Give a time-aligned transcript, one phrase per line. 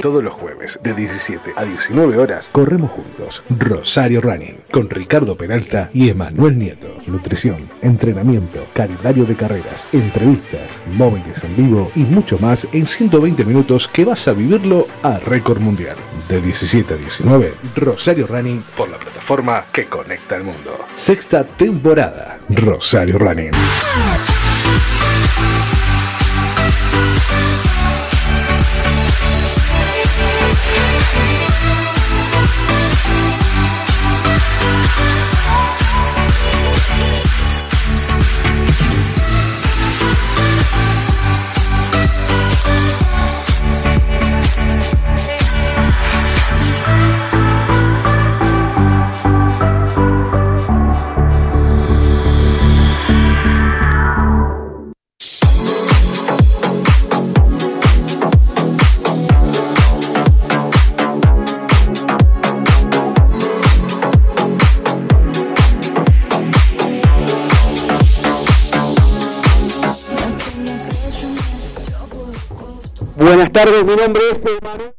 [0.00, 5.90] Todos los jueves de 17 a 19 horas corremos juntos Rosario Running con Ricardo Peralta
[5.92, 6.88] y Emanuel Nieto.
[7.06, 13.88] Nutrición, entrenamiento, calendario de carreras, entrevistas, móviles en vivo y mucho más en 120 minutos
[13.88, 15.96] que vas a vivirlo a récord mundial.
[16.28, 20.70] De 17 a 19, Rosario Running por la plataforma que conecta al mundo.
[20.94, 23.52] Sexta temporada, Rosario Running.
[73.52, 74.94] Buenas tardes, mi nombre es Emanuel.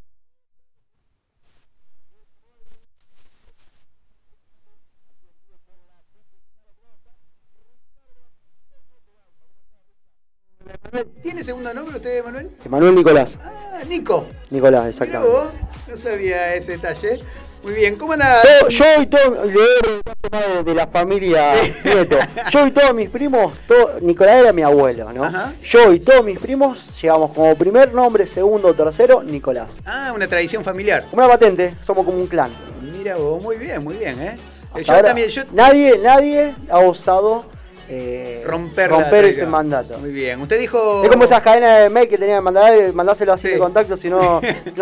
[11.24, 12.50] ¿Tiene segundo nombre usted, Manuel?
[12.66, 13.38] Emanuel Nicolás.
[13.42, 14.28] Ah, Nico.
[14.50, 15.34] Nicolás, exactamente.
[15.34, 15.54] vos,
[15.88, 17.20] No sabía ese detalle.
[17.64, 18.42] Muy bien, ¿cómo anda?
[18.44, 22.18] Yo, yo y todo, le de, la familia Nieto.
[22.50, 25.26] Yo y todos mis primos, todo- Nicolás era mi abuelo, ¿no?
[25.26, 25.53] Ajá.
[25.64, 29.78] Yo y todos mis primos llevamos como primer nombre, segundo, tercero, Nicolás.
[29.86, 31.06] Ah, una tradición familiar.
[31.09, 32.52] Como una patente, somos como un clan.
[32.81, 34.38] Mira vos, muy bien, muy bien, ¿eh?
[34.38, 37.46] Eh, Hasta Yo ahora, también, yo Nadie, nadie ha osado
[37.94, 39.97] eh, romper, romper ese mandato.
[40.00, 40.40] Muy bien.
[40.41, 41.03] Usted dijo.
[41.03, 43.53] Es como esas cadenas de mail que tenían que mandar, mandárselo así Sí.
[43.53, 44.40] de contacto, si no,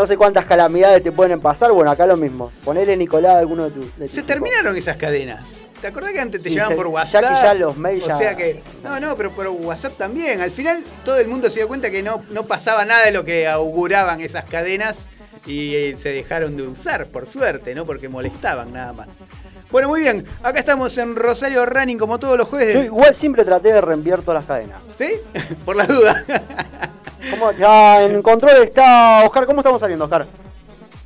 [0.08, 1.72] sé cuántas calamidades te pueden pasar.
[1.72, 2.52] Bueno, acá lo mismo.
[2.64, 3.86] Ponele Nicolás a alguno de tus.
[3.98, 4.28] de tus Se hijos.
[4.28, 5.50] terminaron esas cadenas.
[5.82, 7.22] ¿Te acordás que antes te Sí, llevaban se- por ya WhatsApp?
[7.24, 8.62] que ya los mails O ya- sea que.
[8.84, 10.42] No, no, pero por WhatsApp también.
[10.42, 13.24] Al final todo el mundo se dio cuenta que no, no pasaba nada de lo
[13.26, 15.08] que auguraban esas cadenas
[15.48, 17.86] y eh, se dejaron de usar, por suerte, ¿no?
[17.86, 19.08] Porque molestaban nada más.
[19.72, 20.26] Bueno, muy bien.
[20.42, 22.74] Acá estamos en Rosario Running como todos los jueves.
[22.74, 24.82] Yo igual siempre traté de reenviar todas las cadenas.
[24.98, 25.14] ¿Sí?
[25.66, 26.26] Por la duda.
[27.30, 27.52] ¿Cómo?
[27.52, 29.46] Ya en control está Oscar.
[29.46, 30.26] ¿Cómo estamos saliendo, Oscar?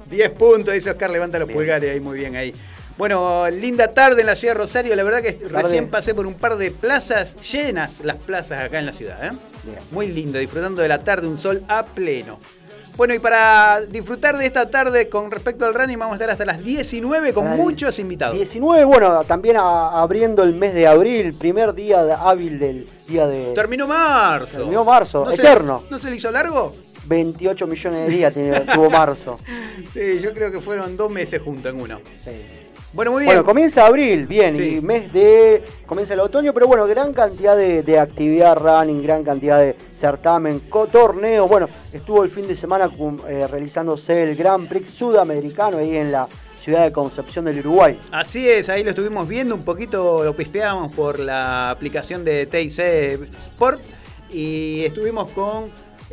[0.09, 2.53] 10 puntos, dice Oscar, levanta los pulgares ahí, muy bien ahí.
[2.97, 4.95] Bueno, linda tarde en la ciudad de Rosario.
[4.95, 8.85] La verdad que recién pasé por un par de plazas llenas, las plazas acá en
[8.85, 9.25] la ciudad.
[9.25, 9.31] ¿eh?
[9.91, 12.39] Muy lindo, disfrutando de la tarde, un sol a pleno.
[12.95, 16.45] Bueno, y para disfrutar de esta tarde con respecto al running, vamos a estar hasta
[16.45, 18.35] las 19 con muchos invitados.
[18.35, 23.25] 19, bueno, también a- abriendo el mes de abril, primer día de- hábil del día
[23.25, 23.53] de.
[23.55, 24.57] Terminó marzo.
[24.57, 25.83] Terminó marzo, eterno.
[25.89, 26.73] ¿No se le hizo largo?
[27.05, 28.33] 28 millones de días
[28.73, 29.39] tuvo marzo.
[29.93, 31.99] Sí, yo creo que fueron dos meses juntos en uno.
[32.17, 32.31] Sí.
[32.93, 33.29] Bueno, muy bien.
[33.29, 34.75] Bueno, comienza abril, bien, Sí.
[34.77, 35.63] y mes de.
[35.87, 40.59] comienza el otoño, pero bueno, gran cantidad de, de actividad running, gran cantidad de certamen,
[40.69, 41.47] co- torneo.
[41.47, 42.89] Bueno, estuvo el fin de semana
[43.27, 46.27] eh, realizándose el Grand Prix sudamericano ahí en la
[46.59, 47.99] ciudad de Concepción del Uruguay.
[48.11, 53.27] Así es, ahí lo estuvimos viendo un poquito, lo pispeábamos por la aplicación de TIC
[53.47, 53.81] Sport
[54.31, 55.65] y estuvimos con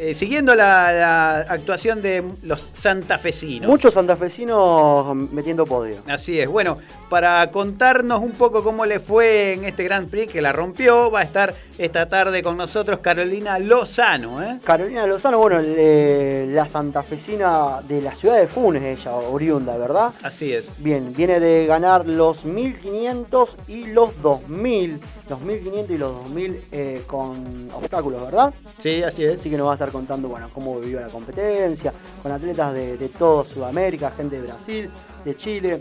[0.03, 3.69] eh, siguiendo la, la actuación de los santafesinos.
[3.69, 5.97] Muchos santafesinos metiendo podio.
[6.07, 6.49] Así es.
[6.49, 6.79] Bueno,
[7.11, 11.21] para contarnos un poco cómo le fue en este Grand Prix que la rompió, va
[11.21, 14.43] a estar esta tarde con nosotros Carolina Lozano.
[14.43, 14.59] ¿eh?
[14.65, 20.13] Carolina Lozano, bueno, le- la santafesina de la ciudad de Funes, ella, oriunda, ¿verdad?
[20.23, 20.83] Así es.
[20.83, 25.01] Bien, viene de ganar los 1500 y los 2000.
[25.29, 28.53] Los 1500 y los 2000 eh, con obstáculos, ¿verdad?
[28.79, 29.41] Sí, así es.
[29.41, 31.93] Así que nos va a estar contando, bueno, cómo vivió la competencia,
[32.23, 34.91] con atletas de, de toda Sudamérica, gente de Brasil,
[35.25, 35.81] de Chile,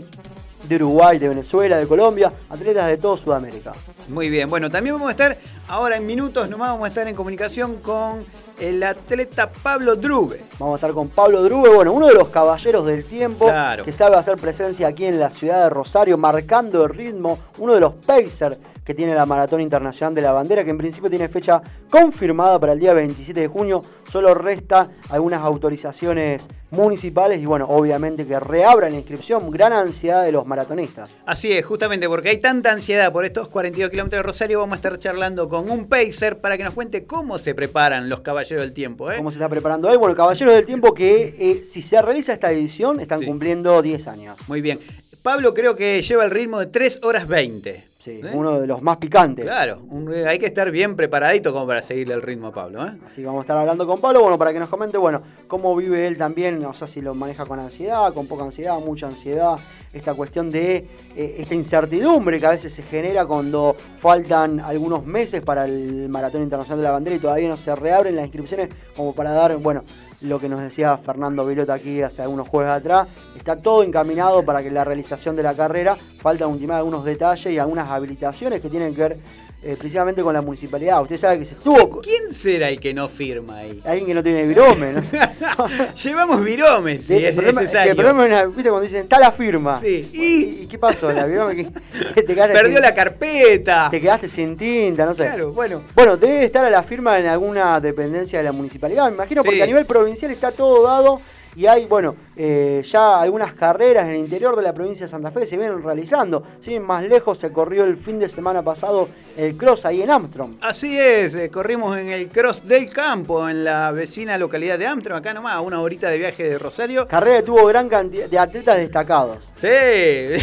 [0.68, 3.72] de Uruguay, de Venezuela, de Colombia, atletas de toda Sudamérica.
[4.08, 7.14] Muy bien, bueno, también vamos a estar, ahora en minutos nomás vamos a estar en
[7.16, 8.24] comunicación con
[8.60, 10.42] el atleta Pablo Drube.
[10.58, 13.84] Vamos a estar con Pablo Drube, bueno, uno de los caballeros del tiempo, Claro.
[13.84, 17.80] que sabe hacer presencia aquí en la ciudad de Rosario, marcando el ritmo, uno de
[17.80, 18.58] los pacers
[18.90, 22.72] que tiene la Maratón Internacional de la Bandera, que en principio tiene fecha confirmada para
[22.72, 23.82] el día 27 de junio.
[24.10, 29.48] Solo resta algunas autorizaciones municipales y bueno, obviamente que reabran la inscripción.
[29.52, 31.08] Gran ansiedad de los maratonistas.
[31.24, 34.76] Así es, justamente porque hay tanta ansiedad por estos 42 kilómetros de Rosario, vamos a
[34.76, 38.72] estar charlando con un pacer para que nos cuente cómo se preparan los caballeros del
[38.72, 39.08] tiempo.
[39.12, 39.18] ¿eh?
[39.18, 39.98] ¿Cómo se está preparando hoy?
[39.98, 43.26] Bueno, Caballeros del Tiempo que eh, si se realiza esta edición están Sí.
[43.26, 44.36] cumpliendo 10 años.
[44.48, 44.80] Muy bien.
[45.22, 47.89] Pablo creo que lleva el ritmo de 3 horas 20.
[48.00, 48.30] Sí, ¿Eh?
[48.32, 49.44] uno de los más picantes.
[49.44, 52.82] Claro, un- hay que estar bien preparadito como para seguirle el ritmo a Pablo.
[52.86, 52.92] ¿eh?
[53.06, 55.76] Así que vamos a estar hablando con Pablo, bueno, para que nos comente, bueno, cómo
[55.76, 59.56] vive él también, o sea, si lo maneja con ansiedad, con poca ansiedad, mucha ansiedad,
[59.92, 65.42] esta cuestión de eh, esta incertidumbre que a veces se genera cuando faltan algunos meses
[65.42, 69.14] para el Maratón Internacional de la Bandera y todavía no se reabren las inscripciones, como
[69.14, 69.84] para dar, bueno,
[70.22, 74.62] lo que nos decía Fernando Vilota aquí hace algunos jueves atrás, está todo encaminado para
[74.62, 78.94] que la realización de la carrera, faltan ultimar algunos detalles y algunas habilitaciones que tienen
[78.94, 79.18] que ver
[79.62, 81.02] eh, precisamente con la municipalidad.
[81.02, 82.00] Usted sabe que se estuvo...
[82.00, 83.80] ¿Quién será el que no firma ahí?
[83.84, 85.02] Alguien que no tiene virome, ¿no?
[86.02, 87.90] Llevamos viromes, si es problema, necesario.
[87.92, 88.62] el problema es, una- ¿viste?
[88.70, 89.80] cuando dicen, está la firma.
[89.82, 90.08] Sí.
[90.12, 91.12] ¿Y, y qué pasó?
[91.12, 91.64] ¿La virome que,
[92.22, 93.88] te Perdió sin- la carpeta.
[93.90, 95.24] Te quedaste sin tinta, no sé.
[95.24, 95.82] Claro, bueno.
[95.94, 99.56] Bueno, debe estar a la firma en alguna dependencia de la municipalidad, me imagino, porque
[99.58, 99.62] Sí.
[99.62, 101.20] a nivel provincial está todo dado
[101.56, 105.30] y hay, bueno, eh, ya algunas carreras en el interior de la provincia de Santa
[105.30, 106.42] Fe se vienen realizando.
[106.60, 110.54] Sí, más lejos se corrió el fin de semana pasado el cross ahí en Armstrong.
[110.60, 115.18] Así es, eh, corrimos en el Cross del Campo, en la vecina localidad de Amsterdam,
[115.20, 117.06] acá nomás, a una horita de viaje de Rosario.
[117.08, 119.52] Carrera que tuvo gran cantidad de atletas destacados.
[119.56, 120.40] Sí, el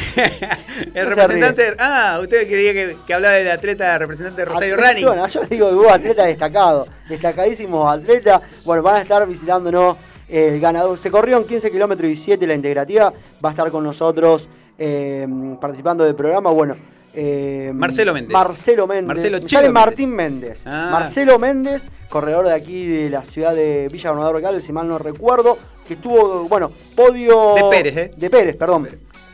[0.94, 1.76] se representante.
[1.80, 5.06] Ah, usted quería que, que hablaba del atleta representante de Rosario Atleta- Running.
[5.08, 8.42] Bueno, yo digo que hubo atletas destacados, destacadísimos atletas.
[8.66, 9.98] Bueno, van a estar visitándonos
[10.30, 10.98] el ganador.
[10.98, 13.14] Se corrió en 15 kilómetros y 7 la integrativa.
[13.44, 14.48] Va a estar con nosotros
[14.78, 15.28] eh,
[15.60, 16.52] participando del programa.
[16.52, 16.76] Bueno.
[17.14, 18.32] eh, Marcelo Méndez.
[18.34, 19.08] Marcelo Méndez.
[19.08, 19.70] Marcelo sale.
[19.70, 20.62] Martín Méndez.
[20.66, 20.90] Ah.
[20.92, 24.98] Marcelo Méndez, corredor de aquí de la ciudad de Villa Gobernador Galvez, si mal no
[25.00, 25.58] recuerdo,
[25.88, 27.56] que estuvo, bueno, podio...
[27.56, 28.12] De Pérez, ¿eh?
[28.16, 28.88] De Pérez, perdón.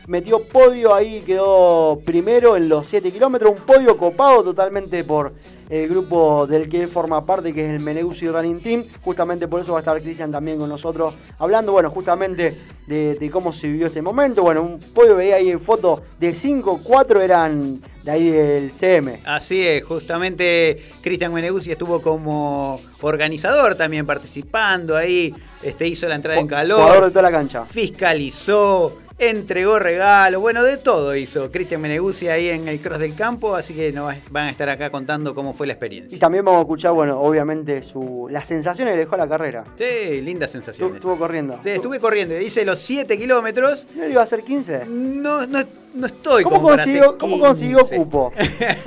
[0.06, 5.32] Metió podio ahí, quedó primero en los 7 kilómetros, un podio copado totalmente por
[5.70, 8.84] el grupo del que él forma parte, que es el Meneguzzi Running Team.
[9.02, 13.30] Justamente por eso va a estar Cristian también con nosotros hablando, bueno, justamente de, de
[13.30, 14.42] cómo se vivió este momento.
[14.42, 19.20] Bueno, un podio veía ahí en foto de 5, 4 eran de ahí del CM.
[19.24, 26.38] Así es, justamente Cristian Meneguzzi estuvo como organizador también participando ahí, este, hizo la entrada
[26.38, 27.64] en Jugador de calor, toda la cancha.
[27.64, 33.54] fiscalizó, entregó regalos, bueno, de todo hizo Cristian Meneguzzi ahí en el Cross del Campo,
[33.54, 36.18] así que nos van a estar acá contando cómo fue la Y experiencia.
[36.18, 39.64] también vamos a escuchar, bueno, obviamente su, las sensaciones que dejó la carrera.
[39.76, 40.96] Sí, lindas sensaciones.
[40.96, 41.58] estuvo corriendo.
[41.62, 43.86] Sí, estuve corriendo, hice los 7 kilómetros.
[43.94, 44.86] ¿No iba a hacer 15?
[44.86, 45.60] No, no,
[45.94, 47.96] no estoy ¿Cómo como para hacer consiguió, ¿Cómo consiguió 15.
[47.96, 48.32] cupo?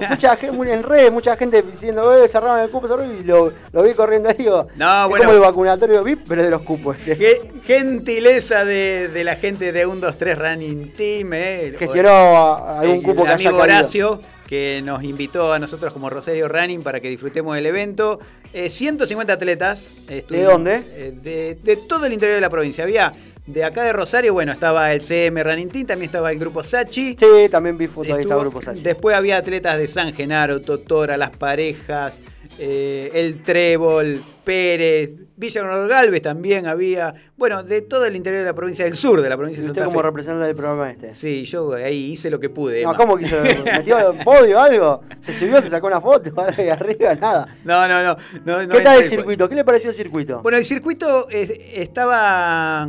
[0.10, 3.84] mucha gente, en redes, mucha gente diciendo, eh, cerraron el cupo, cerraron", y lo, lo
[3.84, 4.36] vi corriendo ahí.
[4.38, 5.26] Digo, No, es bueno.
[5.26, 6.98] como el vacunatorio VIP, pero es de los cupos.
[7.06, 7.18] este.
[7.18, 11.34] Qué gentileza de, de la gente de 1, 2, 3 Running Team.
[11.34, 11.76] Eh.
[11.78, 13.58] Gestionó a- algún El cupo que amigo.
[13.58, 18.20] Horacio, que nos invitó a nosotros como Rosario Running para que disfrutemos del evento.
[18.54, 19.92] Eh, 150 atletas.
[20.08, 20.82] estuvimos, dónde?
[20.92, 22.84] eh, de, de todo el interior de la provincia.
[22.84, 23.12] Había
[23.46, 27.16] de acá de Rosario, bueno, estaba el CM Running Team, también estaba el grupo Sachi.
[27.18, 28.82] Sí, también vi fotos Grupo Sachi.
[28.82, 32.20] Después había atletas de San Genaro, Totora, Las Parejas,
[32.60, 37.14] eh, El Trébol, Pérez, Villa Coronel Galvez también había.
[37.36, 39.72] Bueno, de todo el interior de la provincia del sur, de la provincia ¿Y de
[39.72, 40.08] usted Santa como Fe.
[40.08, 41.12] representante del programa este?
[41.14, 42.82] Sí, yo ahí hice lo que pude.
[42.82, 42.98] No, Emma.
[42.98, 43.36] ¿cómo quiso?
[43.44, 45.02] ¿Metió podio o algo?
[45.20, 47.14] ¿Se subió, se sacó una foto ahí arriba?
[47.16, 47.56] Nada.
[47.66, 48.18] No, no, no.
[48.46, 49.50] no, no ¿Qué tal el circuito?
[49.50, 50.42] ¿Qué le pareció el circuito?
[50.42, 52.88] Bueno, el circuito estaba.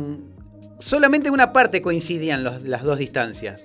[0.79, 3.61] Solamente en una parte coincidían los- las dos distancias.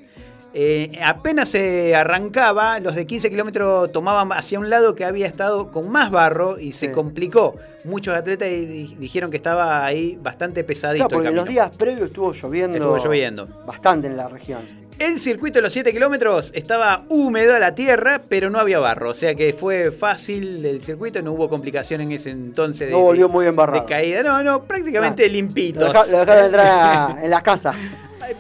[0.57, 5.73] Eh, apenas se arrancaba, los de 15 kilómetros tomaban hacia un lado que había estado
[5.73, 6.93] con más barro y se Sí.
[6.93, 7.57] complicó.
[7.83, 12.07] Muchos atletas di- dijeron que estaba ahí bastante pesadito Claro, porque el los días previos
[12.07, 12.77] estuvo lloviendo.
[12.77, 13.49] Estuvo lloviendo.
[13.67, 14.61] Bastante en la región.
[14.97, 19.11] El circuito de los 7 kilómetros estaba húmedo la tierra, pero no había barro.
[19.11, 23.01] O sea que fue fácil el circuito, no hubo complicación en ese entonces de, No
[23.01, 23.83] volvió de- muy embarrado.
[23.83, 24.23] de caída.
[24.23, 25.33] No, no, prácticamente No.
[25.33, 25.83] limpitos.
[25.83, 27.75] Lo, deja- lo dejaron entrar a- en las casas.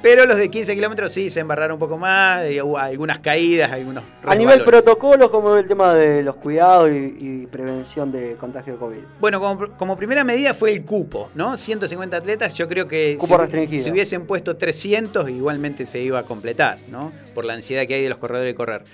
[0.02, 3.70] Pero los de 15 kilómetros sí se embarraron un poco más, y hubo algunas caídas,
[3.70, 8.74] algunos A nivel protocolo, como el tema de los cuidados y, y prevención de contagio
[8.74, 8.98] de COVID.
[9.20, 11.56] Bueno, como, como primera medida fue el cupo, ¿no?
[11.56, 13.84] 150 atletas, yo creo que Cupo si, restringido.
[13.84, 17.12] si hubiesen puesto 300 igualmente se iba a completar, ¿no?
[17.34, 18.84] Por la ansiedad que hay de los corredores de correr.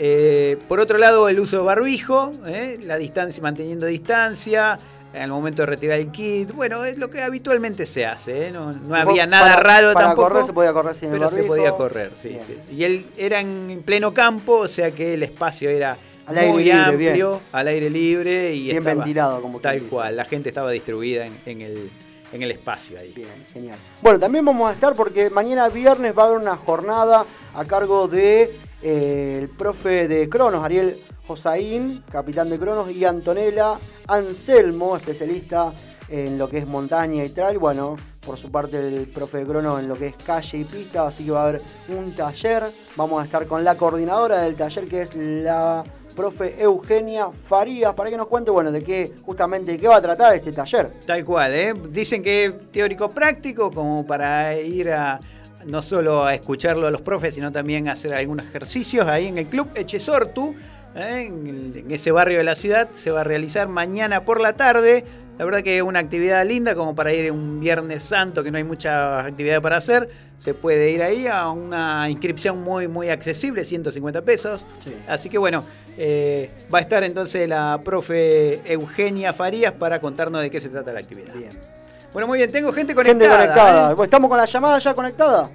[0.00, 2.78] Eh, por otro lado, el uso de barbijo, ¿eh?
[2.84, 4.78] la distancia, manteniendo distancia,
[5.14, 6.52] al momento de retirar el kit.
[6.52, 8.50] Bueno, es lo que habitualmente se hace, ¿eh?
[8.52, 10.28] no, no había nada para- raro para tampoco.
[10.28, 12.56] correr se podía correr sin el pero se podía correr, sí, sí.
[12.74, 15.96] Y él era en pleno campo, o sea que el espacio era
[16.26, 17.42] Al muy libre, amplio, bien.
[17.52, 19.86] al aire libre y Bien estaba ventilado, como tal dice.
[19.88, 20.14] cual.
[20.16, 21.90] La gente estaba distribuida en, en el,
[22.32, 23.12] en el espacio ahí.
[23.16, 23.78] Bien, genial.
[24.02, 27.24] Bueno, también vamos a estar porque mañana viernes va a haber una jornada
[27.54, 28.50] a cargo de
[28.82, 35.72] el profe de Cronos, Ariel Josaín, capitán de Cronos, y Antonella Anselmo, especialista
[36.08, 37.58] en lo que es montaña y trail.
[37.58, 41.06] Bueno, por su parte el profe de Cronos en lo que es calle y pista,
[41.06, 42.64] así que va a haber un taller.
[42.96, 45.82] Vamos a estar con la coordinadora del taller que es la
[46.16, 50.34] profe Eugenia Farías, para que nos cuente, bueno, de qué justamente qué va a tratar
[50.34, 50.92] este taller.
[51.06, 51.74] Tal cual, ¿eh?
[51.90, 55.20] Dicen que teórico práctico, como para ir a
[55.68, 59.38] no solo a escucharlo a los profes, sino también a hacer algunos ejercicios ahí en
[59.38, 60.54] el Club Echesortu,
[60.94, 61.26] ¿eh?
[61.26, 62.88] en, ese barrio de la ciudad.
[62.96, 65.04] Se va a realizar mañana por la tarde.
[65.38, 68.56] La verdad que es una actividad linda como para ir un Viernes Santo, que no
[68.56, 70.08] hay mucha actividad para hacer.
[70.38, 74.64] Se puede ir ahí a una inscripción muy, muy accesible, 150 pesos.
[74.82, 74.92] Sí.
[75.06, 75.64] Así que bueno,
[75.96, 80.92] eh, va a estar entonces la profe Eugenia Farías para contarnos de qué se trata
[80.92, 81.34] la actividad.
[81.34, 81.77] Bien.
[82.18, 83.38] Bueno, muy bien, tengo gente Gente conectada.
[83.38, 83.92] conectada.
[83.92, 84.04] ¿eh?
[84.04, 85.50] Estamos con la llamada ya conectada.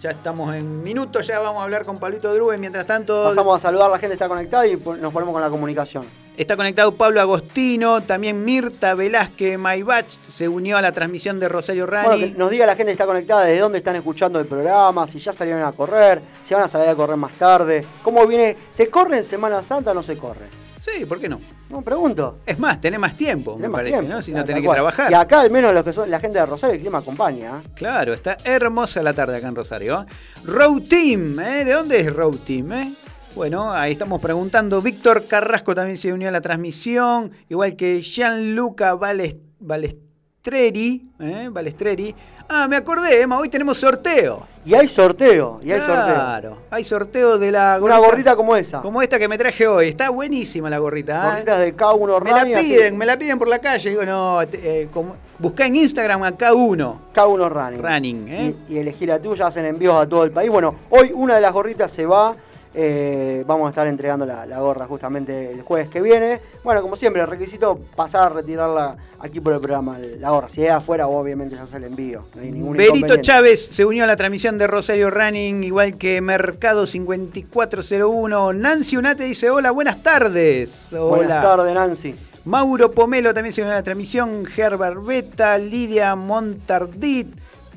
[0.00, 2.58] Ya estamos en minutos, ya vamos a hablar con Pablito Drube.
[2.58, 6.04] Mientras tanto, Pasamos a saludar, la gente está conectada y nos ponemos con la comunicación.
[6.36, 11.86] está conectado Pablo Agostino, también Mirta Velázquez Maybach se unió a la transmisión de Rosario
[11.86, 12.08] Rani.
[12.08, 15.06] Bueno, que nos diga la gente que está conectada desde dónde están escuchando el programa,
[15.06, 17.86] si ya salieron a correr, si van a salir a correr más tarde.
[18.02, 18.56] ¿Cómo viene?
[18.72, 20.61] ¿Se corre en Semana Santa o no se corre?
[20.96, 21.40] Sí, ¿por qué no?
[21.70, 22.38] No, pregunto.
[22.44, 24.14] Es más, tenés más tiempo, Tenés me más parece, tiempo.
[24.14, 24.22] ¿no?
[24.22, 25.10] Si Claro, no tenés que trabajar.
[25.10, 27.58] Y acá al menos los que son la gente de Rosario, el clima acompaña.
[27.64, 27.68] ¿eh?
[27.74, 30.04] Claro, está hermosa la tarde acá en Rosario.
[30.44, 31.64] Road Team, ¿eh?
[31.64, 32.72] ¿De dónde es Road Team?
[32.72, 32.94] eh?
[33.34, 34.82] Bueno, ahí estamos preguntando.
[34.82, 39.36] Víctor Carrasco también se unió a la transmisión, igual que Gianluca Bales-
[40.44, 41.02] Balestreri.
[41.20, 41.48] ¿eh?
[41.52, 42.14] Balestreri.
[42.48, 44.44] Ah, me acordé, Emma, hoy tenemos sorteo.
[44.64, 46.14] Y hay sorteo, y hay sorteo.
[46.14, 48.80] Claro, hay sorteo de la Una gorrita como esa.
[48.80, 49.88] como esta que me traje hoy.
[49.88, 51.16] Está buenísima la gorrita.
[51.16, 51.30] ¿eh?
[51.30, 52.56] Gorritas de K1 Me la Running.
[52.56, 53.88] así- piden, me la piden por la calle.
[53.90, 57.80] Digo, no, eh, como- buscá en Instagram a K1 K1 Running.
[57.82, 58.28] Running.
[58.28, 58.54] ¿eh?
[58.68, 60.50] y, y elegí la tuya, hacen envíos a todo el país.
[60.50, 62.34] Bueno, hoy una de las gorritas se va.
[62.74, 66.40] Eh, vamos a estar entregando la, la gorra justamente el jueves que viene.
[66.64, 70.48] Bueno, como siempre, el requisito pasar a retirarla aquí por el programa, la gorra.
[70.48, 72.24] Si es afuera, obviamente se hace el envío.
[72.34, 73.16] No hay ningún Berito.
[73.16, 78.52] Chávez se unió a la transmisión de Rosario Running, igual que Mercado 5401.
[78.54, 80.92] Nancy Unate dice: Hola, buenas tardes.
[80.92, 81.16] Hola.
[81.16, 82.14] Buenas tardes, Nancy.
[82.44, 84.44] Mauro Pomelo también se unió a la transmisión.
[84.56, 87.28] Herbert Beta, Lidia Montardit,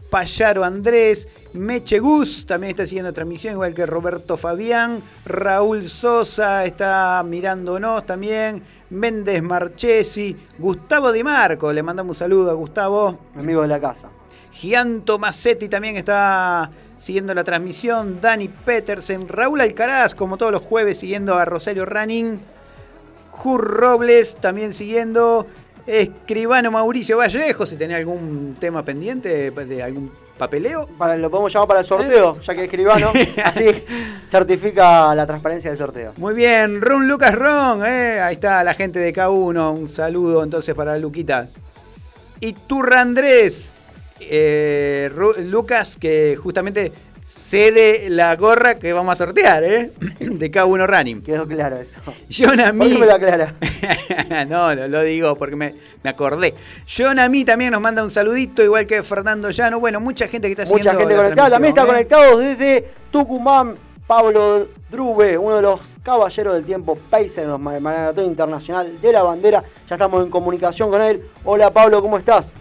[0.10, 5.02] Payaro Andrés, Meche Gus también está siguiendo la transmisión, igual que Roberto Fabián.
[5.26, 8.64] Raúl Sosa está mirándonos también.
[8.90, 13.20] Méndez Marchesi, Gustavo Di Marco, le mandamos un saludo a Gustavo.
[13.36, 14.10] Amigo de la casa.
[14.54, 18.22] Gianto Massetti también está siguiendo la transmisión.
[18.22, 22.40] Dani Petersen, Raúl Alcaraz, como todos los jueves, siguiendo a Rosario Running.
[23.32, 25.46] Jur Robles también siguiendo.
[25.88, 30.88] Escribano Mauricio Vallejo, si tenés algún tema pendiente de algún papeleo.
[30.98, 33.12] Para, lo podemos llamar para el sorteo, ya que es escribano.
[33.44, 33.66] así
[34.30, 36.14] certifica la transparencia del sorteo.
[36.18, 39.74] Muy bien, Ron Lucas Ron, eh, ahí está la gente de K1.
[39.74, 41.48] Un saludo entonces para Luquita.
[42.40, 43.72] Y Turra Andrés,
[44.20, 45.10] eh,
[45.46, 46.92] Lucas, que justamente
[47.36, 49.92] cede la gorra que vamos a sortear, ¿eh?
[50.20, 51.22] De K1 Running.
[51.22, 51.96] Quedó claro eso.
[52.32, 53.54] John a ¿Por qué me lo aclara?
[54.48, 56.54] no, no lo digo porque me, me acordé.
[57.30, 59.80] Mí también nos manda un saludito, igual que Fernando Llano.
[59.80, 61.50] Bueno, mucha gente que está Mucha siguiendo gente la conectada.
[61.50, 63.76] También está transmisión, conectado desde Tucumán.
[64.08, 69.12] Pablo Drube, uno de los caballeros del tiempo Pacer en los ma- Maratón Internacional de
[69.12, 69.64] la Bandera.
[69.90, 71.24] Ya estamos en comunicación con él.
[71.44, 72.54] Hola Pablo, ¿cómo estás?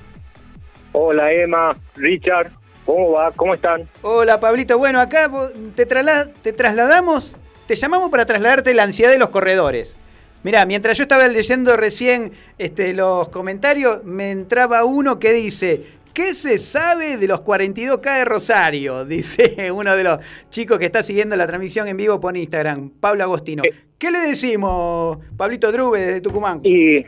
[0.93, 2.51] Hola Emma, Richard,
[2.85, 3.33] ¿cómo va?
[3.33, 3.83] ¿Cómo están?
[4.03, 5.31] Hola Pablito, bueno, acá
[5.75, 7.35] te, trasla- te trasladamos,
[7.67, 9.97] te llamamos para trasladarte la ansiedad de los corredores.
[10.43, 16.35] Mirá, mientras yo estaba leyendo recién este, los comentarios, me entraba uno que dice, ¿qué
[16.35, 19.05] se sabe de los 42K de Rosario?
[19.07, 20.19] Dice uno de los
[20.51, 23.63] chicos que está siguiendo la transmisión en vivo por Instagram, Pablo Agostino.
[23.97, 26.61] ¿Qué le decimos, Pablito Drube, desde Tucumán?
[26.63, 26.99] Y,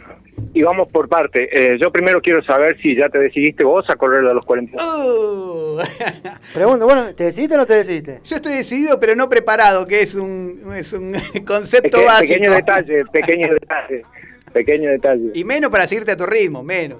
[0.52, 1.48] y vamos por parte.
[1.52, 4.76] Eh, yo primero quiero saber si ya te decidiste vos a correr a los 40.
[4.84, 5.78] Uh.
[6.54, 8.20] Pregunta, bueno, ¿te decidiste o no te decidiste?
[8.24, 11.12] Yo estoy decidido, pero no preparado, que es un, es un
[11.46, 12.34] concepto Peque- básico.
[12.34, 14.02] pequeño detalle, pequeño detalle,
[14.52, 15.30] pequeño detalle.
[15.34, 16.98] Y menos para seguirte a tu ritmo, menos.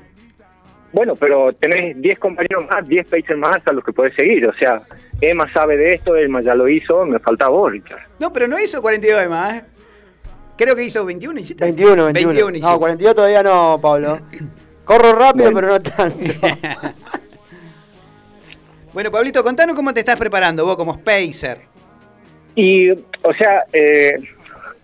[0.92, 4.46] Bueno, pero tenés 10 compañeros más, 10 pacers más a los que podés seguir.
[4.46, 4.80] O sea,
[5.20, 8.00] Emma sabe de esto, Emma ya lo hizo, me falta vos, Richard.
[8.18, 9.56] No, pero no hizo 42 de más.
[9.56, 9.62] ¿eh?
[10.56, 11.64] Creo que hizo 21, ¿hiciste?
[11.64, 12.28] 21, 21.
[12.32, 12.70] 21 hizo.
[12.70, 14.20] no, 42 todavía no, Pablo.
[14.84, 15.60] Corro rápido, Bueno.
[15.60, 16.18] pero no tanto.
[18.92, 21.58] Bueno, Pablito, contanos cómo te estás preparando vos como Spacer.
[22.54, 24.14] Y, o sea, eh,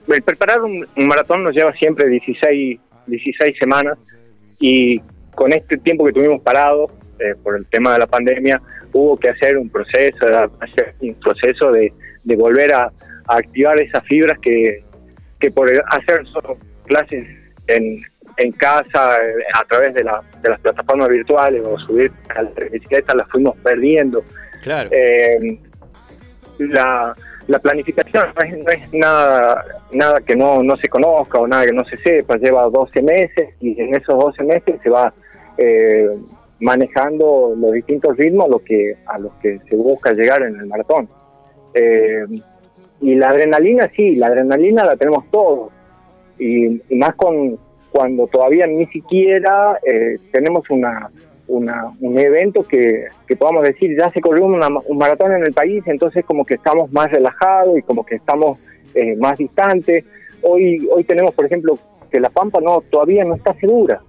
[0.07, 3.97] el preparar un, un maratón nos lleva siempre 16, 16 semanas
[4.61, 5.01] y
[5.35, 8.61] con este tiempo que tuvimos parado eh, por el tema de la pandemia,
[8.93, 11.91] hubo que hacer un proceso, adaptación, un proceso de,
[12.25, 12.93] de volver a,
[13.29, 14.85] a activar esas fibras que,
[15.43, 16.57] que por hacer solo
[16.87, 17.27] clases
[17.67, 18.01] en,
[18.37, 22.51] en casa, eh, a través de, la, de las plataformas virtuales o subir a la
[22.71, 24.23] bicicleta, las fuimos perdiendo.
[24.63, 24.89] Claro.
[24.93, 25.59] Eh,
[26.59, 27.13] la,
[27.49, 31.67] la planificación no es, no es nada nada que no, no se conozca o nada
[31.67, 35.13] que no se sepa, lleva 12 meses y en esos 12 meses se va
[35.59, 36.09] eh,
[36.61, 40.67] manejando los distintos ritmos a los que, a los que se busca llegar en el
[40.67, 41.09] maratón.
[41.75, 42.25] Eh,
[43.03, 45.71] y la adrenalina, sí, la adrenalina la tenemos todos.
[46.39, 47.59] Y, más con
[47.91, 51.11] cuando todavía ni siquiera eh, tenemos una,
[51.49, 55.83] un evento que, que podamos decir, ya se corrió una- un maratón en el país,
[55.87, 58.59] entonces como que estamos más relajados y como que estamos
[58.95, 60.05] eh, más distantes.
[60.41, 61.79] Hoy, hoy tenemos, por ejemplo,
[62.11, 64.01] que la Pampa no todavía no está segura.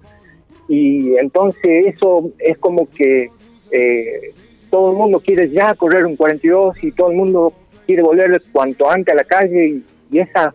[0.70, 3.30] Y entonces eso es como que
[3.72, 4.32] eh,
[4.70, 7.52] todo el mundo quiere ya correr un 42 y todo el mundo
[7.86, 10.54] quiere volver cuanto antes a la calle y, y esa,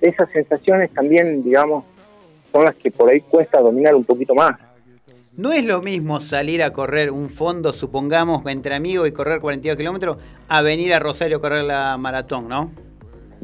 [0.00, 1.84] esas sensaciones también, digamos,
[2.52, 4.58] son las que por ahí cuesta dominar un poquito más.
[5.36, 9.76] No es lo mismo salir a correr un fondo, supongamos, entre amigos y correr 42
[9.76, 10.18] kilómetros,
[10.48, 12.70] a venir a Rosario a correr la maratón, ¿no?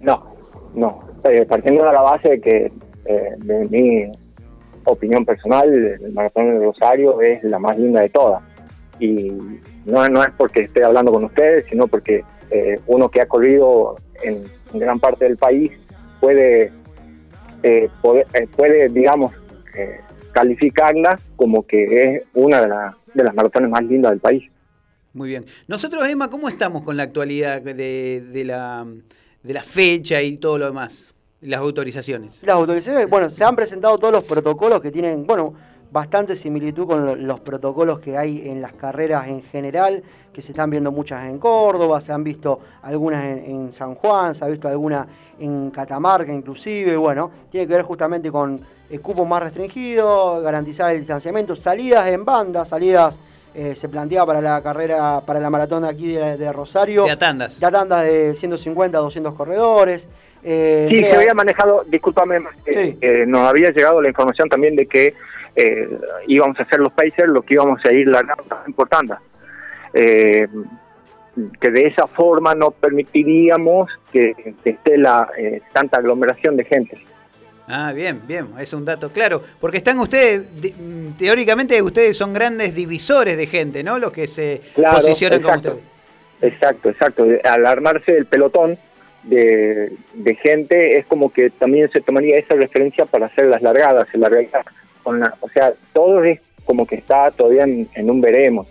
[0.02, 0.37] No,
[0.75, 1.00] no.
[1.25, 2.73] Eh, partiendo de la base de que,
[3.07, 4.09] eh, de mi
[4.85, 8.43] opinión personal, el maratón de Rosario es la más linda de todas.
[8.99, 9.33] Y
[9.85, 13.96] no, no es porque esté hablando con ustedes, sino porque eh, uno que ha corrido
[14.22, 15.72] en, gran parte del país
[16.20, 16.72] puede,
[17.62, 19.32] eh, poder- eh, puede digamos,
[19.76, 20.00] eh,
[20.32, 21.84] calificarla como que
[22.16, 24.44] es una de, la- de las maratones más lindas del país.
[25.12, 25.46] Muy bien.
[25.66, 28.86] Nosotros, Emma, ¿cómo estamos con la actualidad de, de la,
[29.42, 31.14] de la fecha y todo lo demás?
[31.40, 32.42] Las autorizaciones.
[32.42, 35.54] Las autorizaciones, bueno, se han presentado todos los protocolos que tienen, bueno,
[35.96, 40.52] bastante similitud con lo- los protocolos que hay en las carreras en general, que se
[40.52, 44.48] están viendo muchas en Córdoba, se han visto algunas en, en San Juan, se ha
[44.48, 45.06] visto alguna
[45.40, 48.60] en Catamarca inclusive, bueno, tiene que ver justamente con
[48.90, 53.18] el cupo más restringido, garantizar el distanciamiento, salidas en banda, salidas
[53.54, 57.04] eh, se plantea para la carrera, para la maratón de aquí de, de Rosario.
[57.04, 57.59] De a tandas.
[57.59, 60.06] Ya tandas de 150 a 200 corredores.
[60.44, 62.98] Eh, Sí, se había manejado, discúlpame, eh, Sí.
[63.00, 65.14] eh, nos había llegado la información también de que
[65.57, 65.88] eh,
[66.29, 69.21] íbamos a hacer los Pacers, lo que íbamos a ir largando por tanda.
[69.95, 70.47] Eh,
[71.61, 76.99] que de esa forma no permitiríamos que, que esté la eh, tanta aglomeración de gente.
[77.69, 79.42] Ah, bien, bien, es un dato claro.
[79.61, 80.73] Porque están ustedes, de-
[81.19, 83.99] teóricamente ustedes son grandes divisores de gente, ¿no?
[83.99, 85.79] Los que se Claro, posicionan como exacto.
[85.79, 86.53] ustedes.
[86.55, 87.27] Exacto, exacto.
[87.45, 88.79] Al armarse el pelotón
[89.25, 94.07] de, de gente, es como que también se tomaría esa referencia para hacer las largadas.
[94.12, 94.49] Se largaría
[95.07, 98.66] con la, o sea, todo es como que está todavía en, en un veremos.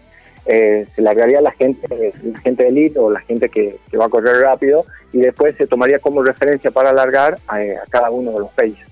[0.45, 1.87] Eh, se largaría la gente,
[2.23, 5.55] la gente de elite o la gente que, que va a correr rápido y después
[5.55, 8.85] se tomaría como referencia para alargar a, a cada uno de los países.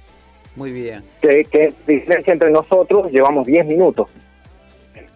[0.55, 1.03] Muy bien.
[1.21, 4.07] Que, que diferencia entre nosotros llevamos 10 minutos.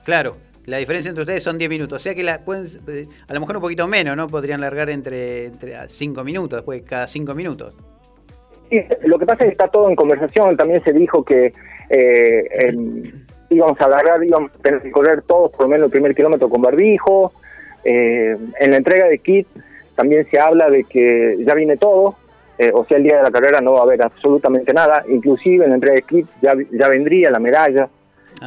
[0.03, 0.35] Claro,
[0.65, 2.01] la diferencia entre ustedes son 10 minutos.
[2.01, 4.27] O sea que la pueden, eh, a lo mejor un poquito menos, ¿no?
[4.27, 7.73] Podrían largar entre, entre 5 minutos, después cada 5 minutos.
[8.69, 10.57] Sí, lo que pasa es que está todo en conversación.
[10.57, 11.53] También se dijo que
[11.89, 12.75] eh,
[13.49, 16.49] íbamos a agarrar, íbamos a tener que correr todos por lo menos el primer kilómetro
[16.49, 17.31] con barbijo.
[17.83, 19.47] Eh, en la entrega de kit
[19.95, 22.15] también se habla de que ya viene todo.
[22.57, 25.03] eh, o sea, el día de la carrera no va a haber absolutamente nada.
[25.07, 27.87] Inclusive en la entrega de kit ya, ya vendría la medalla.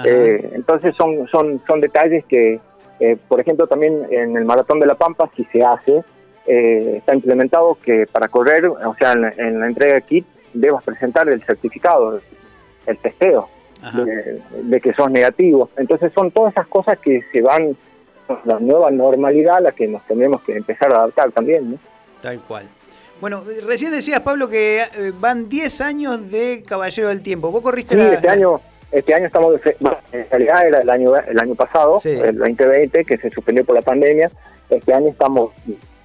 [0.04, 2.60] Eh, entonces son, son, son detalles que,
[3.00, 6.04] eh, por ejemplo, también en el Maratón de la Pampa, si se hace,
[6.46, 10.26] eh, está implementado que para correr, o sea, en, la- en la entrega de kit,
[10.52, 12.20] debas presentar el certificado,
[12.86, 13.48] el testeo
[14.04, 15.70] de, de que sos negativo.
[15.76, 17.76] Entonces son todas esas cosas que se van,
[18.44, 21.72] la nueva normalidad a la que nos tenemos que empezar a adaptar también.
[21.72, 21.78] ¿no?
[22.22, 22.66] Tal cual.
[23.20, 27.50] Bueno, recién decías, Pablo, que eh, van 10 años de Caballero del Tiempo.
[27.50, 28.60] ¿Vos corriste Sí, la- este año,
[28.92, 32.10] este año estamos, bueno, en realidad era el año, el año pasado, Sí.
[32.10, 34.30] el 2020, que se suspendió por la pandemia.
[34.68, 35.52] Este año estamos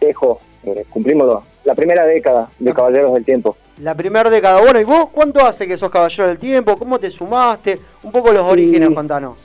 [0.01, 3.55] lejos, eh, cumplimos la primera década de Caballeros del Tiempo.
[3.81, 4.61] La primera década.
[4.61, 6.77] Bueno, ¿y vos cuánto hace que sos caballero del tiempo?
[6.77, 7.79] ¿Cómo te sumaste?
[8.03, 9.37] Un poco los orígenes, contanos.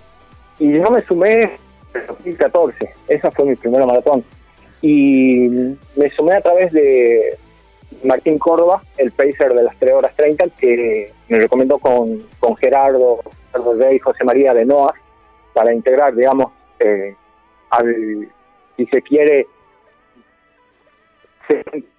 [0.59, 1.42] Y yo me sumé
[1.94, 4.22] en 2014, esa fue mi primera maratón.
[4.83, 5.48] Y
[5.96, 7.37] me sumé a través de,
[8.05, 13.18] Martín Córdoba, el pacer de las 3 horas 30, que me recomendó con, con Gerardo,
[13.53, 14.94] Gerardo Rey José María de Noas
[15.53, 17.14] para integrar, digamos, eh,
[17.70, 18.29] al,
[18.76, 19.46] si se quiere,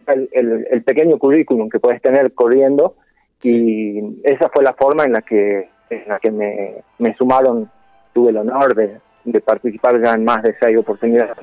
[0.08, 2.96] el, el, el pequeño currículum que puedes tener corriendo.
[3.44, 7.70] Y esa fue la forma en la que en la que me, me sumaron,
[8.14, 11.36] tuve el honor de, de participar ya en más de seis oportunidades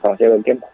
[0.00, 0.66] caballero del tiempo.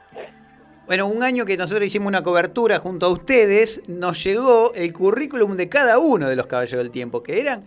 [0.87, 5.57] Bueno, un año que nosotros hicimos una cobertura junto a ustedes, nos llegó el currículum
[5.57, 7.64] de cada uno de los caballeros del tiempo, que eran,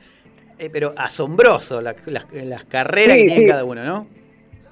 [0.60, 3.48] eh, pero asombroso la- las, las carreras Sí, que tiene sí.
[3.48, 4.08] cada uno, ¿no?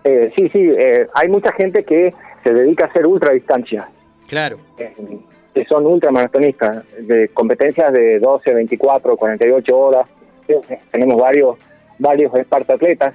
[0.03, 3.87] Eh, sí, sí, eh, hay mucha gente que se dedica a hacer ultra distancia,
[4.27, 4.57] Claro.
[4.77, 10.07] que son ultramaratonistas, de competencias de 12, 24, 48 horas.
[10.91, 11.57] Tenemos varios
[11.99, 13.13] varios espartatletas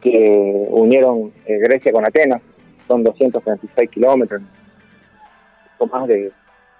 [0.00, 2.40] que unieron Grecia con Atenas,
[2.88, 4.42] son 236 kilómetros,
[5.92, 6.32] más de,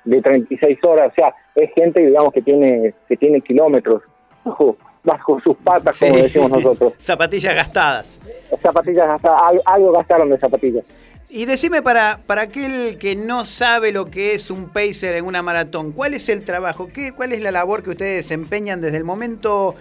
[0.04, 4.02] de 36 horas, o sea, es gente, digamos, que tiene que tiene kilómetros
[4.44, 6.22] bajo, bajo sus patas, como Sí.
[6.22, 6.92] decimos nosotros.
[6.98, 8.20] Zapatillas gastadas.
[8.62, 10.86] Zapatillas, gastadas, algo, algo gastaron de zapatillas.
[11.28, 15.42] Y decime para, para aquel que no sabe lo que es un pacer en una
[15.42, 16.88] maratón, ¿cuál es el trabajo?
[16.94, 19.74] ¿Qué, ¿Cuál es la labor que ustedes desempeñan desde el momento,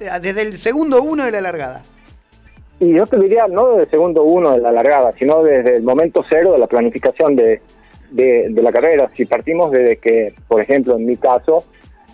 [0.00, 1.82] eh, desde el segundo uno de la largada?
[2.80, 5.82] Y yo te diría, no desde el segundo uno de la largada, sino desde el
[5.82, 7.62] momento cero de la planificación de,
[8.16, 9.10] de, de la carrera.
[9.14, 11.64] Si partimos desde que, por ejemplo, en mi caso,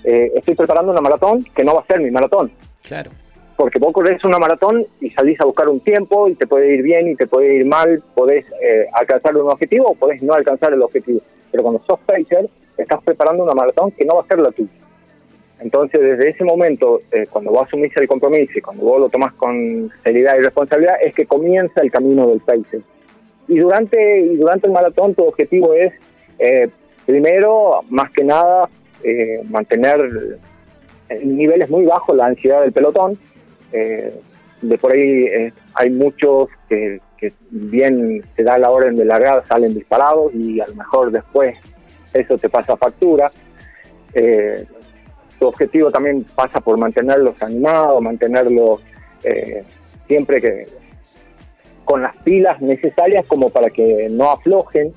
[0.05, 2.51] eh, estoy preparando una maratón que no va a ser mi maratón.
[2.87, 3.11] Claro.
[3.57, 6.83] Porque vos corres una maratón y salís a buscar un tiempo y te puede ir
[6.83, 10.73] bien y te puede ir mal, podés eh, alcanzar un objetivo o podés no alcanzar
[10.73, 11.21] el objetivo.
[11.51, 14.71] Pero cuando sos pacer, estás preparando una maratón que no va a ser la tuya.
[15.61, 19.33] Entonces, desde ese momento, eh, cuando vos asumís el compromiso y cuando vos lo tomás
[19.35, 22.81] con seriedad y responsabilidad, es que comienza el camino del pacer.
[23.49, 25.93] Y durante, y durante el maratón, tu objetivo es,
[26.39, 26.69] eh,
[27.07, 28.69] primero, más que nada,
[29.03, 30.39] eh, mantener
[31.09, 33.19] en niveles muy bajos la ansiedad del pelotón.
[33.73, 34.13] Eh,
[34.61, 39.45] de por ahí eh, hay muchos que, que bien se da la orden de largada,
[39.45, 41.59] salen disparados y a lo mejor después
[42.13, 43.31] eso te pasa factura.
[44.15, 44.65] Eh,
[45.39, 48.81] tu objetivo también pasa por mantenerlos animados, mantenerlos
[50.07, 50.67] siempre que
[51.85, 54.93] con las pilas necesarias como para que no aflojen,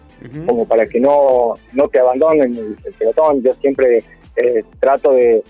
[0.46, 3.44] como para que no, no te abandonen el, el pelotón.
[3.44, 4.00] Yo siempre
[4.38, 5.44] eh, trato de,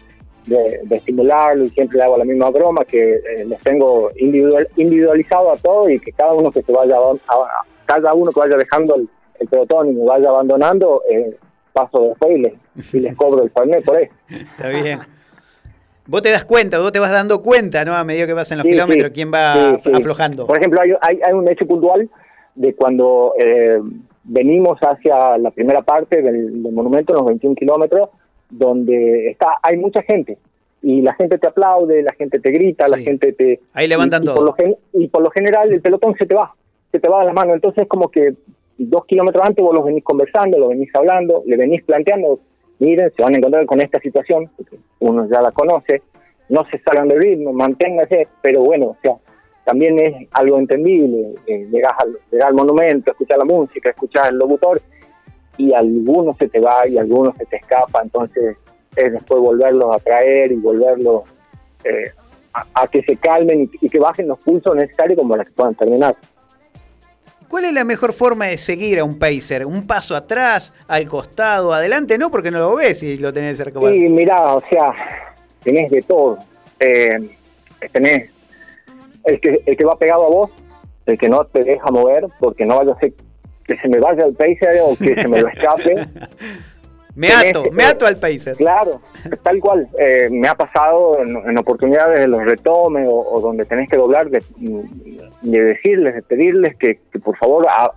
[0.48, 4.68] de, de estimularlo y siempre le hago la misma broma que eh, les tengo individual,
[4.76, 8.58] individualizado a todos y que cada uno que se vaya a- cada uno que vaya
[8.58, 9.08] dejando el,
[9.40, 11.36] el pelotón y me vaya abandonando eh,
[11.72, 12.54] paso después y les,
[12.94, 14.08] y les cobro el farné por ahí.
[14.30, 15.00] Está bien.
[16.08, 17.94] Vos te das cuenta, vos te vas dando cuenta, ¿no?
[17.96, 20.46] A medida que pasan los Sí, kilómetros, quién va aflojando.
[20.46, 22.08] Por ejemplo, hay, hay, hay un hecho puntual
[22.54, 23.80] de cuando eh,
[24.24, 28.10] venimos hacia la primera parte del, del monumento, los 21 kilómetros,
[28.50, 30.38] donde está hay mucha gente.
[30.82, 33.60] Y la gente te aplaude, la gente te grita, la gente te...
[33.74, 34.36] Ahí levantan y.
[34.36, 36.54] Por lo gen- y por lo general el pelotón se te va,
[36.92, 37.56] se te va de las manos.
[37.56, 38.36] Entonces como que
[38.78, 42.40] dos kilómetros antes vos los venís conversando, los venís hablando, le venís planteando,
[42.80, 44.50] miren, se van a encontrar con esta situación,
[45.00, 46.02] uno ya la conoce,
[46.50, 49.16] no se salgan del ritmo, manténgase, pero bueno, o sea,
[49.64, 54.38] también es algo entendible, eh, llegas, al, llegas al monumento, escuchar la música, escuchar el
[54.38, 54.82] locutor,
[55.58, 58.58] y alguno se te va y alguno se te escapa, entonces
[58.96, 61.24] es después volverlos a traer y volverlos
[61.84, 62.12] eh,
[62.54, 65.52] a, a que se calmen y, y que bajen los pulsos necesarios como para que
[65.52, 66.16] puedan terminar.
[67.56, 69.66] ¿Cuál es la mejor forma de seguir a un pacer?
[69.66, 72.18] ¿Un paso atrás, al costado, adelante?
[72.18, 73.80] No, porque no lo ves y lo tenés cerca.
[73.80, 74.92] Sí, mirá, o sea,
[75.64, 76.38] tenés de todo.
[76.82, 77.12] Eh,
[77.94, 78.30] tenés
[79.24, 80.52] el que, el que va pegado a vos,
[81.06, 83.14] el que no te deja mover, porque no vaya a ser
[83.66, 85.96] que se me vaya el pacer o que se me lo escape.
[87.16, 88.58] Me ato, tenés- me ato al pacer.
[88.58, 89.00] Claro,
[89.42, 89.88] tal cual.
[89.98, 93.96] Eh, me ha pasado en, en oportunidades de los retomes o, o donde tenés que
[93.96, 94.44] doblar, de,
[95.52, 97.92] de decirles, de pedirles que, que por favor ah,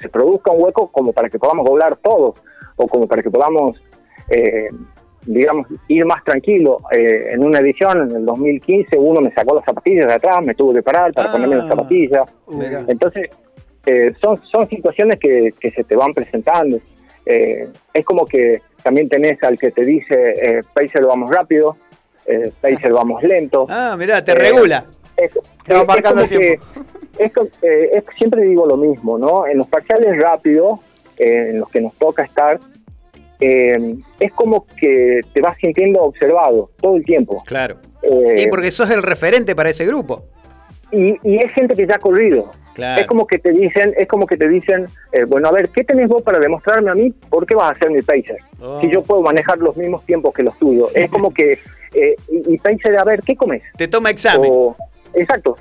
[0.00, 2.36] se produzca un hueco como para que podamos doblar todos
[2.76, 3.80] o como para que podamos,
[4.30, 4.68] eh,
[5.26, 6.78] digamos, ir más tranquilo.
[6.92, 10.54] Eh, en una edición, en el 2015, uno me sacó las zapatillas de atrás, me
[10.54, 11.32] tuvo que parar para Ah.
[11.32, 12.28] ponerme las zapatillas.
[12.48, 12.84] Mirá.
[12.88, 13.30] Entonces,
[13.86, 16.78] eh, son, son situaciones que, que se te van presentando.
[17.26, 20.60] Eh, es como que también tenés al que te dice, eh,
[21.06, 21.76] vamos rápido,
[22.26, 22.50] eh,
[22.90, 23.66] vamos lento.
[23.68, 24.84] Ah, mirá, te Eh, regula.
[25.18, 25.32] Es,
[25.66, 26.66] Te va es- marcando es el tiempo.
[27.16, 29.46] que- es co- eh, es- siempre digo lo mismo, ¿no?
[29.46, 30.78] En los parciales rápidos,
[31.18, 32.58] eh, en los que nos toca estar,
[33.40, 37.36] eh, es como que te vas sintiendo observado todo el tiempo.
[37.46, 37.76] Claro.
[38.02, 40.24] Eh, Y porque sos el referente para ese grupo.
[40.90, 42.50] y, y es gente que ya ha corrido.
[42.96, 45.82] Es como que te dicen, es como que te dicen, eh, bueno, a ver, ¿qué
[45.82, 48.38] tenés vos para demostrarme a mí por qué vas a ser mi pacer?
[48.62, 48.80] Oh.
[48.80, 50.88] Si yo puedo manejar los mismos tiempos que los tuyos.
[50.94, 51.58] Es como que,
[51.92, 53.62] eh, y, y pacer, a ver, ¿qué comes?
[53.76, 54.48] Te toma examen.
[54.54, 54.76] O,
[55.20, 55.56] exacto,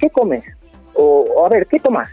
[0.00, 0.44] ¿qué comes?
[0.94, 2.08] O, o, a ver, ¿qué tomas?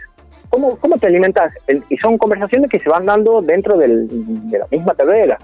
[0.50, 1.52] ¿Cómo, cómo te alimentas?
[1.66, 4.06] El- y son conversaciones que se van dando dentro del-
[4.48, 5.38] de la misma carrera.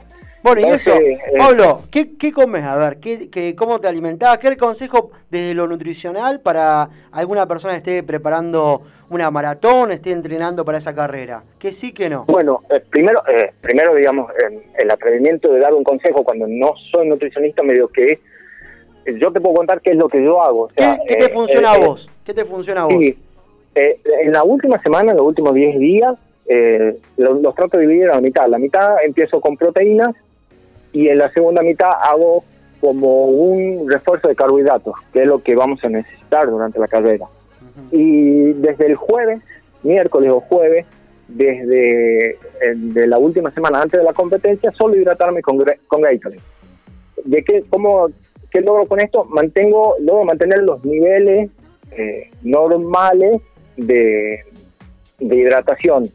[0.45, 2.65] Bueno, y eso, eh, Pablo, ¿qué, qué comes?
[2.65, 4.39] A ver, ¿qué, qué- ¿cómo te alimentás?
[4.39, 10.65] ¿Qué consejo desde lo nutricional para alguna persona que esté preparando una maratón, esté entrenando
[10.65, 11.45] para esa carrera?
[11.61, 12.25] ¿Qué sí, que no?
[12.27, 14.33] Bueno, eh, primero, eh, primero digamos,
[14.79, 18.19] el atrevimiento de dar un consejo cuando no soy nutricionista, medio que
[19.07, 20.65] yo te puedo contar qué es lo que yo hago.
[20.65, 22.09] o ¿Qué, sea, qué te eh, funciona eh, a vos?
[22.25, 22.95] ¿Qué te funciona a vos?
[22.99, 23.17] Sí,
[23.75, 26.15] eh, en la última semana, en los últimos 10 días,
[26.47, 28.47] eh, los, los trato de dividir a la mitad.
[28.49, 30.15] La mitad empiezo con proteínas
[30.93, 32.45] y en la segunda mitad hago
[32.81, 37.27] como un refuerzo de carbohidratos, que es lo que vamos a necesitar durante la carrera.
[37.91, 39.41] Y desde el jueves,
[39.83, 40.85] miércoles o jueves,
[41.29, 42.37] desde eh,
[42.75, 46.41] de la última semana antes de la competencia, solo hidratarme con, con Gatorade.
[47.25, 48.09] ¿De qué, cómo,
[48.53, 49.25] qué logro con esto?
[49.25, 51.51] Mantengo, logro mantener los niveles
[51.93, 53.41] eh, normales
[53.77, 54.41] de,
[55.19, 56.09] de hidratación.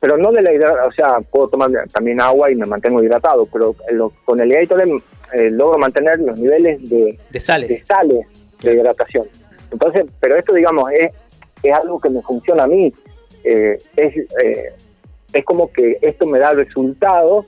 [0.00, 3.46] Pero no de la hidratación, o sea, puedo tomar también agua y me mantengo hidratado,
[3.46, 4.98] pero lo- con el Gatorade
[5.34, 7.84] eh, logro mantener los niveles de, De de sales.
[7.86, 8.26] sales
[8.62, 9.26] de hidratación.
[9.70, 11.10] Entonces, pero esto, digamos, es,
[11.62, 12.92] es algo que me funciona a mí.
[13.44, 14.72] Eh, es, eh,
[15.32, 17.46] es como que esto me da resultados,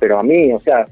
[0.00, 0.86] pero a mí, o sea,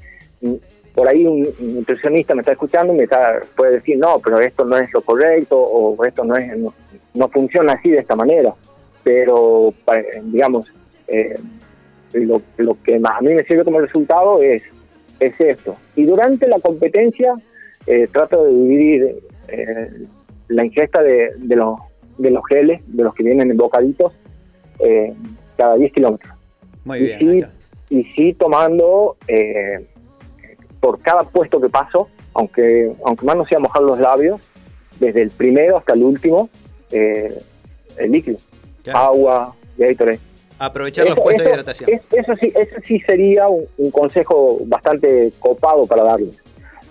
[0.95, 4.63] por ahí un nutricionista me está escuchando y me está, puede decir, no, pero esto
[4.63, 6.73] no es lo correcto o esto no, es, no,
[7.13, 8.53] no funciona así de esta manera.
[9.03, 9.73] Pero,
[10.23, 10.71] digamos,
[11.07, 11.37] eh,
[12.13, 14.63] lo, lo que más a mí me sirve como resultado es,
[15.19, 15.75] es esto.
[15.97, 17.35] Y durante la competencia
[17.85, 19.15] eh, trato de dividir
[19.49, 19.89] eh,
[20.47, 21.77] la ingesta de, de los,
[22.17, 24.13] de los geles, de los que vienen en bocaditos,
[25.57, 26.33] cada 10 kilómetros.
[26.85, 27.19] Muy Y bien.
[27.19, 29.85] sí, y sí tomando eh,
[30.85, 34.39] por cada puesto que paso, aunque aunque más no sea mojar los labios,
[34.99, 36.47] desde el primero hasta el último,
[36.91, 37.35] eh,
[37.97, 38.37] el líquido,
[38.83, 38.99] Claro.
[38.99, 40.19] agua, Gatorade.
[40.59, 41.89] Aprovechar los Eso- puestos de eso- hidratación.
[41.89, 46.39] es- eso, sí, eso sí sería un, un consejo bastante copado para darles.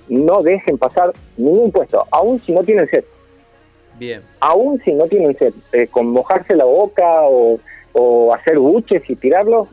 [0.08, 3.04] No dejen pasar ningún puesto, aun si no tienen sed.
[3.96, 4.22] Bien.
[4.40, 7.60] Aún si no tienen sed, eh, con mojarse la boca o,
[7.92, 9.68] o hacer buches y tirarlos,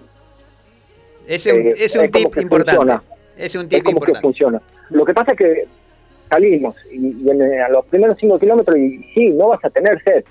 [1.27, 2.75] Ese es un, Eh, ese es un es como tip importante.
[2.77, 3.03] funciona.
[3.45, 4.61] Es un tip como que funciona.
[4.89, 5.67] Lo que pasa es que
[6.29, 10.01] salimos y, y en, a los primeros 5 kilómetros y sí, no vas a tener
[10.03, 10.23] sed,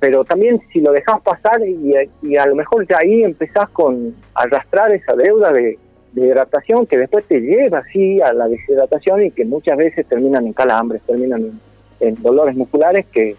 [0.00, 4.14] pero también si lo dejas pasar y, y a lo mejor ya ahí empezás con
[4.34, 5.78] arrastrar esa deuda de,
[6.12, 10.46] de hidratación que después te lleva así a la deshidratación y que muchas veces terminan
[10.46, 11.60] en calambres, terminan en,
[12.08, 13.36] en dolores musculares que,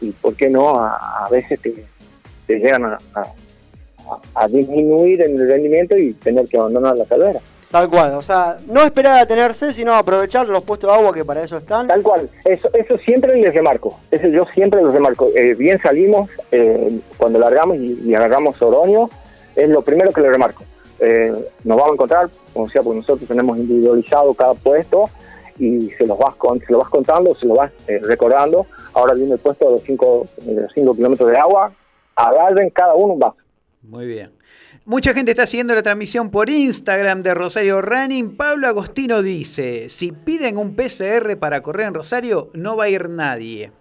[0.00, 1.84] y por qué no, a, a veces te,
[2.46, 7.04] te llegan a, a- a- a disminuir en el rendimiento y tener que abandonar la
[7.06, 7.40] carrera.
[7.74, 11.12] Tal cual, o sea, no esperar a tener sed, sino aprovechar los puestos de agua
[11.12, 11.88] que para eso están.
[11.88, 15.30] Tal cual, eso, eso siempre les remarco, eso yo siempre les remarco.
[15.34, 19.10] Eh, bien salimos, eh, cuando largamos y, agarramos Oroño,
[19.56, 20.62] es lo primero que les remarco.
[21.00, 21.32] Eh,
[21.64, 25.10] nos vamos a encontrar, como sea, porque nosotros tenemos individualizado cada puesto
[25.58, 28.66] y se los vas, con, se lo vas contando, se lo vas recordando.
[28.92, 31.72] Ahora viene el puesto de los 5 kilómetros de agua,
[32.14, 33.43] agarren cada uno un vaso.
[33.88, 34.30] Muy bien.
[34.86, 38.36] Mucha gente está siguiendo la transmisión por Instagram de Rosario Running.
[38.36, 43.08] Pablo Agostino dice, si piden un PCR para correr en Rosario, no va a ir
[43.08, 43.72] nadie.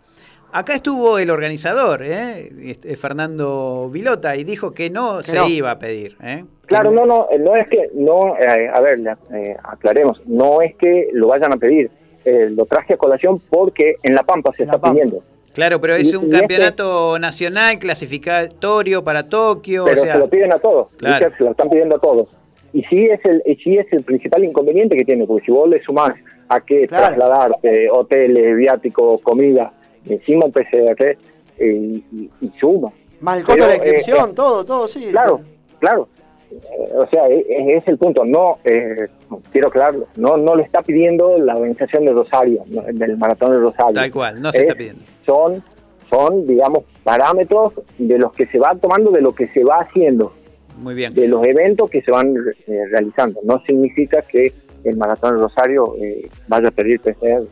[0.51, 2.51] Acá estuvo el organizador, ¿eh?
[2.63, 5.47] Este, Fernando Vilota, y dijo que no Que se no.
[5.47, 6.15] iba a pedir.
[6.21, 6.45] ¿eh?
[6.67, 8.99] Claro, Que no, no, eh, no es que, no, eh, a ver,
[9.33, 11.89] eh, aclaremos, no es que lo vayan a pedir.
[12.25, 14.93] Lo traje a colación porque en La Pampa se En está Pampa.
[14.93, 15.23] pidiendo.
[15.53, 19.85] Claro, pero Y- es un y este- campeonato nacional clasificatorio para Tokio.
[19.85, 21.31] pero o sea, se lo piden a todos, Claro.
[21.37, 22.27] se lo están pidiendo a todos.
[22.73, 25.69] Y sí es el y sí es el principal inconveniente que tiene, porque si vos
[25.69, 26.13] le sumás
[26.49, 27.05] a que Claro.
[27.07, 29.71] trasladarte, hoteles, viáticos, comida,
[30.07, 31.17] encima un PCR,
[31.59, 32.89] eh, y, y suma.
[33.21, 35.07] Más el costo de la inscripción, eh, todo, todo, sí.
[35.11, 35.41] Claro,
[35.79, 36.07] claro.
[36.53, 38.23] Eh, o sea, e- e- es, el punto.
[38.25, 39.07] No, eh,
[39.51, 43.93] quiero aclararlo, no, no le está pidiendo la organización de Rosario, del maratón de Rosario.
[43.93, 45.03] Tal cual, no se Es- está pidiendo.
[45.25, 45.63] Son,
[46.09, 50.33] son, digamos, parámetros de los que se va tomando, de lo que se va haciendo
[50.77, 51.13] Muy bien.
[51.13, 52.35] de los eventos que se van
[52.67, 53.39] eh, realizando.
[53.43, 57.47] No significa que el Maratón de Rosario eh, vaya a pedir PCR.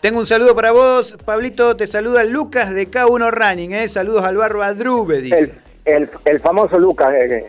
[0.00, 1.76] Tengo un saludo para vos, Pablito.
[1.76, 3.72] Te saluda Lucas de K1 Running.
[3.72, 3.88] ¿eh?
[3.88, 5.38] Saludos al Barba Drube, dice.
[5.38, 5.52] El,
[5.84, 7.46] el, el famoso Lucas, eh,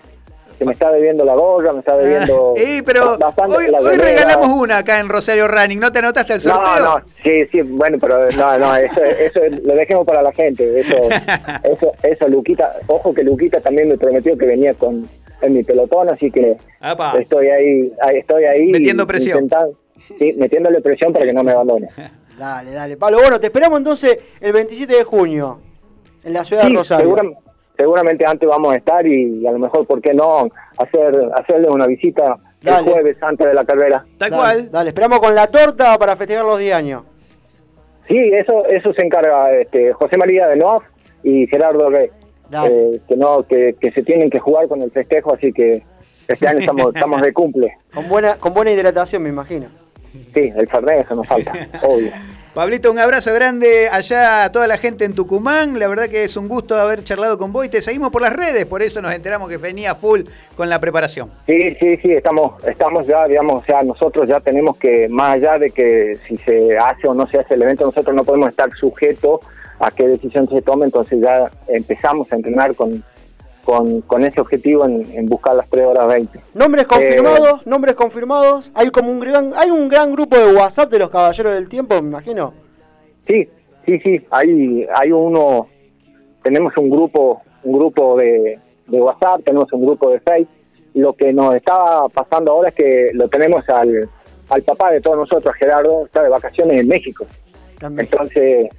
[0.64, 2.54] que me está debiendo la gorra, me está debiendo...
[2.58, 4.06] Eh, pero bastante hoy, la hoy remera.
[4.06, 5.80] regalamos una acá en Rosario Running.
[5.80, 6.80] ¿No te anotaste el sorteo?
[6.80, 10.80] No, no, sí, sí, bueno, pero no, no, eso, eso lo dejemos para la gente.
[10.80, 10.96] Eso,
[11.64, 15.08] eso, eso, Luquita, ojo que Luquita también me prometió que venía con
[15.42, 17.20] en mi pelotón, así que Apa.
[17.20, 18.68] estoy ahí, ahí, estoy ahí.
[18.68, 19.50] Metiendo presión.
[20.18, 21.90] sí, metiéndole presión para que no me abandone.
[22.38, 22.98] Dale, dale.
[22.98, 25.60] Pablo, bueno, te esperamos entonces el 27 de junio
[26.24, 27.16] en la ciudad Sí, de Rosario.
[27.78, 30.50] Seguramente antes vamos a estar y a lo mejor, ¿por qué no?
[30.78, 32.86] hacer Hacerle una visita Dale.
[32.88, 34.06] el jueves antes de la carrera.
[34.18, 34.72] Tal Dale, cual.
[34.72, 37.04] Dale, esperamos con la torta para festejar los 10 años.
[38.08, 40.84] Sí, eso eso se encarga este, José María de Noaf
[41.24, 42.10] y Gerardo Rey.
[42.52, 45.84] Eh, que no que, que se tienen que jugar con el festejo, así que
[46.28, 47.78] este año estamos, estamos de cumple.
[47.94, 49.68] Con buena, con buena hidratación, me imagino.
[50.34, 52.12] Sí, el Fernet, eso nos falta, obvio.
[52.54, 55.80] Pablito, un abrazo grande allá a toda la gente en Tucumán.
[55.80, 58.32] La verdad que es un gusto haber charlado con vos y te seguimos por las
[58.32, 60.22] redes, por eso nos enteramos que venía full
[60.56, 61.32] con la preparación.
[61.48, 65.58] Sí, sí, sí, estamos, estamos ya, digamos, o sea, nosotros ya tenemos que, más allá
[65.58, 68.70] de que si se hace o no se hace el evento, nosotros no podemos estar
[68.76, 69.40] sujetos
[69.80, 73.04] a qué decisión se tome, entonces ya empezamos a entrenar con,
[73.64, 76.40] con, con ese objetivo en, en buscar las 3 horas 20.
[76.54, 78.72] Nombres confirmados, nombres confirmados.
[78.74, 82.02] Hay como un gran, hay un gran grupo de WhatsApp de los caballeros del tiempo,
[82.02, 82.54] me imagino.
[83.26, 83.50] Sí,
[83.86, 85.68] sí, sí, hay, hay uno,
[86.44, 90.50] tenemos un grupo, un grupo de, de WhatsApp, tenemos un grupo de Facebook.
[90.96, 94.08] Lo que nos está pasando ahora es que lo tenemos al,
[94.50, 97.26] al papá de todos nosotros, Gerardo, está de vacaciones en México.
[97.80, 98.08] También.
[98.12, 98.70] Entonces,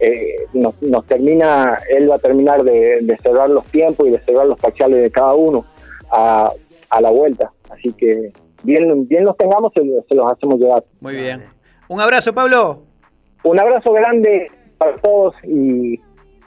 [0.00, 4.20] eh, nos, nos termina, él va a terminar de, de cerrar los tiempos y de
[4.20, 5.64] cerrar los parciales de cada uno
[6.10, 6.50] a,
[6.90, 7.52] a la vuelta.
[7.70, 8.32] Así que
[8.62, 10.84] bien, bien los tengamos, se, se los hacemos llegar.
[11.00, 11.44] Muy bien.
[11.88, 12.82] Un abrazo, Pablo.
[13.44, 16.00] Un abrazo grande para todos y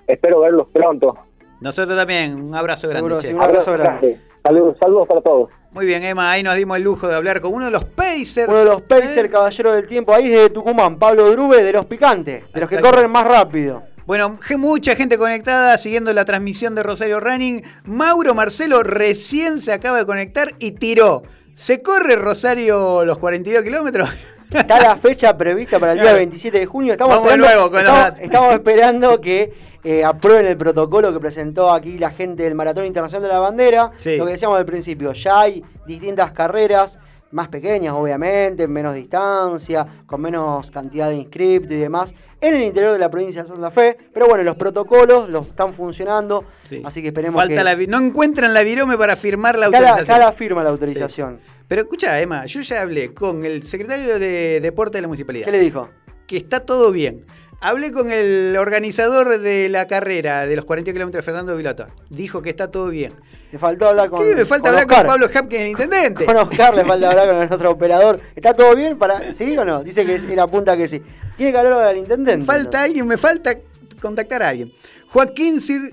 [0.07, 1.17] espero verlos pronto.
[1.61, 3.27] Nosotros también, un abrazo Seguro, grande.
[3.27, 4.17] sí, un abrazo grande.
[4.43, 5.49] Saludos, saludos para todos.
[5.71, 8.47] Muy bien, Emma, ahí nos dimos el lujo de hablar con uno de los Pacers.
[8.47, 9.29] Uno de los Pacers, ¿eh?
[9.29, 13.11] caballeros del tiempo, ahí de Tucumán, Pablo Drube, de los picantes, de los que corren
[13.11, 13.83] más rápido.
[14.05, 17.61] Bueno, mucha gente conectada siguiendo la transmisión de Rosario Running.
[17.83, 21.21] Mauro Marcelo recién se acaba de conectar y tiró.
[21.53, 24.09] ¿Se corre Rosario los 42 kilómetros?
[24.51, 26.17] Está la fecha prevista para el día Claro.
[26.17, 26.93] 27 de junio.
[26.93, 31.19] Estamos Vamos de nuevo con los estamos, estamos esperando que eh, aprueben el protocolo que
[31.19, 33.91] presentó aquí la gente del Maratón Internacional de la Bandera.
[33.97, 34.17] Sí.
[34.17, 36.99] Lo que decíamos al principio, ya hay distintas carreras,
[37.31, 42.61] más pequeñas obviamente, en menos distancia, con menos cantidad de inscriptos y demás, en el
[42.63, 43.95] interior de la provincia de Santa Fe.
[44.13, 46.81] Pero bueno, los protocolos los están funcionando, Sí.
[46.83, 47.63] así que esperemos Falta que...
[47.63, 50.19] la no encuentran la virome para firmar la ya, la, autorización.
[50.19, 51.39] ya la firma la autorización.
[51.67, 55.45] Pero escucha, Emma, yo ya hablé con el secretario de Deporte de la Municipalidad.
[55.45, 55.87] ¿Qué le dijo?
[56.29, 57.25] que está todo bien.
[57.61, 61.89] Hablé con el organizador de la carrera de los 40 kilómetros, Fernando Vilota.
[62.09, 63.11] Dijo que está todo bien.
[63.51, 64.97] Le faltó hablar con ¿Qué me falta con hablar Oscar.
[65.05, 66.25] con Pablo Hapkin, el intendente?
[66.25, 68.21] Con Oscar le falta hablar con nuestro operador.
[68.35, 68.97] ¿Está todo bien?
[68.97, 69.83] para ¿Sí o no?
[69.83, 71.01] Dice que es- él apunta que sí.
[71.35, 72.45] Tiene que hablar al intendente.
[72.45, 73.55] falta alguien, me falta
[74.01, 74.71] contactar a alguien.
[75.09, 75.91] Joaquín Cir-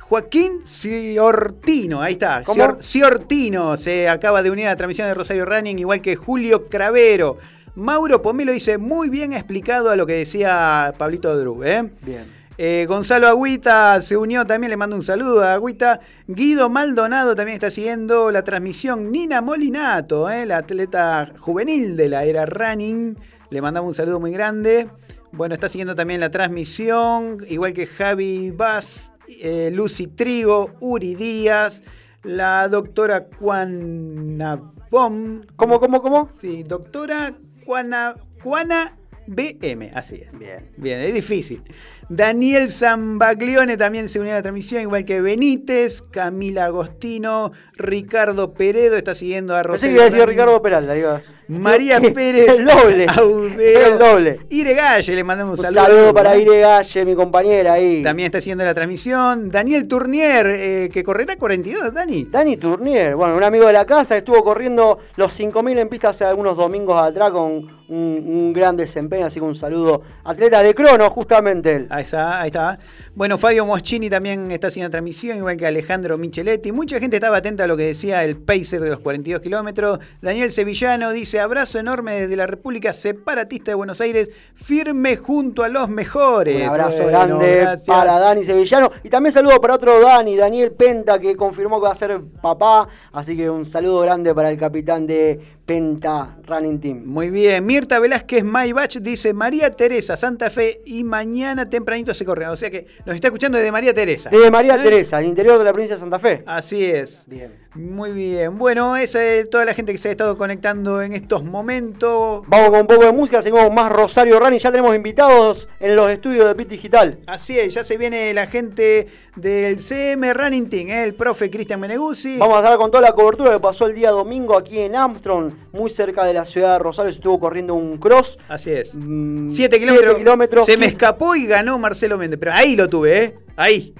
[0.00, 2.42] Joaquín Ciortino, ahí está.
[2.44, 2.62] ¿Cómo?
[2.62, 6.66] Cior- Ciortino se acaba de unir a la transmisión de Rosario Running, igual que Julio
[6.66, 7.38] Cravero.
[7.76, 11.88] Mauro Pomelo dice, muy bien explicado a lo que decía Pablito Dru, ¿eh?
[12.02, 12.24] Bien.
[12.56, 15.98] Eh, Gonzalo Agüita se unió también, le mando un saludo a Agüita.
[16.28, 19.10] Guido Maldonado también está siguiendo la transmisión.
[19.10, 23.18] Nina Molinato, eh, la atleta juvenil de la era running,
[23.50, 24.88] le mandamos un saludo muy grande.
[25.32, 31.82] Bueno, está siguiendo también la transmisión, igual que Javi Vaz, eh, Lucy Trigo, Uri Díaz,
[32.22, 34.60] la doctora Juana
[34.92, 35.42] Bom.
[35.56, 36.28] ¿Cómo, cómo, cómo?
[36.36, 37.34] Sí, doctora
[37.64, 38.96] Juana, Juana
[39.26, 40.38] BM, así es.
[40.38, 40.70] Bien.
[40.76, 41.62] Bien, es difícil.
[42.08, 48.96] Daniel Zambaglione también se unió a la transmisión, igual que Benítez, Camila Agostino, Ricardo Peredo
[48.96, 49.90] está siguiendo a Rosario.
[49.90, 50.28] que iba a decir.
[50.28, 50.92] Ricardo Peralta.
[50.92, 52.58] Digo, María Pérez.
[52.58, 53.06] El doble.
[53.08, 53.86] Audeo.
[53.86, 54.40] El doble.
[54.50, 56.14] Ire Galle, le mandamos Un un saludo, saludo.
[56.14, 58.02] para Ire Galle, mi compañera ahí.
[58.02, 59.50] También está siguiendo la transmisión.
[59.50, 62.24] Daniel Tournier, eh, que correrá 42, Dani.
[62.30, 66.24] Dani Tournier, bueno, un amigo de la casa, estuvo corriendo los 5.000 en pista hace
[66.24, 70.02] algunos domingos atrás con un, un gran desempeño, así que un saludo.
[70.24, 71.86] Atleta de crono, justamente él.
[71.90, 72.78] Ahí está, ahí está.
[73.14, 76.72] Bueno, Fabio Moschini también está haciendo transmisión, igual que Alejandro Micheletti.
[76.72, 79.98] Mucha gente estaba atenta a lo que decía el pacer de los 42 kilómetros.
[80.22, 85.68] Daniel Sevillano dice, abrazo enorme desde la República Separatista de Buenos Aires, firme junto a
[85.68, 86.62] los mejores.
[86.62, 87.86] Un abrazo Bueno, grande gracias.
[87.96, 88.90] para Dani Sevillano.
[89.02, 92.88] Y también saludo para otro Dani, Daniel Penta, que confirmó que va a ser papá.
[93.12, 97.02] Así que un saludo grande para el capitán de Penta Running Team.
[97.06, 97.64] Muy bien.
[97.64, 102.46] Mirta Velázquez Maybach dice María Teresa, Santa Fe y mañana tempranito se corre.
[102.48, 104.30] O sea que nos está escuchando desde María Teresa.
[104.30, 104.82] Desde María ¿Eh?
[104.82, 106.42] Teresa, al interior de la provincia de Santa Fe.
[106.46, 107.24] Así es.
[107.26, 107.64] Bien.
[107.74, 108.56] Muy bien.
[108.56, 112.42] Bueno, esa es toda la gente que se ha estado conectando en estos momentos.
[112.46, 114.60] Vamos con un poco de música, seguimos más Rosario Running.
[114.60, 117.18] Ya tenemos invitados en los estudios de Pit Digital.
[117.26, 121.02] Así es, ya se viene la gente del CM Running Team, ¿eh?
[121.02, 122.38] el profe Cristian Meneguzzi.
[122.38, 125.53] Vamos a estar con toda la cobertura que pasó el día domingo aquí en Armstrong,
[125.72, 127.12] muy cerca de la ciudad de Rosario.
[127.12, 128.38] Se estuvo corriendo un cross.
[128.48, 128.94] Así es.
[128.94, 130.04] Mm, 7 kilómetros.
[130.06, 130.66] siete kilómetros.
[130.66, 132.38] Se me escapó y ganó Marcelo Méndez.
[132.38, 133.34] Pero ahí lo tuve, ¿eh?
[133.56, 133.94] Ahí.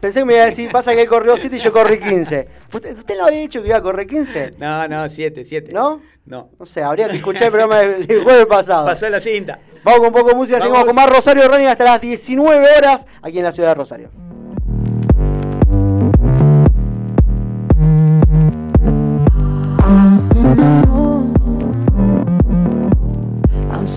[0.00, 2.46] Pensé que me iba a decir, pasa que él corrió 7 y yo corrí 15.
[2.74, 4.54] ¿Usted, usted lo había dicho que iba a correr 15?
[4.58, 5.72] No, no, 7, 7.
[5.72, 6.02] ¿No?
[6.26, 6.50] No.
[6.58, 8.84] No sé, habría que escuchar el programa del del jueves pasado.
[8.84, 9.58] Pasó la cinta.
[9.82, 10.72] Vamos con un poco de música, Vamos.
[10.72, 14.10] seguimos con más Rosario Running hasta las 19 horas aquí en la ciudad de Rosario.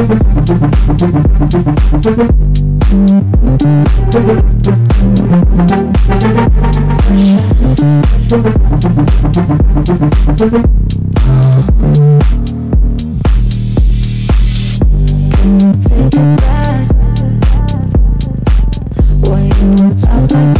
[0.00, 0.08] Take
[16.14, 16.88] it back.
[19.20, 20.59] Why you talk like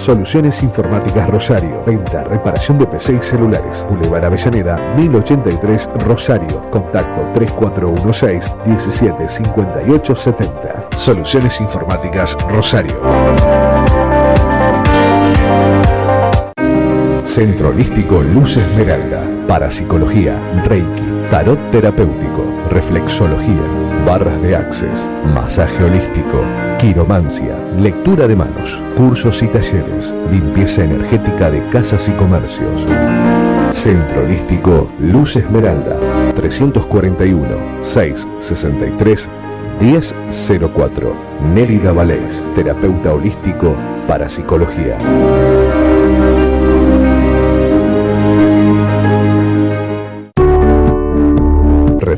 [0.00, 1.84] Soluciones Informáticas Rosario.
[1.84, 3.84] Venta, reparación de PC y celulares.
[3.86, 6.70] Boulevard Avellaneda, 1083 Rosario.
[6.70, 10.86] Contacto 3416 175870.
[10.96, 12.98] Soluciones Informáticas Rosario.
[17.24, 19.20] Centro Holístico Luz Esmeralda.
[19.46, 23.62] Parapsicología, Reiki, Tarot Terapéutico, Reflexología,
[24.04, 26.42] Barras de Access, Masaje Holístico,
[26.76, 32.84] Quiromancia, Lectura de Manos, Cursos y Talleres, Limpieza Energética de Casas y Comercios.
[33.70, 35.96] Centro Holístico Luz Esmeralda,
[36.34, 39.28] 341 663
[39.80, 41.16] 1004.
[41.54, 43.76] Nélida Valés, terapeuta holístico
[44.08, 44.98] para psicología.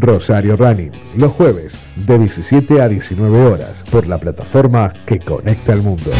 [0.00, 5.82] Rosario Running, los jueves de 17 a 19 horas por la plataforma que conecta al
[5.82, 6.10] mundo.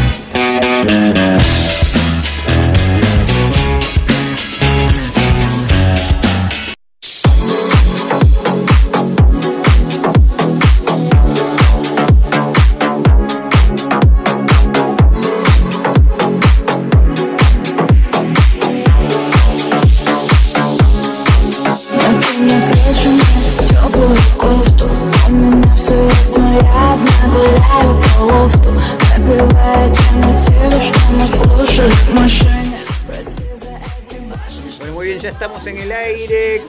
[35.20, 36.62] Ya estamos en el aire.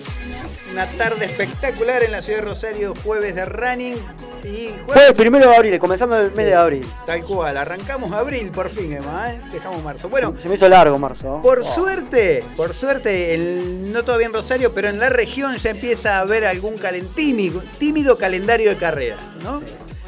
[0.71, 3.95] Una tarde espectacular en la ciudad de Rosario, jueves de running.
[4.43, 6.85] Y jueves primero de abril, comenzando el mes de abril.
[7.05, 9.41] Tal cual, arrancamos abril por fin, Emma, ¿eh?
[9.51, 10.09] dejamos marzo.
[10.09, 11.41] Bueno, Se me hizo largo marzo.
[11.43, 11.63] por Oh.
[11.75, 16.19] suerte, por suerte, el- no todavía en Rosario, pero en la región ya empieza a
[16.21, 16.79] haber algún
[17.15, 19.61] tímido, tímido calendario de carreras, ¿no?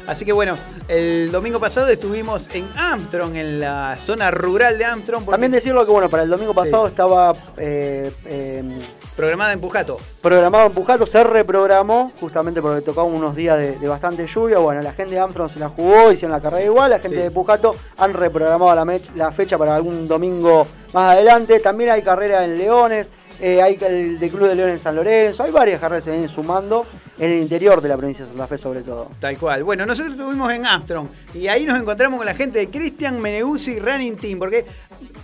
[0.06, 5.24] Así que bueno, el domingo pasado estuvimos en Armstrong, en la zona rural de Armstrong,
[5.24, 8.62] porque- También decirlo que bueno, para el domingo pasado estaba eh, eh,
[9.16, 9.98] programada en Pujato.
[10.20, 14.58] programado en Pujato, se reprogramó justamente porque tocaba unos días de, de bastante lluvia.
[14.58, 16.90] Bueno, la gente de Armstrong se la jugó, hicieron la carrera igual.
[16.90, 17.22] La gente Sí.
[17.22, 21.60] de Pujato han reprogramado la, la fecha para algún domingo más adelante.
[21.60, 23.10] También hay carrera en Leones,
[23.40, 25.42] eh, hay el de Club de León en San Lorenzo.
[25.42, 26.86] Hay varias carreras que se vienen sumando
[27.18, 29.10] en el interior de la provincia de Santa Fe, sobre todo.
[29.20, 29.64] Tal cual.
[29.64, 33.78] Bueno, nosotros estuvimos en Armstrong y ahí nos encontramos con la gente de Christian Meneguzzi
[33.78, 34.64] Running Team, porque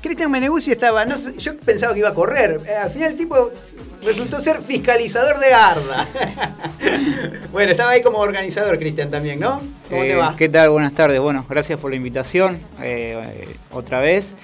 [0.00, 3.16] Christian Meneguzzi estaba, no sé, yo pensaba que iba a correr, eh, al final el
[3.16, 3.50] tipo
[4.04, 6.08] resultó ser fiscalizador de Arda.
[7.52, 9.60] bueno, estaba ahí como organizador Cristian también, ¿no?
[9.88, 10.34] ¿Cómo te Eh, va?
[10.36, 10.70] ¿Qué tal?
[10.70, 11.20] Buenas tardes.
[11.20, 14.34] Bueno, gracias por la invitación eh, eh, otra vez.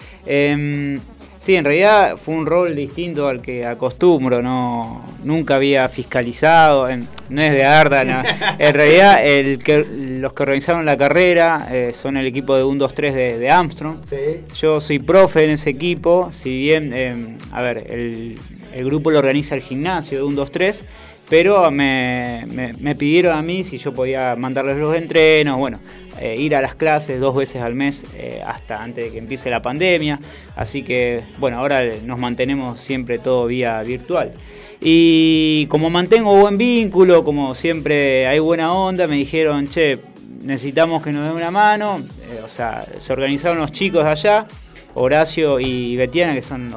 [1.39, 4.43] Sí, en realidad fue un rol distinto al que acostumbro.
[4.43, 6.89] No, nunca había fiscalizado.
[6.89, 8.05] en- no es de Arda.
[8.05, 8.23] no.
[8.59, 9.85] En realidad, el que,
[10.19, 13.51] los que organizaron la carrera eh, son el equipo de 1, 2, 3 de, de
[13.51, 13.99] Armstrong.
[14.09, 14.17] Sí.
[14.61, 17.15] Yo soy profe en ese equipo, si bien, eh,
[17.53, 18.39] a ver, el,
[18.75, 20.85] el grupo lo organiza el gimnasio de 1, 2, 3,
[21.29, 25.79] pero me, me- me pidieron a mí si yo podía mandarles los entrenos, bueno,
[26.21, 29.51] eh, ir a las clases dos veces al mes eh, hasta antes de que empiece
[29.51, 30.19] la pandemia,
[30.57, 34.33] así que, bueno, ahora nos mantenemos siempre todo vía virtual.
[34.81, 39.99] Y como mantengo buen vínculo, como siempre hay buena onda, me dijeron, che,
[40.43, 41.97] necesitamos que nos den una mano.
[41.99, 44.47] Eh, o sea, se organizaron los chicos allá,
[44.95, 46.73] Horacio y Betiana, que son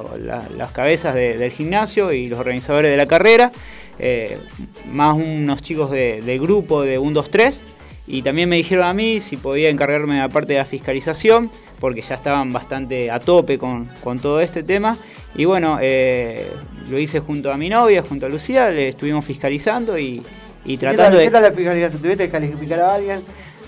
[0.58, 3.52] las cabezas de- del gimnasio y los organizadores de la carrera,
[4.00, 4.38] eh,
[4.92, 7.64] más unos chicos de- del grupo de 1, 2, 3.
[8.12, 11.51] Y también me dijeron a mí si podía encargarme de la parte de la fiscalización,
[11.80, 14.97] porque ya estaban bastante a tope con, con todo este tema.
[15.36, 16.51] Y bueno, eh,
[16.89, 20.24] lo hice junto a mi novia, junto a Lucía, le estuvimos fiscalizando y,
[20.66, 21.30] y ¿Qué tal, tratando qué de...
[21.30, 22.01] tal la fiscalización?
[22.01, 23.22] ¿Tuviste que calificar a alguien?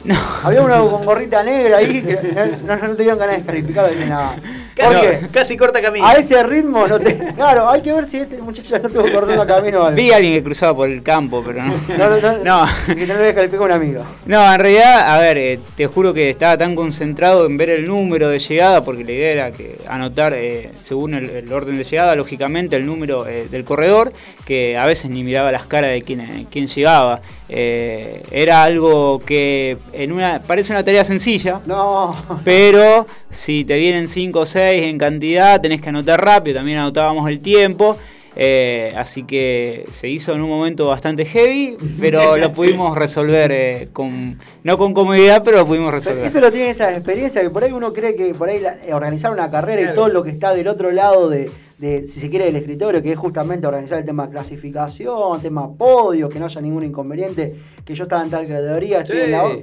[0.06, 0.16] No.
[0.44, 2.18] Había uno con gorrita negra ahí que
[2.66, 3.92] no, no, dieron ganas de descalificarlo.
[3.92, 4.36] Dicen nada.
[4.76, 6.06] ¿Por Casi, corta camino.
[6.06, 7.18] A ese ritmo no te.
[7.36, 9.96] Claro, hay que ver si este muchacho ya no estuvo cortando camino algo.
[9.96, 11.74] Vi a alguien que cruzaba por el campo, pero no.
[11.98, 12.66] No, no, no, No.
[12.86, 14.04] Que no lo descalifica un amigo.
[14.26, 17.86] No, en realidad, a ver, eh, te juro que estaba tan concentrado en ver el
[17.88, 21.84] número de llegada, porque la idea era que anotar, eh, según el, el orden de
[21.84, 24.14] llegada, lógicamente, el número eh, del corredor,
[24.46, 27.22] que a veces ni miraba las caras de quién, eh, quién llegaba.
[27.50, 32.16] Eh, era algo que en una parece una tarea sencilla, No.
[32.46, 37.28] pero si te vienen 5 o 6 en cantidad, tenés que anotar rápido, también anotábamos
[37.30, 37.98] el tiempo.
[38.34, 43.90] eh, así que se hizo en un momento bastante heavy, pero lo pudimos resolver eh,
[43.92, 46.24] con no con comodidad, pero lo pudimos resolver.
[46.26, 48.94] Eso lo tiene esa experiencia que por ahí uno cree que por ahí la- eh,
[48.94, 49.94] organizar una carrera Claro.
[49.94, 53.02] y todo lo que está del otro lado de, de, si se quiere, del escritorio,
[53.04, 57.54] que es justamente organizar el tema clasificación, tema podio, que no haya ningún inconveniente,
[57.84, 59.24] que yo estaba en tal categoría, estoy Sí.
[59.26, 59.60] en la o-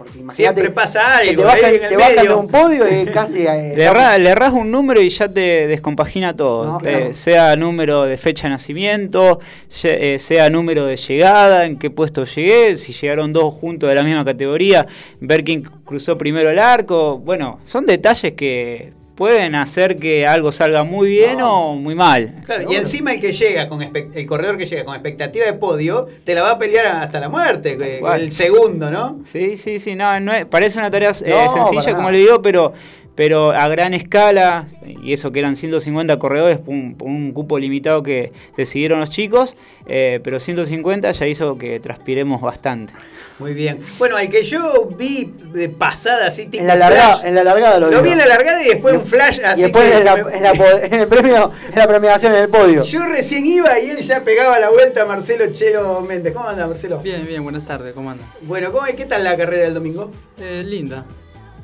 [0.00, 2.38] porque imagínate Siempre pasa algo, te bajan, ahí en el te bajan de medio.
[2.38, 6.34] un podio y casi eh, Le, erra- le erras un número y ya te descompagina
[6.34, 6.64] todo.
[6.64, 7.12] No, Te- claro.
[7.14, 9.40] Sea número de fecha de nacimiento,
[9.82, 13.94] ye- eh, sea número de llegada, en qué puesto llegué, si llegaron dos juntos de
[13.94, 14.86] la misma categoría,
[15.20, 17.18] ver quién cruzó primero el arco.
[17.18, 22.36] Bueno, son detalles que pueden hacer que algo salga muy bien o muy mal.
[22.46, 25.52] Claro, y encima el que llega con espe- el corredor que llega con expectativa de
[25.52, 28.22] podio, te la va a pelear hasta la muerte, que- cual.
[28.22, 29.18] el segundo, ¿no?
[29.26, 32.40] Sí, sí, sí, no, no es- parece una tarea eh, No, sencilla, como le digo,
[32.40, 32.72] pero,
[33.20, 38.02] pero a gran escala, y eso que eran 150 corredores, por un, un cupo limitado
[38.02, 39.56] que decidieron los chicos,
[39.86, 42.94] eh, pero 150 ya hizo que transpiremos bastante.
[43.38, 43.80] Muy bien.
[43.98, 47.44] Bueno, al que yo vi de pasada así tipo En la largada, flash, en la
[47.44, 49.98] largada lo, lo vi en la largada y después un flash así y después que
[49.98, 52.82] en, la, me- en, la po- en el premio, en la premiación en el podio.
[52.84, 56.32] Yo recién iba y él ya pegaba la vuelta a Marcelo Chelo Méndez.
[56.32, 57.00] ¿Cómo anda, Marcelo?
[57.00, 58.26] Bien, bien, buenas tardes, ¿cómo andan?
[58.40, 60.10] Bueno, ¿cómo, ¿qué tal la carrera del domingo?
[60.40, 61.04] Eh, linda,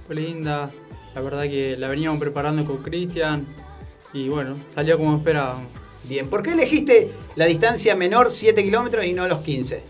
[0.06, 0.68] fue linda,
[1.16, 3.46] la verdad que la veníamos preparando con Cristian
[4.12, 5.68] y bueno, salió como esperábamos.
[6.04, 9.80] Bien, ¿por qué elegiste la distancia menor, 7 kilómetros, y no los 15?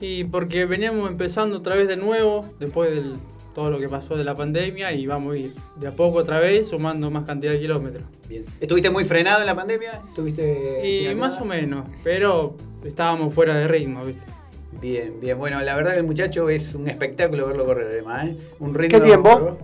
[0.00, 3.12] Y porque veníamos empezando otra vez de nuevo, después de
[3.54, 6.40] todo lo que pasó de la pandemia y vamos a ir de a poco otra
[6.40, 8.02] vez sumando más cantidad de kilómetros.
[8.28, 8.44] Bien.
[8.60, 10.02] ¿Estuviste muy frenado en la pandemia?
[10.08, 14.24] ¿Estuviste Y más o menos, pero estábamos fuera de ritmo, ¿viste?
[14.80, 15.38] Bien, bien.
[15.38, 18.30] Bueno, la verdad que el muchacho es un espectáculo verlo correr, además.
[18.30, 18.36] ¿eh?
[18.58, 19.58] Un ritmo ¿Qué tiempo?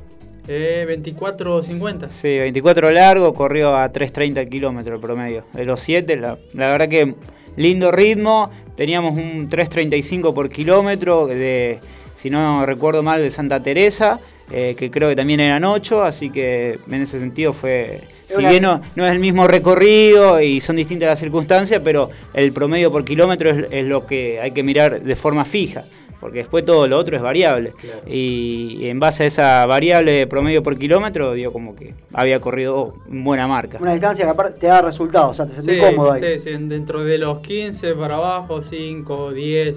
[0.49, 2.09] Eh, 24.50.
[2.09, 5.45] Sí, 24 largo, corrió a 3.30 el kilómetro el promedio.
[5.53, 7.15] De los 7, la, la verdad que
[7.59, 8.51] lindo ritmo.
[8.77, 11.81] Teníamos un 3.35 por kilómetro, de,
[12.15, 14.21] si no recuerdo mal, de Santa Teresa,
[14.53, 18.03] eh, que creo que también eran 8, así que en ese sentido fue...
[18.29, 22.53] Si bien no, no es el mismo recorrido y son distintas las circunstancias, pero el
[22.53, 25.85] promedio por kilómetro es, es lo que hay que mirar de forma fija,
[26.21, 27.73] porque después todo lo otro es variable.
[27.79, 28.01] Claro.
[28.07, 32.41] Y, y en base a esa variable de promedio por kilómetro, dio como que había
[32.41, 33.79] corrido en buena marca.
[33.81, 36.23] Una distancia que aparte te da resultados, o sea, te sentís cómodo ahí.
[36.39, 39.77] sí, sí, dentro de los 15 para abajo, 5, 10,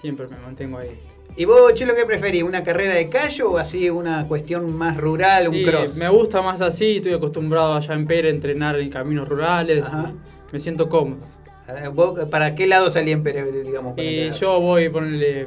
[0.00, 0.90] siempre me mantengo ahí.
[1.36, 2.42] ¿Y vos, Chelo, qué preferís?
[2.42, 5.96] ¿Una carrera de callo o así una cuestión más rural, un Sí, cross?
[5.96, 10.12] me gusta más así, estoy acostumbrado allá en Pere a entrenar en caminos rurales, Ajá.
[10.52, 11.20] me siento cómodo.
[11.68, 13.94] Ah, ¿Vos ¿Para qué lado salí en Pérez, digamos?
[13.94, 15.46] para Y yo voy a ponerle,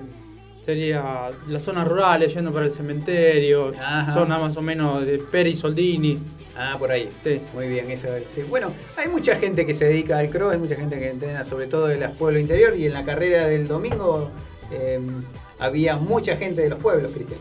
[0.65, 4.13] sería las zonas rurales, yendo para el cementerio, Ajá.
[4.13, 6.19] zona más o menos de Pere y Soldini.
[6.55, 7.09] Ah, por ahí.
[7.23, 7.41] Sí.
[7.53, 8.25] Muy bien, eso es.
[8.29, 8.43] sí.
[8.47, 11.67] Bueno, hay mucha gente que se dedica al cross, hay mucha gente que entrena sobre
[11.67, 14.29] todo de los pueblos interior y en la carrera del domingo
[14.71, 14.99] eh,
[15.59, 17.39] había mucha gente de los pueblos, Cristian.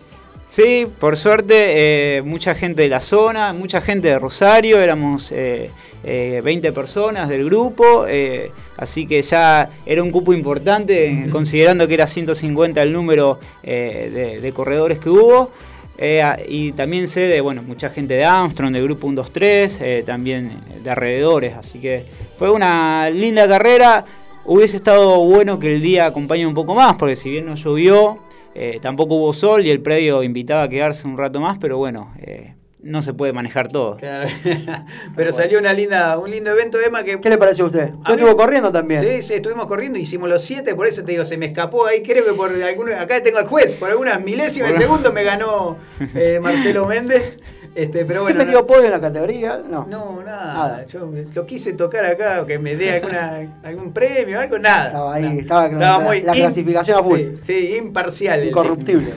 [0.52, 5.70] Sí, por suerte, eh, mucha gente de la zona, mucha gente de Rosario, éramos eh,
[6.04, 11.88] eh, 20 personas del grupo, eh, así que ya era un cupo importante, eh, considerando
[11.88, 15.52] que era 150 el número eh, de, de corredores que hubo.
[15.96, 20.60] Eh, y también sé de bueno, mucha gente de Armstrong, del grupo 123, eh, también
[20.84, 22.04] de alrededores, así que
[22.36, 24.04] fue una linda carrera.
[24.44, 28.18] Hubiese estado bueno que el día acompañe un poco más, porque si bien no llovió,
[28.54, 32.12] eh, tampoco hubo sol y el predio invitaba a quedarse un rato más, pero bueno,
[32.20, 33.96] eh, no se puede manejar todo.
[33.96, 34.28] Claro.
[35.16, 37.20] Pero salió una linda, un lindo evento, Emma, que...
[37.20, 37.90] ¿Qué le pareció a usted?
[38.04, 39.06] A ¿Usted mí- corriendo también?
[39.06, 42.02] Sí, sí, estuvimos corriendo, hicimos los siete, por eso te digo, se me escapó ahí,
[42.02, 45.76] creo que por algunos, acá tengo al juez, por algunas milésimas de segundo me ganó
[46.14, 47.38] eh, Marcelo Méndez,
[47.74, 48.44] este, pero ¿Usted bueno.
[48.44, 49.62] metió podio en la categoría?
[49.68, 49.86] No.
[49.90, 50.86] No, nada, Nada.
[50.86, 54.86] yo lo quise tocar acá, que me dé alguna, algún premio, algo, nada.
[54.88, 55.40] Estaba ahí, nada.
[55.40, 57.18] estaba con la- la clasificación a full.
[57.42, 58.46] Sí, sí, imparcial.
[58.46, 59.12] Incorruptible.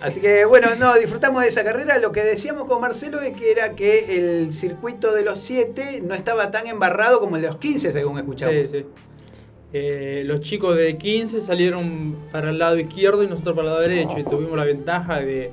[0.00, 1.98] Así que bueno, no, disfrutamos de esa carrera.
[1.98, 6.14] Lo que decíamos con Marcelo es que era que el circuito de los 7 no
[6.14, 8.54] estaba tan embarrado como el de los 15, según escuchamos.
[8.54, 8.86] Sí, sí.
[9.76, 13.80] Eh, los chicos de 15 salieron para el lado izquierdo y nosotros para el lado
[13.82, 14.18] derecho.
[14.18, 15.50] Y tuvimos la ventaja de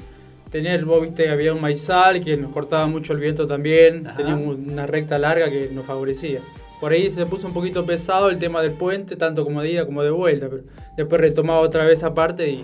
[0.51, 4.05] tener, vos viste que había un maizal que nos cortaba mucho el viento también.
[4.05, 4.17] Ajá.
[4.17, 6.41] Teníamos una recta larga que nos favorecía.
[6.79, 9.85] Por ahí se puso un poquito pesado el tema del puente, tanto como de ida
[9.85, 10.49] como de vuelta.
[10.49, 10.63] Pero
[10.97, 12.63] después retomaba otra vez aparte y,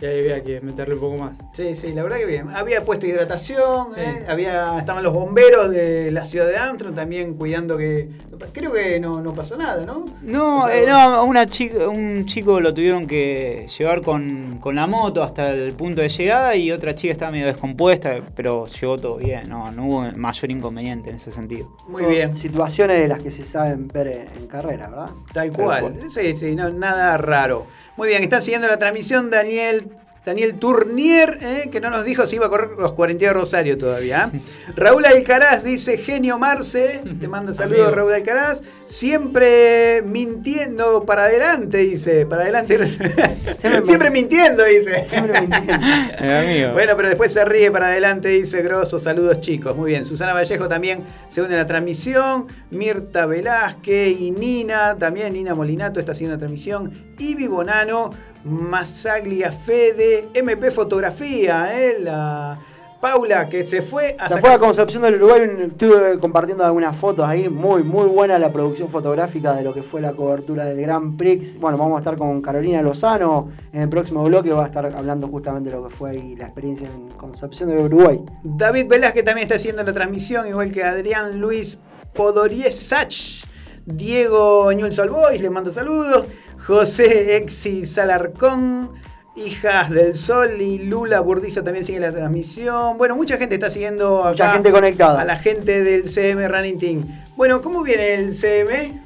[0.00, 1.36] y ahí había que meterle un poco más.
[1.52, 2.48] Sí, sí, la verdad que bien.
[2.50, 4.00] Había puesto hidratación, Sí.
[4.00, 4.24] ¿eh?
[4.28, 8.08] había, estaban los bomberos de la ciudad de Armstrong también cuidando que.
[8.52, 10.04] Creo que no, no pasó nada, ¿no?
[10.22, 14.76] No, O sea, eh, no una chica, un chico lo tuvieron que llevar con, con
[14.76, 18.96] la moto hasta el punto de llegada y otra chica estaba medio descompuesta, pero llegó
[18.96, 21.68] todo bien, no, no hubo mayor inconveniente en ese sentido.
[21.88, 22.36] Muy bien.
[22.36, 25.10] Situaciones de las que se saben ver en, en carrera, ¿verdad?
[25.32, 25.80] Tal Tal cual.
[25.82, 26.10] cual.
[26.10, 27.66] Sí, sí, no, nada raro.
[27.98, 29.97] Muy bien, están siguiendo la transmisión Daniel.
[30.28, 31.70] Daniel Tournier, ¿eh?
[31.72, 34.30] que no nos dijo si iba a correr los 42 de Rosario todavía.
[34.34, 34.40] ¿eh?
[34.76, 37.94] Raúl Alcaraz dice, genio Marce, te manda saludos.
[37.94, 42.78] Raúl Alcaraz, siempre mintiendo para adelante, dice, para adelante,
[43.84, 45.06] siempre, mintiendo, dice.
[45.08, 45.72] Siempre mintiendo.
[46.18, 46.72] amigo.
[46.74, 48.98] Bueno, pero después se ríe para adelante, dice Grosso.
[48.98, 49.74] Saludos, chicos.
[49.74, 50.04] Muy bien.
[50.04, 52.48] Susana Vallejo también se une a la transmisión.
[52.70, 56.92] Mirta Velázquez y Nina, también Nina Molinato está haciendo la transmisión.
[57.18, 58.10] Ibi Bonano,
[58.48, 61.98] Masaglia Fede, MP Fotografía, ¿eh?
[62.00, 62.58] la
[63.00, 66.96] Paula, que se fue a Se sacar- fue a Concepción del Uruguay, estuve compartiendo algunas
[66.96, 70.80] fotos ahí, muy muy buena la producción fotográfica de lo que fue la cobertura del
[70.80, 71.60] Grand Prix.
[71.60, 75.28] Bueno, vamos a estar con Carolina Lozano en el próximo bloque, va a estar hablando
[75.28, 78.20] justamente de lo que fue ahí la experiencia en Concepción del Uruguay.
[78.42, 81.78] David Velázquez también está haciendo la transmisión, igual que Adrián Luis
[82.14, 83.44] Podoriesach.
[83.86, 86.26] Diego Ñul Solbois le manda saludos.
[86.66, 88.90] José Exi Salarcón.
[89.36, 92.98] Hijas del Sol y Lula Burdizo también sigue la transmisión.
[92.98, 95.20] Bueno, mucha gente está siguiendo Mucha acá gente conectada.
[95.20, 97.04] a la gente del CM Running Team.
[97.36, 99.00] Bueno, ¿cómo viene el CM?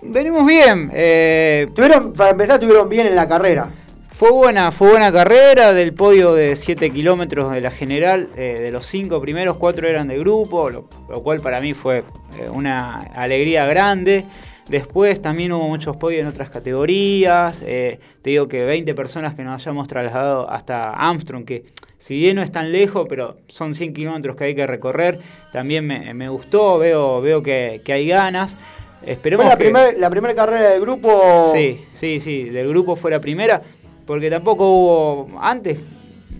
[0.00, 0.90] Venimos bien.
[0.94, 3.68] eh, Tuvieron, para empezar, estuvieron bien en la carrera.
[4.08, 8.28] Fue buena, fue buena carrera del podio de 7 kilómetros de la general.
[8.36, 11.98] eh, de los 5 primeros, 4 eran de grupo, lo, lo cual para mí fue
[12.38, 14.24] eh, una alegría grande.
[14.68, 17.62] Después también hubo muchos podios en otras categorías.
[17.66, 21.64] eh, te digo que 20 personas que nos hayamos trasladado hasta Armstrong, que
[21.98, 25.18] si bien no es tan lejos, pero son 100 kilómetros que hay que recorrer,
[25.52, 28.56] también me, me gustó, veo, veo que, que hay ganas.
[29.04, 29.64] Esperemos Fue la que-
[30.10, 31.44] primera la carrera del grupo.
[31.52, 33.60] Sí, sí, sí, del grupo fue la primera,
[34.06, 35.78] porque tampoco hubo antes,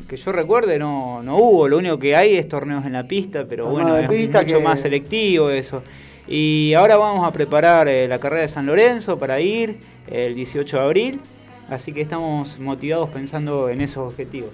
[0.08, 3.44] que yo recuerde, no, no hubo, lo único que hay es torneos en la pista,
[3.48, 5.82] pero Torneo bueno, es pista mucho que- más selectivo eso.
[6.26, 10.78] Y ahora vamos a preparar eh, la carrera de San Lorenzo para ir el 18
[10.78, 11.20] de abril,
[11.68, 14.50] así que estamos motivados pensando en esos objetivos.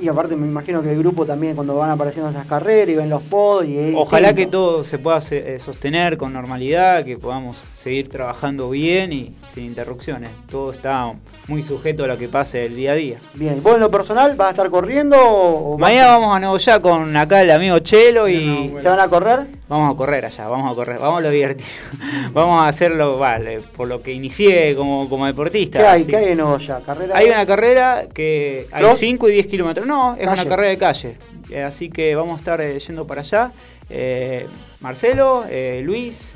[0.00, 3.10] Y aparte me imagino que el grupo también cuando van apareciendo esas carreras y ven
[3.10, 8.08] los pods y Ojalá que todo se pueda eh, sostener con normalidad, que podamos seguir
[8.08, 10.30] trabajando bien y sin interrupciones.
[10.50, 11.12] Todo está
[11.48, 13.18] muy sujeto a lo que pase el día a día.
[13.34, 16.80] Bien, ¿vos en lo personal vas a estar corriendo o vas- Mañana vamos a negociar
[16.80, 19.59] con acá el amigo Chelo y ¿Se van a correr?
[19.70, 21.70] Vamos a correr allá, vamos a correr, vamos a lo divertido.
[22.32, 25.78] vamos a hacerlo, vale, por lo que inicié como, como deportista.
[25.78, 26.04] ¿Qué hay?
[26.04, 26.80] ¿Qué hay en Olla?
[26.84, 27.16] ¿Carrera?
[27.16, 28.98] Hay una carrera que hay ¿Cross?
[28.98, 29.86] 5 y 10 kilómetros.
[29.86, 30.40] No, es Calle.
[30.42, 31.16] una carrera de calle.
[31.50, 33.52] Eh, así que vamos a estar eh, yendo para allá.
[33.88, 34.46] Eh,
[34.80, 36.34] Marcelo, eh, Luis,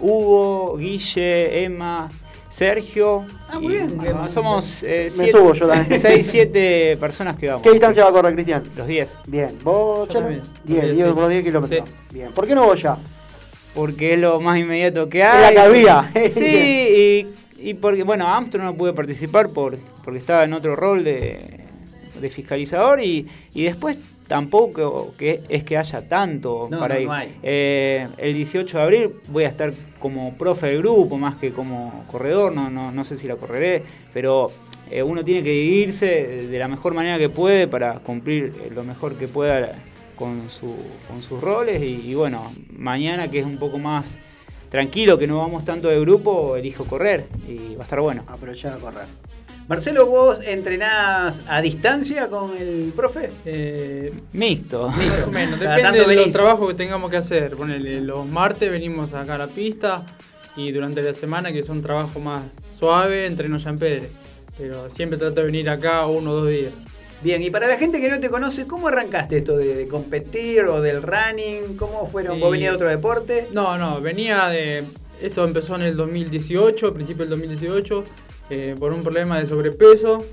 [0.00, 2.08] Hugo, Guille, Emma,
[2.54, 3.24] Sergio.
[3.48, 3.96] Ah, muy y, bien.
[3.96, 4.30] bueno, Bien.
[4.32, 6.00] somos Me subo yo también.
[6.00, 7.62] 6, 7 personas que vamos.
[7.62, 8.62] ¿Qué distancia va a correr Cristian?
[8.76, 9.18] Los 10.
[9.26, 10.20] Bien, ¿vos, Chelo?
[10.20, 10.42] también.
[10.64, 11.14] 10, Diez, 10 sí.
[11.14, 11.90] por 10 kilómetros.
[12.12, 12.96] Bien, ¿por qué no Olla?
[13.74, 15.42] Porque es lo más inmediato que Es hay.
[15.42, 16.12] la que había.
[16.32, 17.26] Sí,
[17.58, 21.58] y, y porque, bueno, Armstrong no pude participar por, porque estaba en otro rol de,
[22.20, 27.06] de fiscalizador y, y después tampoco que es que haya tanto No, para no, ir.
[27.08, 27.14] no.
[27.42, 32.04] Eh, el 18 de abril voy a estar como profe del grupo más que como
[32.10, 34.50] corredor, no, no, no sé si la correré, pero
[34.90, 38.84] eh, uno tiene que dividirse de la mejor manera que puede para cumplir eh, lo
[38.84, 39.72] mejor que pueda
[40.16, 40.74] con, su,
[41.08, 44.16] con sus roles y, y bueno, mañana que es un poco más
[44.68, 48.24] tranquilo, que no vamos tanto de grupo, elijo correr y va a estar bueno.
[48.26, 49.04] Aprovechar a correr.
[49.66, 53.30] Marcelo, ¿vos entrenás a distancia con el profe?
[53.46, 54.88] Eh, Mixto.
[54.88, 56.24] Más o menos, depende de venís.
[56.26, 57.56] los trabajos que tengamos que hacer.
[57.56, 60.04] Ponele, los martes venimos acá a la pista
[60.56, 62.42] y durante la semana, que es un trabajo más
[62.78, 64.10] suave, entreno ya en.
[64.58, 66.72] Pero siempre trato de venir acá uno o dos días.
[67.22, 70.64] Bien, y para la gente que no te conoce, ¿cómo arrancaste esto de, de competir
[70.66, 71.76] o del running?
[71.78, 72.38] ¿Cómo fueron?
[72.38, 73.48] ¿Vos Y- venías de otro deporte?
[73.52, 74.84] No, no, venía de.
[75.22, 78.04] Esto empezó en el 2018, principio del 2018,
[78.50, 80.24] eh, por un problema de sobrepeso.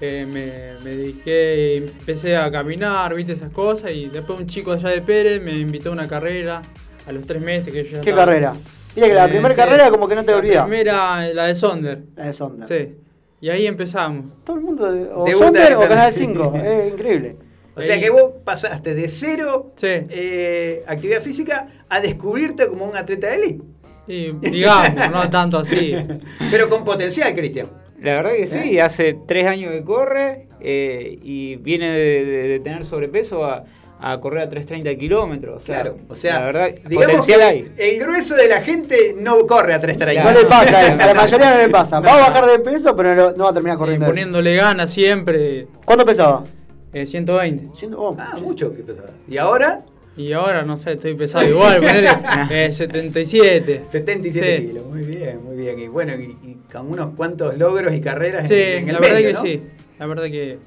[0.00, 4.90] Eh, me, me dediqué, empecé a caminar, viste esas cosas, y después un chico allá
[4.90, 6.62] de Pérez me invitó a una carrera
[7.06, 8.54] a los tres meses que yo ya ¿Qué estaba- carrera?
[8.94, 9.60] Mira que la Eh, primera sí.
[9.60, 10.62] carrera como que no te La olvidas.
[10.64, 12.02] primera, la de Sonder.
[12.16, 12.66] La de Sonda.
[12.66, 12.94] Sí.
[13.40, 14.32] Y ahí empezamos.
[14.44, 17.36] Todo el mundo, de- o Debuta Sonder o Canal 5, es increíble.
[17.74, 19.86] O sea que vos pasaste de cero Sí.
[19.88, 23.64] eh, actividad física a descubrirte como un atleta de élite.
[24.08, 25.94] Y digamos, no tanto así.
[26.50, 27.66] Pero con potencial, Cristian.
[28.00, 32.60] La verdad que sí, hace tres años que corre eh, y viene de, de- de
[32.60, 33.64] tener sobrepeso a,
[34.00, 35.56] a correr a 330 kilómetros.
[35.62, 37.72] O sea, Claro, o sea, la verdad, digamos potencial que hay.
[37.76, 40.22] el grueso de la gente no corre a 330.
[40.22, 40.42] No Claro.
[40.42, 41.98] le pasa eso, a la mayoría no le pasa.
[42.00, 44.04] Va a bajar de peso, pero no, no va a terminar Sí, corriendo.
[44.06, 44.12] eso.
[44.12, 45.66] poniéndole ganas siempre.
[45.84, 46.44] ¿Cuánto pesaba?
[46.92, 47.76] eh, 120.
[47.76, 49.08] Ciento- oh, Ah, mucho que pesaba.
[49.28, 49.82] ¿Y ahora?
[50.18, 52.08] Y ahora, no sé, estoy pesado igual, ponele,
[52.50, 53.84] eh, 77.
[53.88, 54.66] 77 Sí.
[54.66, 54.84] kilos.
[54.86, 55.78] Muy bien, muy bien.
[55.78, 59.00] Y bueno, y, y con unos cuantos logros y carreras Sí, en, en el la
[59.00, 59.40] verdad medio, que ¿no?
[59.42, 59.62] sí.
[59.98, 60.58] La verdad que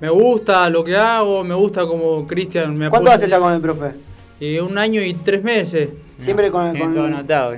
[0.00, 3.60] me gusta lo que hago, me gusta como Cristian me ¿Cuánto hace ya con el
[3.60, 3.90] profe?
[4.40, 5.90] Y un año y tres meses.
[6.20, 7.54] Siempre con, con- todo anotado.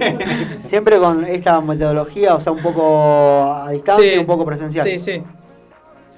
[0.60, 4.88] siempre con esta metodología, o sea, un poco a distancia y un poco presencial.
[4.88, 5.22] Sí, sí.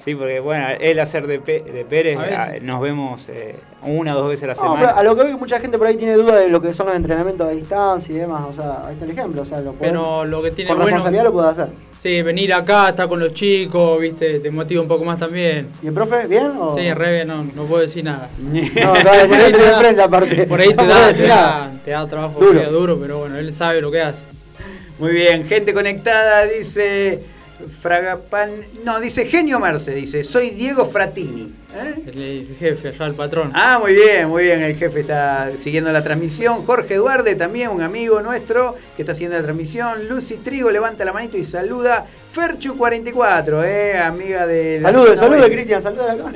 [0.04, 4.16] Sí, porque bueno, él hacer de, Pe- de Pérez, A ah, nos vemos eh, una
[4.16, 4.80] o dos veces a la No, semana.
[4.80, 6.72] pero a lo que veo que mucha gente por ahí tiene duda de lo que
[6.72, 8.44] son los entrenamientos a distancia y demás.
[8.48, 9.42] O sea, ahí está el ejemplo.
[9.42, 10.96] O sea, lo podés- Pero lo que tiene con bueno.
[10.96, 11.66] responsabilidad lo puede hacer.
[12.00, 15.68] Sí, venir acá, estar con los chicos, viste, te motiva un poco más también.
[15.82, 16.46] ¿Y el profe, bien?
[16.58, 16.74] O...
[16.78, 18.30] Sí, re bien, no, no puedo decir nada.
[18.42, 20.44] No, te va a decir Por ahí que te te da- aparte.
[20.46, 21.72] Por ahí te No da, te da, nada.
[21.84, 22.70] te da trabajo duro.
[22.72, 24.18] duro, pero bueno, él sabe lo que hace.
[24.98, 27.22] Muy bien, gente conectada, dice
[27.80, 28.50] Fragapan.
[28.84, 31.52] No, dice Genio Merce, dice, soy Diego Fratini.
[31.74, 31.94] ¿eh?
[32.06, 33.52] El, jefe, el patrón.
[33.54, 36.64] Ah, muy bien, muy bien, el jefe está siguiendo la transmisión.
[36.64, 40.08] Jorge Duarte, también un amigo nuestro que está siguiendo la transmisión.
[40.08, 42.06] Lucy Trigo levanta la manito y saluda.
[42.34, 44.80] Ferchu44, eh, amiga de...
[44.80, 45.50] la salude, oeste.
[45.52, 46.32] Cristian, salude acá.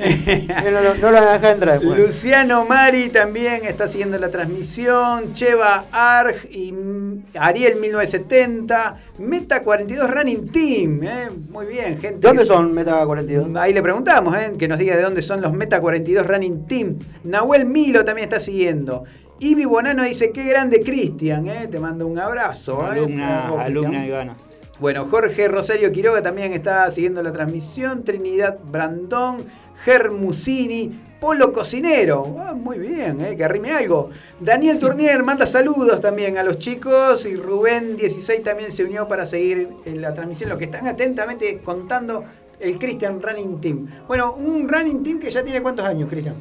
[0.71, 1.99] no, no, no lo van a dejar entrar después.
[1.99, 5.33] Luciano Mari también está siguiendo la transmisión.
[5.33, 8.97] Cheva Arg y mm, Ariel 1970.
[9.19, 11.03] Meta 42 Running Team.
[11.03, 12.19] eh, Muy bien, gente.
[12.19, 13.55] ¿De dónde son Meta 42?
[13.55, 16.99] Ahí le preguntamos, eh, que nos diga de dónde son los Meta 42 Running Team.
[17.23, 19.03] Nahuel Milo también está siguiendo.
[19.39, 22.79] Ivy Bonano dice, qué grande Cristian, eh, te mando un abrazo.
[22.83, 24.35] eh, alumna, vos, alumna y gana.
[24.79, 28.03] Bueno, Jorge Rosario Quiroga también está siguiendo la transmisión.
[28.03, 29.45] Trinidad Brandón,
[29.83, 32.35] Germusini, Polo Cocinero.
[32.37, 34.09] Ah, muy bien, eh, que arrime algo.
[34.39, 37.25] Daniel Tournier manda saludos también a los chicos.
[37.25, 40.49] Y Rubén 16 también se unió para seguir en la transmisión.
[40.49, 42.25] Lo que están atentamente contando
[42.59, 43.87] el Christian Running Team.
[44.07, 46.35] Bueno, un Running Team que ya tiene cuántos años, Christian.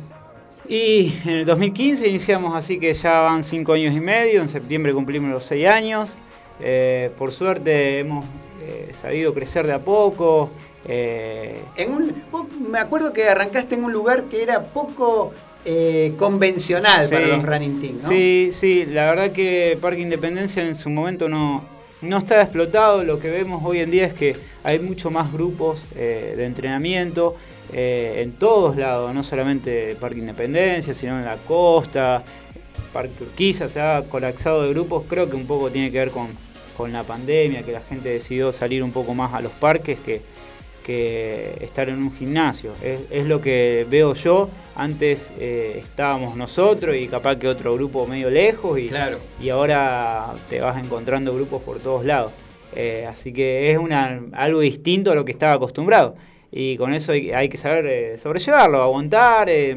[0.68, 4.92] Y en el 2015 iniciamos así que ya van cinco años y medio, en septiembre
[4.94, 6.10] cumplimos los seis años.
[6.60, 8.24] Eh, por suerte hemos
[8.62, 10.50] eh, sabido crecer de a poco.
[10.86, 12.22] eh, En un,
[12.70, 15.32] me acuerdo que arrancaste en un lugar que era poco
[16.18, 18.08] convencional para los Running Team, ¿no?
[18.08, 21.64] Sí, sí, la verdad que Parque Independencia en su momento no,
[22.02, 23.02] no estaba explotado.
[23.02, 27.34] Lo que vemos hoy en día es que hay mucho más grupos de entrenamiento
[27.72, 32.22] en todos lados, no solamente Parque Independencia, sino en la costa,
[32.94, 35.02] Parque Urquiza, se ha colapsado de grupos.
[35.08, 36.28] Creo que un poco tiene que ver con,
[36.76, 40.22] con la pandemia, que la gente decidió salir un poco más a los parques que,
[40.84, 42.72] que estar en un gimnasio.
[42.82, 44.48] Es, es lo que veo yo.
[44.76, 49.18] Antes eh, estábamos nosotros y capaz que otro grupo medio lejos y, Claro.
[49.40, 52.32] y ahora te vas encontrando grupos por todos lados.
[52.76, 56.14] Eh, así que es una, algo distinto a lo que estaba acostumbrado.
[56.56, 59.76] Y con eso hay, hay que saber eh, sobrellevarlo, aguantar, eh,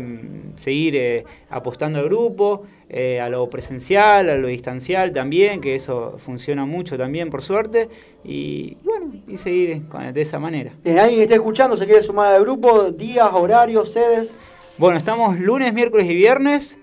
[0.57, 6.65] seguir apostando al grupo, eh, a lo presencial, a lo distancial también, que eso funciona
[6.65, 7.89] mucho también por suerte.
[8.23, 10.71] Y bueno, y seguir con- de esa manera.
[10.83, 14.33] Bien, alguien que esté escuchando se quiere sumar al grupo, días, horarios, sedes.
[14.77, 16.79] Bueno, estamos lunes, miércoles y viernes.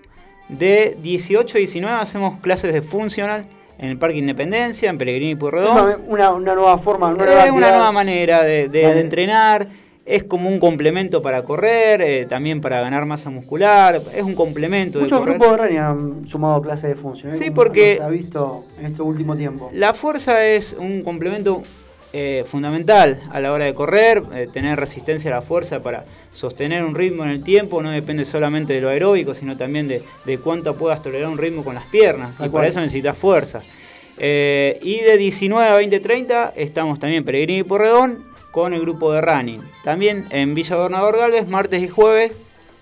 [0.49, 3.45] De 18 a 19 hacemos clases de funcional
[3.79, 6.01] en el Parque Independencia, en Pellegrini y Pueyrredón.
[6.07, 8.95] una, una, nueva forma, una nueva, una nueva manera de, de- Vale.
[8.95, 9.67] de entrenar.
[10.05, 14.01] Es como un complemento para correr, eh, también para ganar masa muscular.
[14.13, 17.33] Es un complemento de Muchos grupos de running han sumado clases de función.
[17.33, 17.37] ¿eh?
[17.37, 19.71] Sí, porque- Se ha visto en este último tiempo.
[19.73, 21.63] La fuerza es un complemento
[22.13, 24.21] eh, fundamental a la hora de correr,
[24.53, 28.71] tener resistencia a la fuerza para sostener un ritmo en el tiempo, no depende solamente
[28.73, 32.33] de lo aeróbico, sino también de, de cuánto puedas tolerar un ritmo con las piernas,
[32.39, 33.59] y para eso necesitas fuerza.
[34.17, 34.21] Y
[35.01, 38.19] de 19 a 20, 30 estamos también Peregrini y Porredón
[38.55, 39.59] con el grupo de running.
[39.83, 42.31] También en Villa Gobernador Galvez, martes y jueves,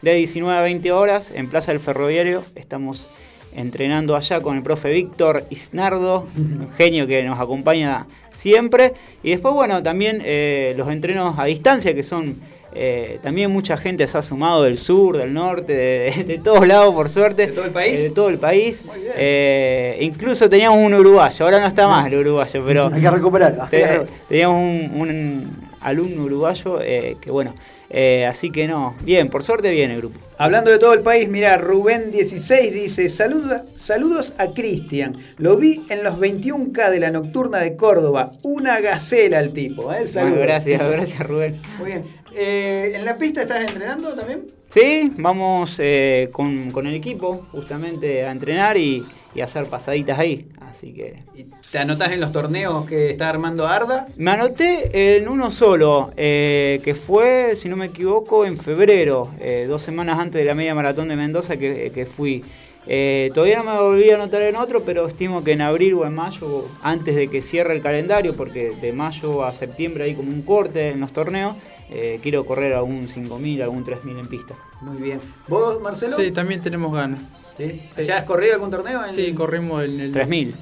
[0.03, 3.07] de 19 a 20 horas, en Plaza del Ferroviario, estamos
[3.55, 8.93] entrenando allá con el profe Víctor Isnardo, un genio que nos acompaña siempre.
[9.23, 12.35] Y después, bueno, también eh, los entrenos a distancia, que son
[12.75, 16.93] eh, también mucha gente se ha sumado del sur, del norte, de, de todos lados,
[16.95, 17.45] por suerte.
[17.47, 17.99] ¿De todo el país?
[17.99, 18.83] Eh, de todo el país.
[18.85, 19.11] Muy bien.
[19.15, 23.67] Eh, incluso teníamos un uruguayo, ahora no está más el uruguayo, pero Hay que recuperarlo.
[23.69, 27.53] te- teníamos un, un alumno uruguayo eh, que, bueno,
[27.89, 30.19] eh, así que no, bien, por suerte bien el grupo.
[30.37, 35.15] Hablando de todo el país, mira, Rubén16 dice, "Saluda- saludos a Cristian.
[35.37, 38.31] Lo vi en los 21K de la Nocturna de Córdoba.
[38.41, 39.93] Una gacela el tipo.
[39.93, 40.07] ¿eh?
[40.07, 40.13] Saludos.
[40.37, 41.61] Bueno, gracias, gracias Rubén.
[41.77, 42.01] Muy bien.
[42.35, 44.47] Eh, ¿En la pista estás entrenando también?
[44.73, 49.05] Sí, vamos eh, con, con el equipo justamente a entrenar y,
[49.39, 50.47] hacer pasaditas ahí.
[50.61, 51.21] Así que.
[51.35, 54.07] ¿Y ¿Te anotás en los torneos que está armando Arda?
[54.17, 59.67] Me anoté en uno solo, eh, que fue, si no me equivoco, en febrero, eh,
[59.69, 62.43] dos semanas antes de la media maratón de Mendoza que, que fui.
[62.85, 66.05] Eh, todavía no me volví a anotar en otro, pero estimo que en abril o
[66.05, 70.31] en mayo, antes de que cierre el calendario, porque de mayo a septiembre hay como
[70.31, 71.55] un corte en los torneos,
[71.89, 74.55] eh, quiero correr algún 5.000, algún 3.000 en pista.
[74.81, 75.19] Muy bien.
[75.47, 76.17] ¿Vos, Marcelo?
[76.17, 77.19] Sí, también tenemos ganas.
[77.57, 77.81] ¿Sí?
[78.05, 79.05] ¿Ya has corrido algún torneo?
[79.05, 79.15] En...
[79.15, 80.53] Sí, corrimos en el 3.000.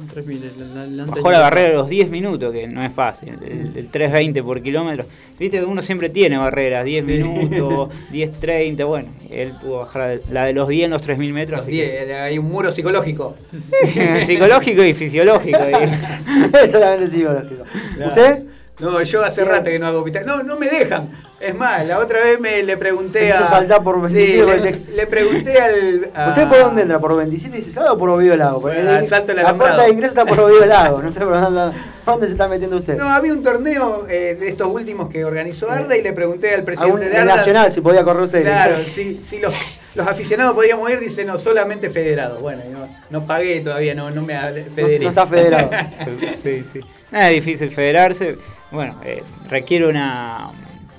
[0.00, 2.92] en 3000, el- el- el Bajó la barrera a los 10 minutos, que no es
[2.92, 3.36] fácil.
[3.42, 5.04] El, el 3.20 por kilómetro.
[5.38, 10.52] Viste, uno siempre tiene barreras, 10 minutos, 10, 30, bueno, él pudo bajar la de
[10.54, 11.58] los 10 en los 3.000 metros.
[11.58, 13.34] Los así que- 10, hay un muro psicológico.
[14.24, 15.58] Psicológico y fisiológico.
[15.66, 15.78] digo.
[16.72, 17.64] Solamente psicológico.
[18.06, 18.44] ¿Usted?
[18.80, 20.22] No, yo hace rato que no hago pista.
[20.22, 21.10] No, no me dejan.
[21.38, 23.80] Es más, la otra vez me le pregunté Se a.
[23.82, 26.10] por Sí, 27, le, pregunté al.
[26.14, 26.98] a- ¿Usted por dónde entra?
[26.98, 28.60] ¿Por 27 y Cesada o por Oviedo Lago?
[28.60, 31.00] Porque Al el- salto del la puerta de ingreso está por Oviedo Lago.
[31.02, 32.96] No sé por dónde, dónde se está metiendo usted.
[32.98, 36.62] No, había un torneo eh, de estos últimos que organizó Arda y le pregunté al
[36.64, 37.36] presidente de Arda.
[37.36, 38.42] nacional, si podía correr usted.
[38.42, 39.54] Claro, si, si los,
[39.94, 42.42] los aficionados podíamos ir, dice no, solamente federados.
[42.42, 44.34] Bueno, no, no pagué todavía, no, no me
[44.74, 45.04] federé.
[45.04, 45.70] no está federado.
[46.42, 46.80] sí, sí.
[47.10, 48.36] Nada, es difícil federarse.
[48.70, 50.48] Bueno, eh, requiere una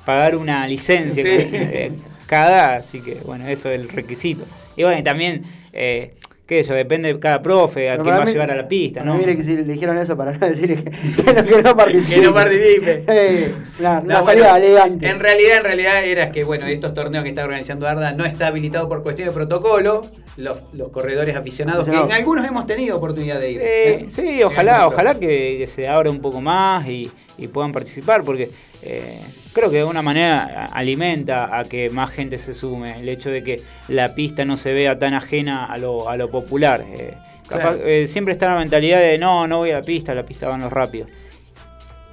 [0.06, 1.30] pagar una licencia Sí.
[1.54, 1.92] eh,
[2.28, 4.44] cada, así que bueno, eso es el requisito.
[4.76, 5.44] Y bueno, y también,
[5.74, 6.14] eh,
[6.48, 8.56] qué sé yo, depende de cada profe, a Pero quién va a mí- llevar a
[8.56, 9.16] la pista, ¿no?
[9.16, 10.92] mí le, que si le dijeron eso para no decirle que,
[11.24, 12.16] que no, que no participe.
[12.16, 13.04] Que no participe.
[13.08, 15.08] Eh, No, una bueno, salida elegante.
[15.08, 18.48] En realidad, en realidad era que bueno, estos torneos que está organizando Arda no está
[18.48, 20.02] habilitado por cuestión de protocolo.
[20.38, 23.58] Los, los corredores aficionados, que en algunos hemos tenido oportunidad de ir.
[23.60, 24.06] Sí, ¿eh?
[24.38, 28.50] sí, ojalá, ojalá que, se abra un poco más y, y puedan participar, porque
[28.82, 29.20] eh,
[29.52, 33.44] creo que de alguna manera alimenta a que más gente se sume, el hecho de
[33.44, 36.82] que la pista no se vea tan ajena a lo, a lo popular.
[36.88, 37.14] eh.
[37.50, 37.86] Capaz- Claro.
[37.86, 40.62] eh, siempre está la mentalidad de no, no voy a la pista, la pista van
[40.62, 41.10] los rápidos.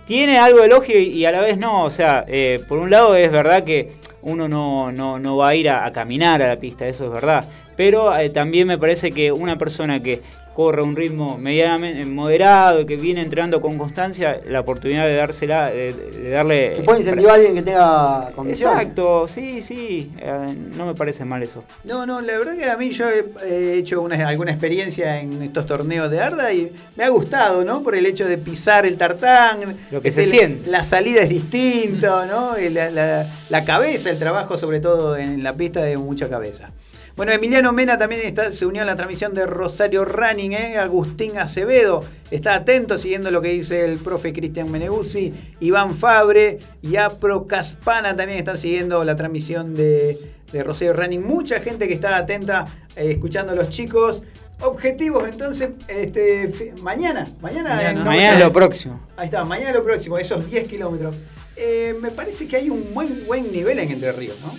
[0.07, 2.91] Tiene algo de lógica y, y a la vez no, o sea, eh, por un
[2.91, 3.93] lado es verdad que
[4.23, 7.13] uno no, no, no va a ir a, a caminar a la pista, eso es
[7.13, 7.45] verdad,
[7.79, 10.21] pero eh, también me parece que una persona que
[10.53, 15.15] corre a un ritmo medianamente moderado y que viene entrenando con constancia, la oportunidad de
[15.15, 16.75] dársela, de, de darle...
[16.79, 18.77] Que puede incentivar a alguien que tenga condiciones.
[18.81, 21.63] Exacto, sí, sí, eh, no me parece mal eso.
[21.85, 25.41] No, no, la verdad que a mí yo he, he hecho una- alguna experiencia en
[25.45, 27.85] estos torneos de Arda y me ha gustado, ¿no?
[27.85, 29.61] Por el hecho de pisar el tartán.
[29.93, 30.69] Lo que Este, se siente.
[30.73, 32.59] La salida es distinto, ¿no?
[32.59, 36.73] Y La, la- la cabeza, el trabajo sobre todo en la pista de mucha cabeza.
[37.19, 40.79] Bueno, Emiliano Mena también está, se unió a la transmisión de Rosario Running, ¿eh?
[40.79, 46.95] Agustín Acevedo está atento siguiendo lo que dice el profe Cristian Meneguzzi, Iván Fabre y
[46.95, 50.17] Apro Caspana también están siguiendo la transmisión de,
[50.53, 51.27] de Rosario Running.
[51.27, 54.23] Mucha gente que está atenta eh, escuchando a los chicos.
[54.61, 59.01] Objetivos entonces, este, mañana, mañana, Mañana, en- mañana es lo próximo.
[59.17, 61.17] Ahí está, mañana lo próximo, esos 10 kilómetros.
[61.57, 64.53] Eh, me parece que hay un buen, buen nivel en Entre Ríos, ¿no?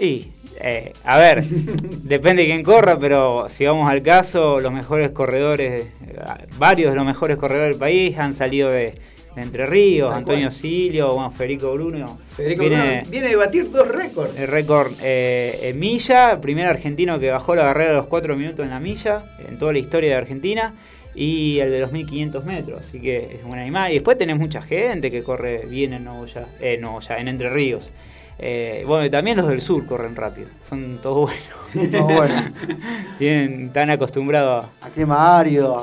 [0.00, 0.30] Y,
[0.60, 5.86] eh, a ver, depende de quién corra, pero si vamos al caso, los mejores corredores,
[6.58, 8.94] varios de los mejores corredores del país han salido de,
[9.34, 10.50] de Entre Ríos, Antonio.
[10.50, 12.18] Silio, bueno, Federico Bruno.
[12.36, 14.36] Federico viene Bruno viene a batir dos récords.
[14.36, 18.64] el récord eh, en milla, primer argentino que bajó la barrera de los 4 minutos
[18.64, 20.74] en la milla, en toda la historia de Argentina.
[21.14, 23.90] Y el de los 1500 metros, así que es un animal.
[23.90, 27.90] Y después tenés mucha gente que corre bien en Novoya, eh, Novoya, en Entre Ríos.
[28.40, 31.30] Eh, bueno, y también los del sur corren rápido, son todos
[31.72, 31.90] buenos.
[31.92, 32.34] Todo bueno.
[33.18, 35.76] Tienen, están acostumbrados A clima árido,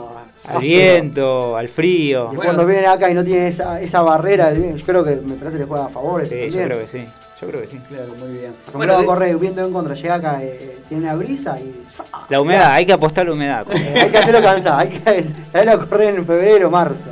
[0.48, 2.30] a- al viento, al frío.
[2.32, 5.58] Y cuando vienen acá y no tienen esa, esa barrera, yo creo que me parece
[5.58, 6.26] que les juega a favor.
[6.26, 7.06] Sí, yo creo que sí.
[7.42, 7.80] Yo creo que sí.
[7.90, 8.54] Claro, muy bien.
[8.62, 11.84] Acostumbrado de- a correr viento en contra, llega acá, eh, tiene una brisa y
[12.30, 13.66] La humedad, hay que apostar a la humedad.
[13.74, 17.10] eh, hay que hacerlo cansado, hay que saberlo a correr en febrero, marzo.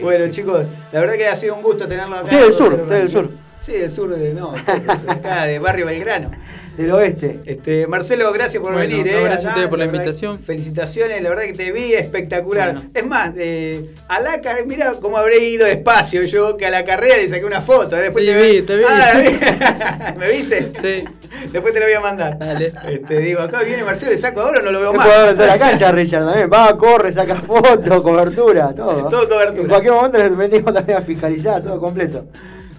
[0.00, 2.24] Bueno, chicos, la verdad que ha sido un gusto tenerlo acá.
[2.26, 3.30] Usted del sur, usted del sur.
[3.64, 4.34] Sí, del sur de.
[4.34, 4.58] No, de
[5.12, 6.30] acá, de Barrio Belgrano.
[6.76, 7.38] Del oeste.
[7.44, 9.04] Este, Marcelo, gracias por Bueno, venir.
[9.12, 10.38] no, eh, gracias a ustedes por la invitación.
[10.38, 12.72] Felicitaciones, la verdad que te vi espectacular.
[12.74, 12.90] Bueno.
[12.94, 16.82] Es más, eh, a la carrera, mira cómo habré ido despacio yo, que a la
[16.86, 17.94] carrera le saqué una foto.
[17.98, 18.84] eh, Después Sí, te vi, te vi.
[18.88, 19.12] Ah,
[20.14, 20.18] vi.
[20.18, 20.72] ¿Me viste?
[20.80, 21.04] Sí.
[21.52, 22.38] Después te lo voy a mandar.
[22.38, 22.72] Dale.
[22.88, 25.06] Este, digo, acá viene Marcelo, le saco ahora o no lo veo más.
[25.26, 26.50] de toda la cancha, Richard también.
[26.50, 29.08] Va, corre, saca fotos, cobertura, todo.
[29.10, 29.60] Todo cobertura.
[29.62, 32.24] En cualquier momento les metimos también a fiscalizar, todo completo.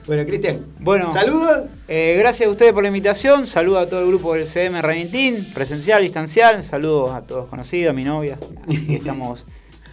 [0.05, 0.65] Bueno, Cristian.
[0.79, 1.63] Bueno, Saludos.
[1.87, 3.47] Eh, gracias a ustedes por la invitación.
[3.47, 6.63] Saludo a todo el grupo del CM Team, presencial, distancial.
[6.63, 8.37] Saludos a todos conocidos, a mi novia.
[8.89, 9.45] Estamos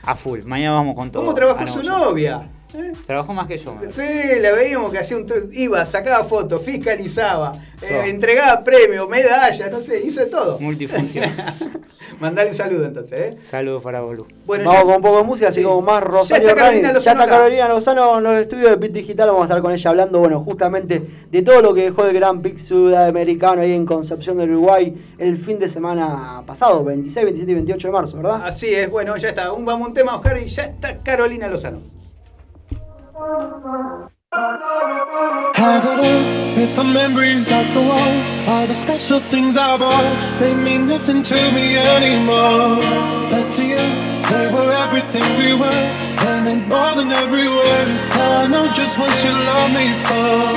[0.03, 0.41] a full.
[0.43, 1.23] Mañana vamos con todo.
[1.23, 2.49] ¿Cómo trabajó a su novia?
[2.75, 2.93] ¿Eh?
[3.07, 3.75] Trabajó más que yo.
[3.75, 7.53] me Sí, la veíamos que hacía un iba, sacaba fotos, fiscalizaba,
[7.83, 10.59] eh, entregaba premios, medallas, no sé, hizo de todo.
[10.61, 11.25] Multifunción.
[12.21, 13.39] Mandale un saludo entonces, ¿eh?
[13.45, 14.27] Saludos para Bolu.
[14.47, 15.67] Bueno, vamos ya- con un poco de música, así Sí.
[15.67, 16.93] como más Ya Rosario está Carolina.
[16.93, 17.37] Lozano Ya está.
[17.37, 19.27] Carolina Lozano en los estudios de Pit Digital.
[19.29, 22.43] Vamos a estar con ella hablando, bueno, justamente de todo lo que dejó el Gran
[22.43, 27.55] Prix Sudamericano ahí en Concepción del Uruguay el fin de semana pasado, 26, 27 y
[27.55, 28.43] 28 de marzo, ¿verdad?
[28.45, 29.53] Así es, bueno, ya está.
[29.53, 31.81] Un vamos a un tema, Oscar, y ya está Carolina Lozano.
[33.21, 34.09] Have
[35.85, 36.25] it all
[36.57, 38.15] with the memories of the wall.
[38.49, 42.81] All the special things I bought, they mean nothing to me anymore.
[43.29, 43.77] But to you,
[44.33, 45.85] they were everything we were.
[46.33, 47.85] and it more than everywhere.
[48.17, 50.55] Now I know just what you love me for.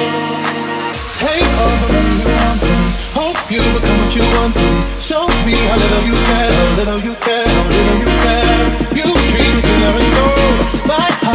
[1.20, 2.76] Take money you from me.
[3.20, 4.80] Hope you become what you want to be.
[5.04, 8.56] Show me how little you care, how little you care, how little you care.
[9.00, 10.32] You dream clear and gold.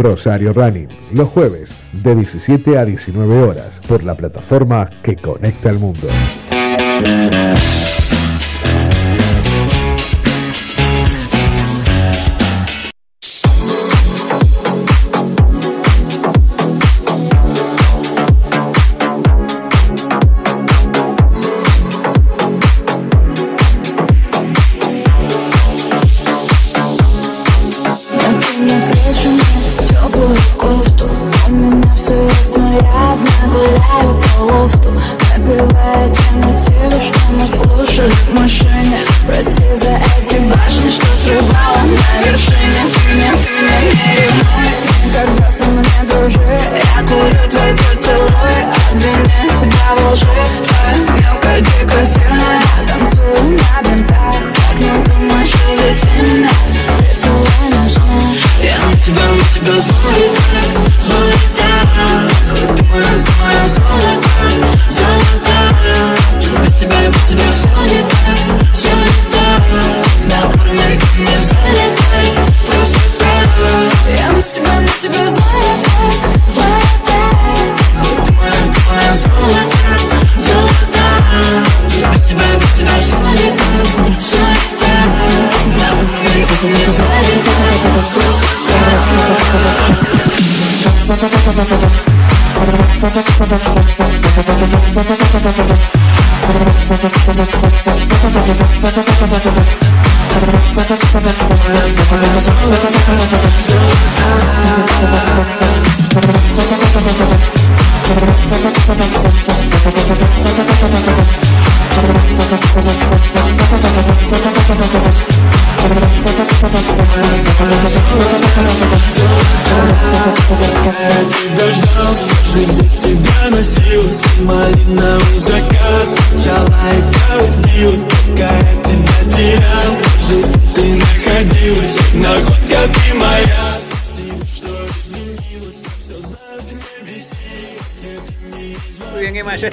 [0.00, 5.78] Rosario Running, los jueves de 17 a 19 horas por la plataforma que conecta al
[5.78, 6.08] mundo.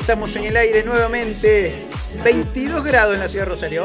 [0.07, 1.83] Estamos en el aire nuevamente.
[2.23, 3.83] 22 grados en la ciudad de Rosario.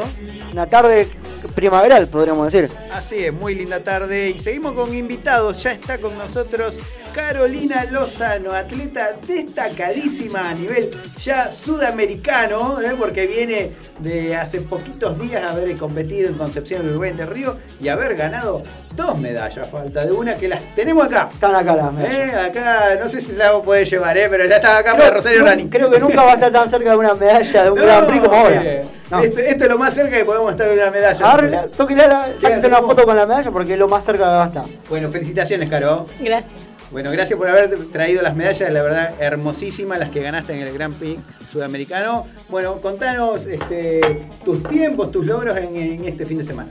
[0.53, 1.09] Una tarde
[1.53, 2.71] primaveral, podríamos decir.
[2.93, 4.29] Así es, muy linda tarde.
[4.29, 5.61] Y seguimos con invitados.
[5.61, 6.77] Ya está con nosotros
[7.13, 10.91] Carolina Lozano, atleta destacadísima a nivel
[11.21, 12.95] ya sudamericano, ¿eh?
[12.97, 17.89] porque viene de hace poquitos días haber competido en Concepción del Uruguay Entre Río y
[17.89, 18.63] haber ganado
[18.95, 19.69] dos medallas.
[19.69, 21.29] Falta de una que las tenemos acá.
[21.31, 22.33] Están acá las medallas.
[22.33, 22.39] ¿Eh?
[22.39, 24.27] Acá, no sé si la puede llevar, ¿eh?
[24.29, 25.69] pero ya estaba acá para Rosario creo, Running.
[25.69, 28.21] creo que nunca va a estar tan cerca de una medalla de un Gran Prix
[28.21, 28.81] como ahora.
[29.11, 29.19] No.
[29.19, 31.31] Esto, esto es lo más cerca que podemos estar de una medalla.
[31.31, 34.23] A ver, tóquele la, sáquese una foto con la medalla porque es lo más cerca
[34.23, 34.65] que va a estar.
[34.89, 36.07] Bueno, felicitaciones, Caro.
[36.19, 36.62] Gracias.
[36.93, 40.71] Bueno, gracias por haber traído las medallas, la verdad, hermosísimas las que ganaste en el
[40.73, 41.19] Grand Prix
[41.51, 42.25] sudamericano.
[42.49, 43.99] Bueno, contanos este,
[44.45, 46.69] tus tiempos, tus logros en, en este fin de semana.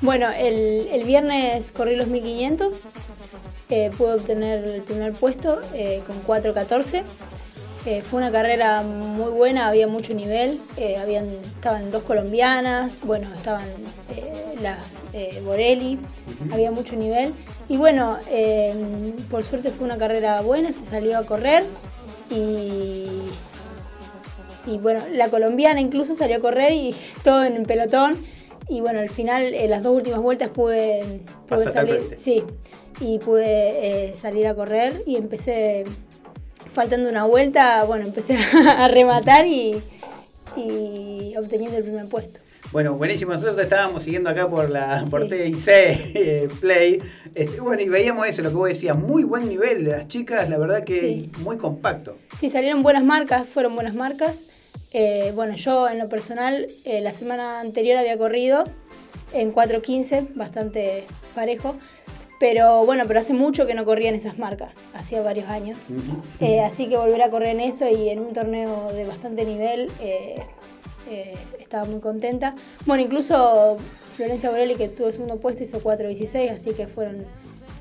[0.00, 2.80] Bueno, el, el viernes corrí los 1500.
[3.70, 7.04] eh, pude obtener el primer puesto eh, con 4.14.
[7.86, 10.58] Eh, fue una carrera muy buena, había mucho nivel.
[10.76, 13.66] eh, habían, estaban dos colombianas, bueno, estaban
[14.16, 15.00] eh, las
[15.44, 15.98] Borelli,
[16.50, 17.32] había mucho nivel.
[17.68, 21.64] Y bueno, eh, por suerte fue una carrera buena, se salió a correr
[22.30, 23.08] y
[24.66, 28.16] y bueno, la colombiana incluso salió a correr y todo en el pelotón.
[28.68, 32.00] Y bueno, al final, en las dos últimas vueltas pude, pude salir.
[32.16, 32.42] Sí,
[32.98, 35.84] y pude eh, salir a correr y empecé,
[36.72, 38.38] faltando una vuelta, bueno, empecé
[38.76, 39.82] a rematar y,
[40.56, 42.40] y obteniendo el primer puesto.
[42.74, 43.30] Bueno, buenísimo.
[43.32, 45.52] Nosotros te estábamos siguiendo acá por la por Sí.
[45.52, 47.00] TIC eh, Play.
[47.32, 50.48] Este, bueno, y veíamos eso, lo que vos decías, muy buen nivel de las chicas,
[50.50, 51.30] la verdad que Sí.
[51.38, 52.18] muy compacto.
[52.40, 54.46] Sí, salieron buenas marcas, fueron buenas marcas.
[54.90, 58.64] Eh, bueno, yo en lo personal, eh, la semana anterior había corrido
[59.32, 61.76] en 4.15, bastante parejo.
[62.40, 65.78] Pero bueno, pero hace mucho que no corría en esas marcas, hacía varios años.
[66.40, 69.88] Eh, así que volver a correr en eso y en un torneo de bastante nivel,
[70.00, 70.42] eh,
[71.08, 72.54] eh, estaba muy contenta.
[72.86, 73.78] Bueno, incluso
[74.16, 77.16] Florencia Borelli, que tuvo segundo puesto, hizo 4.16, así que fueron,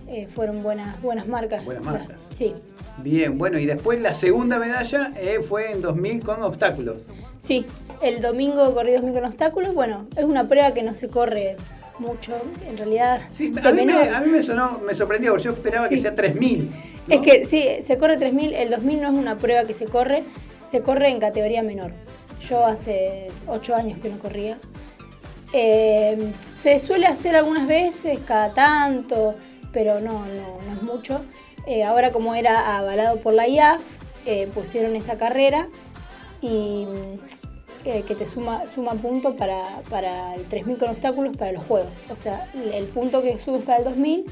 [0.08, 1.64] eh, fueron buenas, buenas marcas.
[1.64, 2.18] Buenas marcas.
[2.34, 2.54] Sí.
[2.98, 7.00] Bien, bueno, y después la segunda medalla eh, fue en 2000 con obstáculos.
[7.40, 7.66] Sí,
[8.02, 9.74] el domingo corrí 2000 con obstáculos.
[9.74, 11.56] Bueno, es una prueba que no se corre
[12.00, 12.34] mucho,
[12.68, 13.22] en realidad.
[13.32, 16.16] Sí, a mí, me, a mí me sonó, me sorprendió, porque yo esperaba que sea
[16.16, 16.70] 3000.
[17.10, 20.24] Es que sí, se corre 3000, el 2000 no es una prueba que se corre,
[20.70, 21.92] se corre en categoría menor.
[22.50, 24.58] Yo hace 8 años que no corría.
[25.54, 29.36] Eh, se suele hacer algunas veces, cada tanto,
[29.72, 31.22] pero no, no, no es mucho.
[31.68, 33.82] Eh, ahora como era avalado por la IAF,
[34.26, 35.68] eh, pusieron esa carrera
[36.42, 36.86] y
[37.84, 41.92] que te suma, suma punto para, para el 3000 con obstáculos para los juegos.
[42.10, 44.26] O sea, el punto que subes para el 2000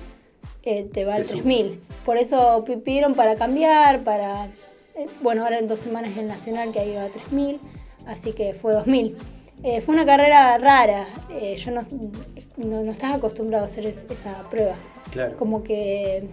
[0.63, 1.43] eh, te va al Te suma.
[1.43, 1.81] 3000.
[2.05, 4.47] Por eso pi- pidieron para cambiar, para...
[5.21, 7.59] bueno, ahora en dos semanas el Nacional que ha ido a 3000,
[8.11, 9.15] así que fue 2000.
[9.63, 11.81] Eh, fue una carrera rara, eh, yo no,
[12.57, 14.75] no, no estaba acostumbrado a hacer es- esa prueba.
[15.11, 15.38] Claro.
[15.38, 16.23] Como que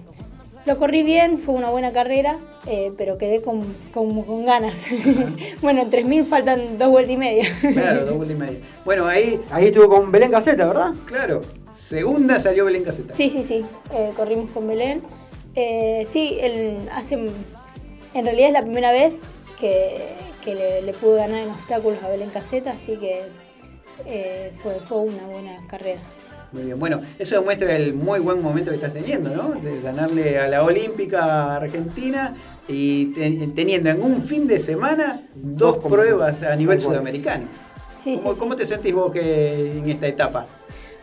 [0.65, 4.87] lo corrí bien, fue una buena carrera, eh, pero quedé con, con, con ganas.
[5.63, 7.45] bueno, en 3000 faltan dos vueltas y media.
[7.61, 8.59] Claro, dos vueltas y media.
[8.85, 10.93] Bueno, ahí, Ahí estuvo con Belén Caseta, ¿verdad?
[11.05, 11.43] claro,
[11.79, 13.13] segunda salió Belén Caseta.
[13.15, 13.65] Sí, sí, sí.
[13.93, 15.03] eh, corrimos con Belén.
[15.55, 17.15] Eh, sí, el- hace,
[18.15, 19.17] en realidad es la primera vez
[19.61, 20.15] que,
[20.49, 23.23] que le, le pude ganar en obstáculos a Belén Caseta, así que
[24.07, 26.01] eh, fue, fue una buena carrera.
[26.53, 29.51] Muy bien, bueno, eso demuestra el muy buen momento que estás teniendo, ¿no?
[29.61, 32.35] De ganarle a la Olímpica Argentina
[32.67, 37.45] y te- teniendo en un fin de semana dos Dos pruebas a nivel sudamericano.
[38.03, 38.59] Sí, ¿Cómo, sí, cómo sí.
[38.61, 40.47] te sentís vos que en esta etapa?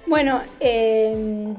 [0.08, 1.54] Bueno, eh,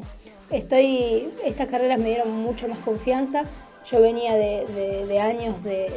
[0.51, 3.45] estoy, estas carreras me dieron mucha más confianza.
[3.89, 5.93] Yo venía de, de- de años de,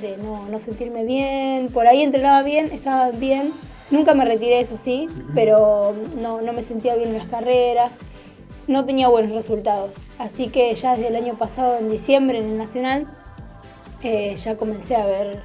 [0.00, 3.52] de no, no sentirme bien, por ahí entrenaba bien, estaba bien.
[3.90, 7.92] Nunca me retiré, eso sí, pero no, no me sentía bien en las carreras,
[8.66, 9.90] no tenía buenos resultados.
[10.18, 13.06] Así que ya desde el año pasado, en diciembre, en el Nacional,
[14.02, 15.42] eh, ya comencé a ver,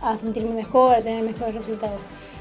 [0.00, 2.00] a sentirme mejor, a tener mejores resultados.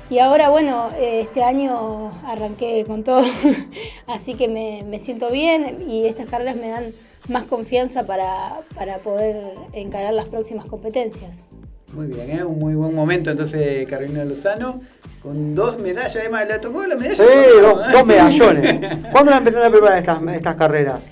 [0.10, 3.22] Y ahora, bueno, eh, este año arranqué con todo,
[4.08, 6.94] así que me, me siento bien y estas carreras me dan
[7.30, 11.46] más confianza para, para poder encarar las próximas competencias.
[11.94, 12.44] Muy bien, ¿eh?
[12.44, 14.80] un muy buen momento entonces Carolina Lozano,
[15.24, 17.16] con dos medallas, además, ¿le tocó la medalla?
[17.16, 17.24] Sí,
[17.62, 18.98] dos, dos medallones.
[19.12, 21.10] ¿Cuándo la empezaron a preparar estas, estas carreras?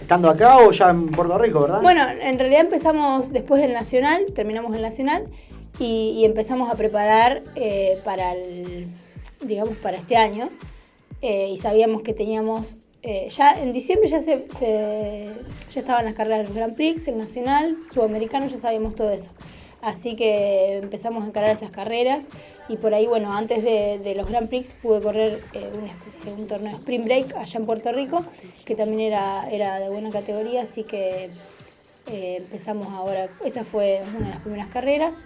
[0.00, 1.82] ¿Estando acá o ya en Puerto Rico, verdad?
[1.82, 5.24] Bueno, en realidad empezamos después del Nacional, terminamos el Nacional
[5.78, 8.88] y, y empezamos a preparar eh, para el,
[9.42, 10.48] digamos, para este año.
[11.22, 14.44] Eh, y sabíamos que teníamos, eh, ya en diciembre ya se,
[15.70, 19.30] ya estaban las carreras de los Grand Prix, el Nacional, Sudamericano, ya sabíamos todo eso.
[19.80, 22.26] Así que empezamos a encarar esas carreras
[22.68, 25.70] y por ahí, bueno, antes de, los Grand Prix pude correr eh,
[26.36, 28.24] un, torneo Spring Break allá en Puerto Rico,
[28.66, 31.30] que también era, era de buena categoría, así que
[32.06, 35.16] eh, empezamos ahora, esa fue una de las primeras carreras.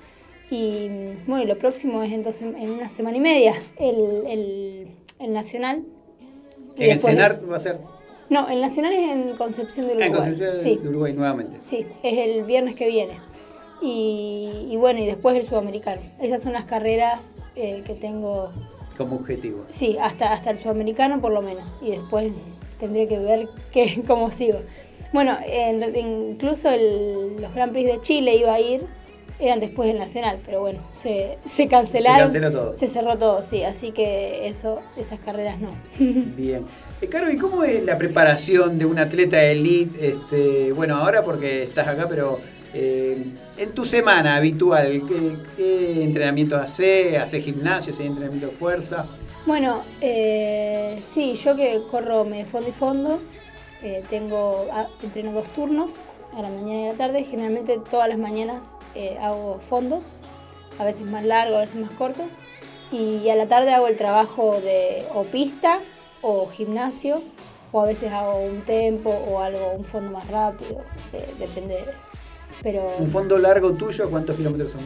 [0.50, 4.88] Y mm, bueno, lo próximo es entonces en una semana y media, el, el,
[5.18, 5.84] el Nacional.
[6.76, 7.78] En el CENAR va a ser
[8.30, 10.30] No, el Nacional es en Concepción del Ah, en Uruguay.
[10.32, 11.56] Concepción sí, de Uruguay nuevamente.
[11.62, 13.18] sí, es el viernes que viene.
[13.82, 16.00] Y, y bueno, y después el Sudamericano.
[16.20, 18.50] Esas son las carreras eh, que tengo,
[18.96, 19.64] Como objetivo.
[19.68, 21.76] sí, hasta, hasta el Sudamericano por lo menos.
[21.82, 22.32] Y después
[22.80, 24.58] tendré que ver qué, cómo sigo.
[25.12, 28.82] Bueno, en- incluso el- los Grand Prix de Chile iba a ir,
[29.46, 32.30] eran después del Nacional, pero bueno, se, se cancelaron.
[32.30, 32.78] Se canceló todo.
[32.78, 35.70] Se cerró todo, sí, así que eso, esas carreras no.
[35.98, 36.64] Bien.
[37.00, 40.08] Eh, Caro, ¿y cómo es la preparación de un atleta elite?
[40.08, 42.40] Este, bueno, ahora porque estás acá, pero
[42.72, 43.26] eh,
[43.56, 47.18] en tu semana habitual, ¿qué, qué entrenamientos haces?
[47.18, 47.92] ¿Haces gimnasio?
[47.92, 49.06] ¿Haces entrenamiento de fuerza?
[49.46, 53.20] Bueno, eh, sí, yo que corro medio fondo y fondo,
[53.82, 55.92] eh, tengo, ah, entreno dos turnos,
[56.36, 57.24] a la mañana y a la tarde.
[57.24, 60.02] Generalmente todas las mañanas eh, hago fondos,
[60.78, 62.26] a veces más largos, a veces más cortos.
[62.92, 65.80] Y a la tarde hago el trabajo de o pista
[66.22, 67.22] o gimnasio,
[67.72, 70.82] o a veces hago un tempo o algo, un fondo más rápido,
[71.12, 71.84] eh, depende.
[72.62, 74.80] Pero ¿Un fondo largo tuyo cuántos kilómetros son?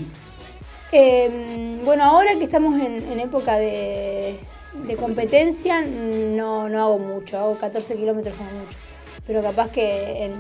[0.91, 4.39] Eh, bueno, ahora que estamos en, en época de,
[4.87, 8.77] de competencia, no, no hago mucho, hago 14 kilómetros como mucho.
[9.27, 10.33] Pero capaz que en,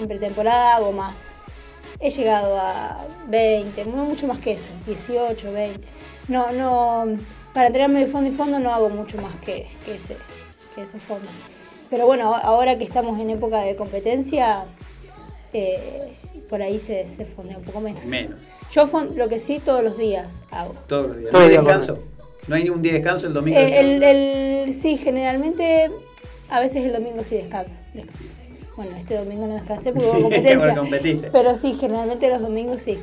[0.00, 1.16] en pretemporada hago más.
[2.00, 5.80] He llegado a 20, no mucho más que eso, 18, 20.
[6.28, 7.16] No, no,
[7.52, 10.16] para entrenarme de fondo y fondo no hago mucho más que, que, ese,
[10.74, 11.30] que esos fondos.
[11.90, 14.64] Pero bueno, ahora que estamos en época de competencia,
[15.52, 16.12] eh,
[16.50, 18.04] por ahí se, se fondea un poco menos.
[18.06, 18.40] Menos.
[18.72, 20.74] Yo lo que sí todos los días hago.
[20.88, 21.32] Todos los días.
[21.32, 21.98] ¿No hay descanso?
[22.48, 23.58] ¿No hay un día de descanso el domingo?
[23.58, 25.90] Eh, el, el- sí, generalmente,
[26.50, 27.74] a veces el domingo sí descanso.
[27.94, 28.24] descanso.
[28.76, 30.74] Bueno, este domingo no descansé porque hubo competencia.
[30.76, 31.30] Competiste.
[31.30, 32.98] pero sí, generalmente los domingos sí.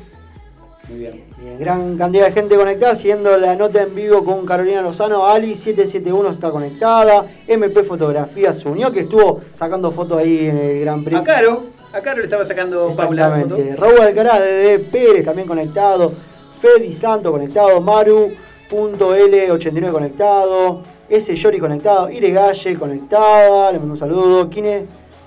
[0.88, 1.24] Muy bien.
[1.38, 5.24] Bien, gran cantidad de gente conectada, siguiendo la nota en vivo con Carolina Lozano.
[5.28, 7.26] Ali771 está conectada.
[7.46, 11.20] MP Fotografía se unió, que estuvo sacando fotos ahí en el Gran Prix.
[11.20, 13.56] A Caro, a Caro le estaba sacando Paula la foto.
[13.56, 13.80] Exactamente.
[13.80, 16.12] Raúl Alcaraz de Pérez también conectado.
[16.60, 17.80] Fedi Santo conectado.
[17.80, 20.82] Maru.l89 conectado.
[21.08, 21.36] S.
[21.36, 22.10] Yori conectado.
[22.10, 23.70] Ire Galle conectada.
[23.70, 24.50] Le mando un saludo.
[24.50, 24.82] Kine,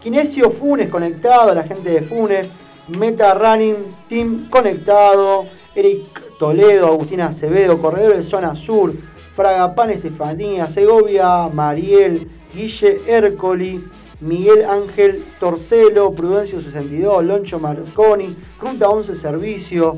[0.06, 2.52] Kinesio Funes conectado, la gente de Funes.
[2.90, 3.74] Meta Running
[4.08, 5.46] Team conectado.
[5.74, 8.94] Eric Toledo, Agustina Acevedo, Corredor de Zona Sur.
[9.36, 13.84] Fragapan Estefanía, Segovia, Mariel, Guille Ercoli,
[14.22, 19.98] Miguel Ángel Torcelo, Prudencio 62, Loncho Marconi, Ruta 11 Servicio.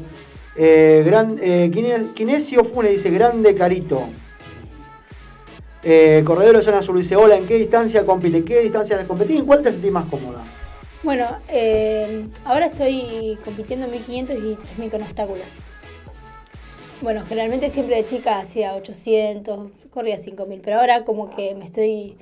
[0.56, 1.04] Eh,
[1.42, 4.08] eh, Kine- Kinesio Funes dice grande carito.
[5.90, 8.44] Eh, Corredor de Zona Sur dice, hola, ¿en qué distancia compite?
[8.44, 9.40] ¿Qué distancia competís?
[9.40, 10.44] ¿En cuál te sentís más cómoda?
[11.02, 15.46] Bueno, eh, ahora estoy compitiendo en 1500 y 3000 con obstáculos.
[17.00, 22.18] Bueno, generalmente siempre de chica hacía 800, corría 5000, pero ahora como que me estoy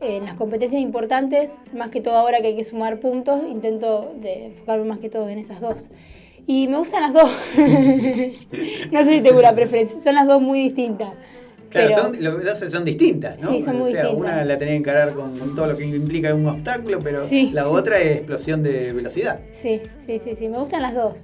[0.00, 4.14] eh, en las competencias importantes, más que todo ahora que hay que sumar puntos, intento
[4.22, 5.90] de enfocarme más que todo en esas dos.
[6.46, 7.30] Y me gustan las dos.
[8.90, 11.10] no sé si tengo una preferencia, son las dos muy distintas.
[11.72, 13.50] Claro, pero- son, distintas, ¿no?
[13.50, 14.30] Sí, son muy o sea, distintas.
[14.32, 17.50] una la tenés que encarar con, con todo lo que implica un obstáculo, pero Sí.
[17.52, 19.40] la otra es explosión de velocidad.
[19.52, 21.20] Sí, sí, sí, sí, me gustan las dos.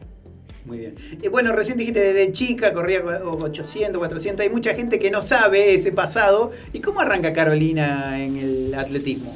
[0.65, 0.95] Muy bien.
[1.23, 4.45] Eh, bueno, recién dijiste desde chica, corría cua- 800, 400.
[4.45, 6.51] Hay mucha gente que no sabe ese pasado.
[6.73, 9.35] ¿Y cómo arranca Carolina en el atletismo?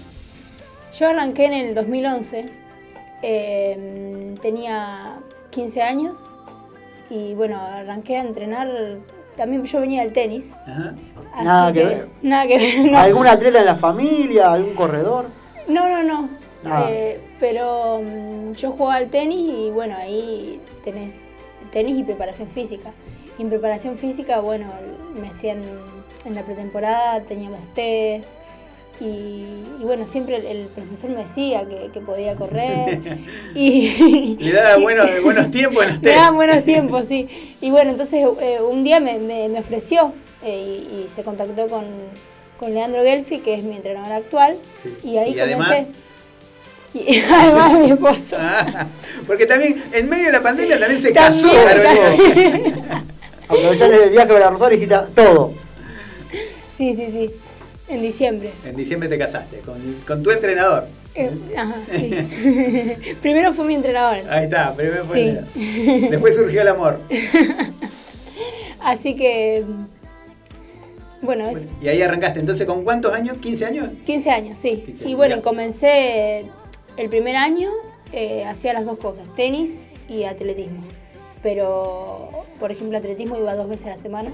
[0.99, 2.47] Yo arranqué en el 2011,
[3.23, 5.19] eh, tenía
[5.51, 6.19] 15 años
[7.09, 8.69] y bueno, arranqué a entrenar,
[9.37, 10.55] también yo venía del tenis.
[10.67, 10.95] Ajá.
[11.35, 12.09] así Nada que ver.
[12.23, 12.91] Nada que ver.
[12.91, 12.99] no.
[12.99, 14.53] ¿Algún atleta en la familia?
[14.53, 15.27] ¿Algún corredor?
[15.69, 16.29] No, no, no.
[16.89, 21.29] Eh, pero mm, yo jugaba al tenis y bueno, ahí tenés
[21.71, 22.91] tenis y preparación física.
[23.39, 24.67] Y en preparación física, bueno,
[25.21, 25.63] me hacían
[26.25, 28.39] en la pretemporada, teníamos test.
[29.01, 29.05] Y,
[29.81, 33.01] y bueno, siempre el, el profesor me decía que, que podía correr.
[33.55, 36.17] y, Le daba buenos, buenos tiempos en los test.
[36.17, 37.29] daban buenos tiempos, sí.
[37.61, 40.13] Y bueno, entonces eh, un día me, me- me ofreció
[40.45, 41.85] eh, y, y se contactó con,
[42.61, 44.57] con Leandro Gelfi, que es mi entrenador actual.
[45.03, 45.91] Y ahí Y además- comencé.
[46.95, 48.37] Y además mi esposo.
[48.39, 48.87] Ah,
[49.27, 53.03] porque también en medio de la pandemia también se También, casó Carolina.
[53.49, 55.53] Aprovechar el viaje para Rosario y dijiste todo.
[56.77, 57.31] Sí, sí, sí.
[57.93, 58.51] En diciembre.
[58.65, 60.87] En diciembre te casaste con, con tu entrenador.
[61.15, 62.15] Eh, ajá, sí.
[63.23, 64.19] Primero fue mi entrenador.
[64.31, 66.07] Ahí está, primero fue Sí.
[66.11, 66.99] Después surgió el amor.
[68.81, 69.65] Así que.
[71.21, 72.41] Bueno, es Y ahí arrancaste.
[72.41, 73.37] Entonces, ¿con cuántos años?
[73.37, 73.91] ¿15 años?
[74.07, 74.83] 15 años, sí.
[74.87, 75.43] 15 Y bueno, ya.
[75.43, 76.47] comencé
[76.97, 77.71] el primer año,
[78.13, 79.79] eh, hacía las dos cosas, tenis
[80.09, 80.83] y atletismo.
[81.43, 84.31] Pero, por ejemplo, atletismo iba dos veces a la semana.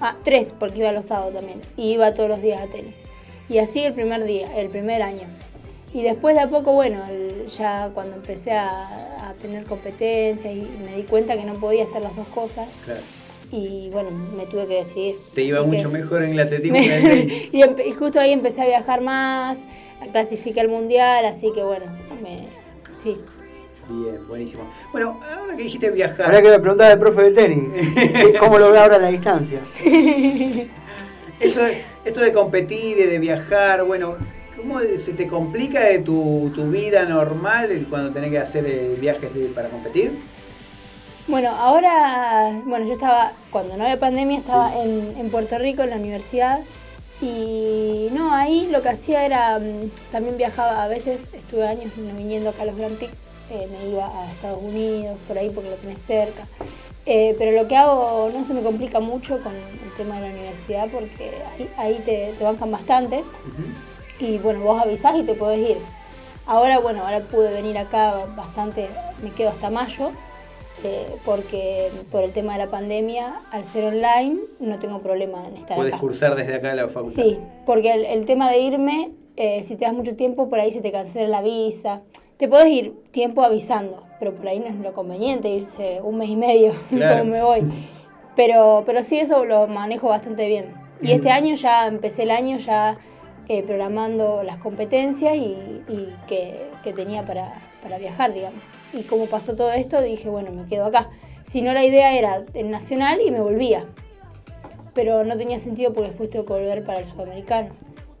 [0.00, 1.60] Ah, tres, porque iba los sábados también.
[1.76, 3.02] Y iba todos los días a tenis.
[3.48, 5.26] Y así el primer día, el primer año.
[5.94, 10.68] Y después de a poco, bueno, el- ya cuando empecé a, a tener competencias y
[10.84, 12.68] me di cuenta que no podía hacer las dos cosas.
[12.84, 13.00] Claro.
[13.50, 15.16] Y bueno, me tuve que decidir.
[15.34, 17.42] Te iba Así que- mucho mejor en el atletismo que en el tenis.
[17.52, 19.60] y, empe- y justo ahí empecé a viajar más,
[20.02, 21.86] a clasificar al mundial, así que bueno,
[22.22, 22.36] me,
[22.96, 23.16] sí.
[23.88, 24.64] Bien, buenísimo.
[24.92, 26.26] Bueno, ahora que dijiste viajar.
[26.26, 27.68] Habría que preguntar al profe de tenis.
[28.40, 29.60] ¿Cómo lo ve ahora a la distancia?
[31.40, 34.16] Esto, de- esto de competir y de viajar, bueno,
[34.56, 39.32] ¿cómo se te complica de tu, tu vida normal cuando tenés que hacer eh, viajes
[39.32, 40.18] de- para competir?
[41.28, 45.90] Bueno, ahora, bueno, yo estaba, cuando no había pandemia, estaba en, en Puerto Rico, en
[45.90, 46.58] la universidad,
[47.20, 52.50] y no, ahí lo que hacía era, mm, también viajaba, a veces estuve años viniendo
[52.50, 53.12] acá a los Grand Prix,
[53.50, 56.46] eh, me iba a Estados Unidos, por ahí porque lo tenés cerca.
[57.06, 60.34] Eh, pero lo que hago no se me complica mucho con el tema de la
[60.34, 63.24] universidad porque ahí, ahí te, te bancan bastante
[64.20, 65.78] y bueno, vos avisás y te podés ir.
[66.46, 68.88] Ahora, bueno, ahora pude venir acá bastante,
[69.22, 70.10] me quedo hasta mayo,
[70.84, 75.56] eh, porque por el tema de la pandemia, al ser online, no tengo problema en
[75.56, 76.00] estar Puedes acá.
[76.00, 77.22] cursar desde acá a la facultad.
[77.22, 80.72] Sí, porque el, el tema de irme, eh, si te das mucho tiempo, por ahí
[80.72, 82.00] se te cancela la visa.
[82.38, 86.28] Te podés ir tiempo avisando, pero por ahí no es lo conveniente irse un mes
[86.30, 87.18] y medio, Claro.
[87.20, 87.62] como me voy.
[88.36, 90.72] Pero, pero sí, eso lo manejo bastante bien.
[91.02, 92.96] Y este año ya empecé el año ya
[93.48, 95.56] eh, programando las competencias y,
[95.88, 98.62] y que, que tenía para, para viajar, digamos.
[98.92, 101.08] Y como pasó todo esto, dije, bueno, me quedo acá.
[101.44, 103.84] Si no, la idea era el nacional y me volvía
[104.94, 107.68] pero no tenía sentido porque después tengo que volver para el sudamericano.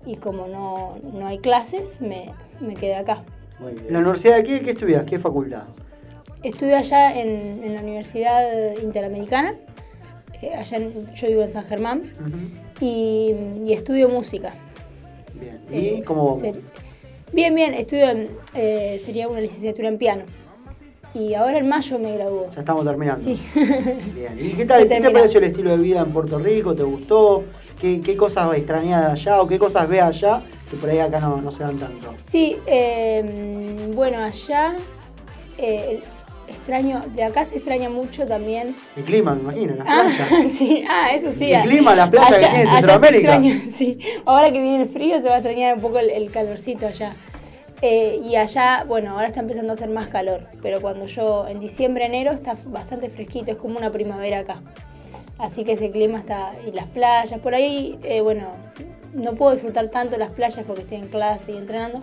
[0.06, 2.30] Y como no, no hay clases, me,
[2.60, 3.24] me quedé acá.
[3.60, 3.86] Muy bien.
[3.88, 5.04] ¿En la universidad de qué, qué estudias?
[5.04, 5.62] ¿Qué facultad?
[6.42, 9.54] Estudio allá en, en la Universidad Interamericana,
[10.40, 12.02] eh, allá en- yo vivo en San Germán,
[12.80, 13.34] y,
[13.66, 14.52] y estudio música.
[15.34, 15.60] Bien.
[15.72, 16.40] Eh, ¿Y cómo vamos?
[16.40, 16.60] ser-
[17.32, 20.22] Bien, bien, estudio, en, eh, sería una licenciatura en piano.
[21.14, 22.50] Y ahora en mayo me gradúo.
[22.54, 23.22] Ya estamos terminando.
[23.24, 23.40] Sí.
[24.14, 24.38] Bien.
[24.38, 24.86] ¿Y qué tal?
[24.86, 26.74] ¿Qué te pareció el estilo de vida en Puerto Rico?
[26.74, 27.44] ¿Te gustó?
[27.80, 31.18] ¿Qué, qué cosas extrañas de allá o qué cosas ves allá que por ahí acá
[31.20, 32.14] no, no se dan tanto.
[32.26, 34.74] Sí, eh, bueno, allá
[35.56, 36.00] eh,
[36.46, 38.74] extraño, de acá se extraña mucho también.
[38.96, 40.52] El clima, me imagino, las Ah, playas.
[40.56, 41.52] sí, ah, eso sí.
[41.52, 43.40] El clima, las playas que allá- tiene allá se Centroamérica.
[43.76, 43.98] sí.
[44.26, 47.14] Ahora que viene el frío se va a extrañar un poco el, el calorcito allá.
[47.80, 51.60] Eh, y allá, bueno, ahora está empezando a hacer más calor, pero cuando yo, en
[51.60, 54.60] diciembre, enero, está bastante fresquito, es como una primavera acá.
[55.38, 58.48] Así que ese clima está, y las playas, por ahí, eh, bueno,
[59.14, 62.00] no puedo disfrutar tanto las playas porque estoy en clase y entrenando,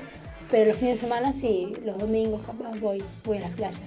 [0.52, 3.80] pero los fines de semana sí, los domingos capaz voy, voy a las playas.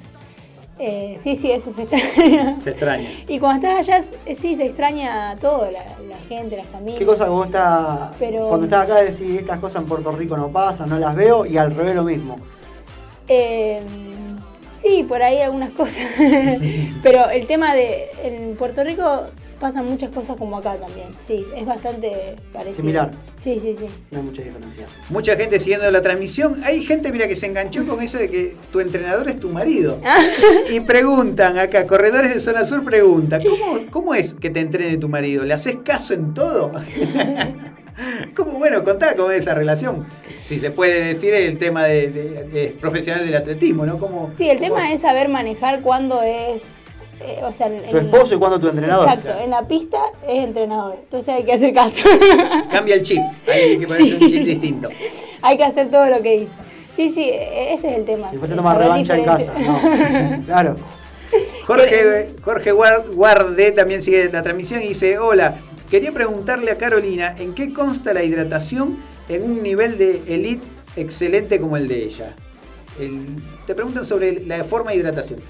[0.80, 2.60] Eh, sí, sí, eso se extraña.
[2.60, 3.10] Se extraña.
[3.26, 6.98] Y cuando estás allá, eh, sí, se extraña todo, la, la gente, la familia.
[6.98, 10.36] ¿Qué cosa que vos estás, Pero- cuando estás acá decís, estas cosas en Puerto Rico
[10.36, 12.36] no pasan, no las veo, y al revés lo mismo?
[13.26, 13.80] Eh,
[14.76, 16.04] sí, por ahí algunas cosas.
[17.02, 19.26] Pero el tema de en Puerto Rico
[19.60, 21.08] pasan muchas cosas como acá también.
[21.26, 22.76] Sí, es bastante parecido.
[22.76, 23.10] Similar.
[23.40, 23.86] Sí, sí, sí.
[24.10, 24.86] No hay mucha diferencia.
[25.10, 26.60] Mucha gente siguiendo la transmisión.
[26.64, 30.00] Hay gente, mira, que se enganchó con eso de que tu entrenador es tu marido.
[30.70, 35.08] Y preguntan acá, corredores de zona sur preguntan, ¿cómo, cómo es que te entrene tu
[35.08, 35.44] marido?
[35.44, 36.72] ¿Le haces caso en todo?
[38.36, 40.06] ¿Cómo, bueno, contá cómo es esa relación.
[40.44, 43.98] Si se puede decir el tema de, de- de profesional del atletismo, ¿no?
[43.98, 46.62] ¿Cómo, Sí, el tema es saber manejar cuándo es.
[47.20, 49.08] Eh, o sea, en, Tu esposo y cuándo tu entrenador.
[49.08, 50.96] Exacto, en la pista es entrenador.
[51.02, 52.00] Entonces hay que hacer caso.
[52.70, 53.20] cambia el chip?
[53.52, 54.88] Hay que ponerse un chip distinto.
[55.42, 56.52] hay que hacer todo lo que dice.
[56.96, 58.30] Sí, sí, e- ese es el tema.
[58.30, 59.52] Si fuese tomar revancha en casa.
[59.58, 59.80] No.
[60.46, 60.76] claro.
[61.66, 65.56] Jorge, Jorge Guar- Guarde también sigue la transmisión y dice, hola,
[65.90, 70.66] quería preguntarle a Carolina en qué consta la hidratación en un nivel de elite
[70.96, 72.34] excelente como el de ella.
[72.98, 73.26] El-
[73.66, 75.40] te preguntan sobre la forma de hidratación.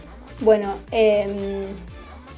[0.40, 1.66] Bueno, eh,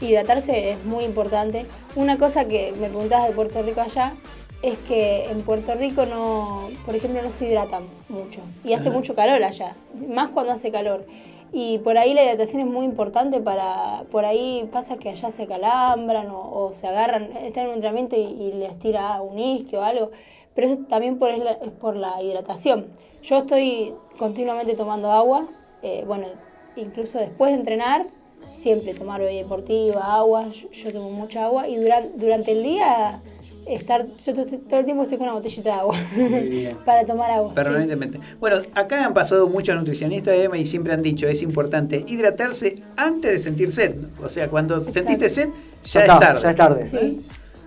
[0.01, 1.67] hidratarse es muy importante.
[1.97, 4.15] Una cosa que me preguntabas de Puerto Rico allá
[4.63, 8.97] es que en Puerto Rico no, por ejemplo, no se hidratan mucho y hace Ajá.
[8.97, 9.75] mucho calor allá,
[10.09, 11.05] más cuando hace calor.
[11.53, 15.47] Y por ahí la hidratación es muy importante para, por ahí pasa que allá se
[15.47, 19.81] calambran o, o se agarran, están en un entrenamiento y, y les tira un isquio
[19.81, 20.11] o algo,
[20.55, 22.87] pero eso también por, es, la- es por la hidratación.
[23.23, 25.49] Yo estoy continuamente tomando agua,
[25.83, 26.29] eh, bueno,
[26.77, 28.07] incluso después de entrenar,
[28.55, 33.21] siempre tomar bebida deportiva, agua, yo, yo tomo mucha agua y duran- durante el día
[33.67, 35.97] estar, yo to- todo el tiempo estoy con una botellita de agua
[36.85, 37.51] para tomar agua.
[37.51, 37.55] sí.
[37.55, 38.19] Permanentemente.
[38.41, 43.33] Bueno, acá han pasado muchos nutricionistas Emma y siempre han dicho es importante hidratarse antes
[43.33, 43.95] de sentir sed.
[44.23, 45.51] O sea, cuando sentiste sed,
[45.85, 46.43] ya, Ya es tarde.
[46.43, 46.89] ya es tarde.
[46.89, 47.23] Sí.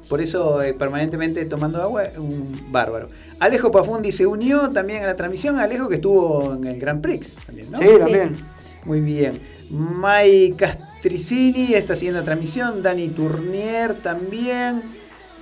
[0.09, 3.09] Por eso eh, permanentemente tomando agua, un bárbaro.
[3.39, 5.57] Alejo Pafundi se unió también a la transmisión.
[5.57, 7.77] Alejo que estuvo en el Grand Prix también, ¿no?
[7.79, 8.35] Sí, también.
[8.85, 9.39] Muy bien.
[9.69, 12.81] Mai Castricini está siguiendo la transmisión.
[12.81, 14.83] Dani Tournier también.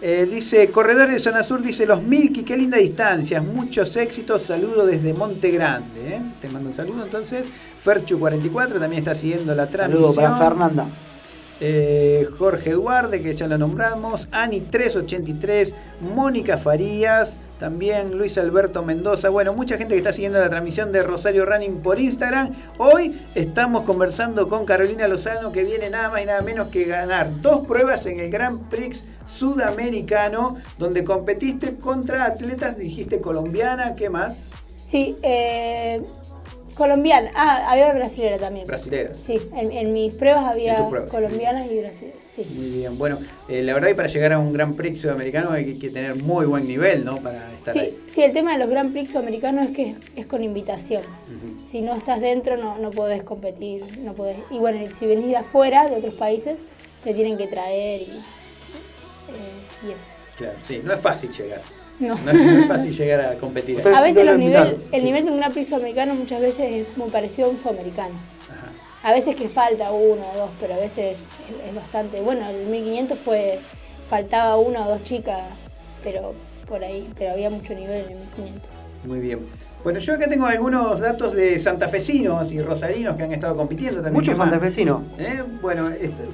[0.03, 4.87] Eh, dice, Corredores de Zona Sur, dice los Milky, qué linda distancia, muchos éxitos, saludo
[4.87, 6.15] desde Monte Grande.
[6.15, 6.21] ¿eh?
[6.41, 7.45] Te mando un saludo entonces.
[7.85, 10.15] Ferchu44 también está siguiendo la transmisión.
[10.15, 10.85] Saludos para Fernanda.
[11.59, 15.75] Eh, Jorge Duarte, que ya lo nombramos, Ani383,
[16.15, 19.29] Mónica Farías, también Luis Alberto Mendoza.
[19.29, 22.55] Bueno, mucha gente que está siguiendo la transmisión de Rosario Running por Instagram.
[22.79, 27.29] Hoy estamos conversando con Carolina Lozano, que viene nada más y nada menos que ganar
[27.39, 34.49] dos pruebas en el Grand Prix Sudamericano, donde competiste contra atletas, dijiste colombiana, ¿qué más?
[34.83, 36.01] Sí, eh,
[36.73, 37.29] colombiana.
[37.35, 38.65] Ah, había brasilera también.
[38.65, 39.17] Brasileras.
[39.17, 41.11] Sí, en, en mis pruebas había pruebas.
[41.11, 42.20] colombianas y brasileras.
[42.35, 42.45] Sí.
[42.55, 43.17] Muy bien, bueno,
[43.49, 46.15] eh, la verdad que para llegar a un Grand Prix sudamericano hay que, que tener
[46.15, 47.17] muy buen nivel, ¿no?
[47.17, 47.97] Para estar ahí.
[48.07, 51.01] Sí, sí, el tema de los Grand Prix americanos es que es, es con invitación.
[51.67, 54.37] Si no estás dentro no, no podés competir, no podés.
[54.49, 56.57] Y bueno, y si venís de afuera, de otros países,
[57.03, 60.05] te tienen que traer y, eh, y eso.
[60.37, 61.61] Claro, sí, no es fácil llegar.
[61.99, 62.15] No.
[62.15, 62.31] No,
[62.61, 63.79] es- fácil llegar a competir.
[63.85, 63.93] ahí.
[63.93, 66.71] A veces no los lo nivel, el nivel de un Grand Prix sudamericano muchas veces
[66.87, 68.15] es muy parecido a un sudamericano.
[69.03, 72.21] A veces que falta uno o dos, pero a veces es, es bastante.
[72.21, 73.59] Bueno, el 1500 fue
[74.09, 75.41] faltaba una o dos chicas,
[76.03, 76.33] pero
[76.67, 78.69] por ahí, pero había mucho nivel en el 1500.
[79.05, 79.39] Muy bien.
[79.83, 84.13] Bueno, yo acá tengo algunos datos de santafesinos y rosarinos que han estado compitiendo también.
[84.13, 85.01] Muchos santafesinos.
[85.17, 85.41] ¿Eh?
[85.59, 85.89] Bueno,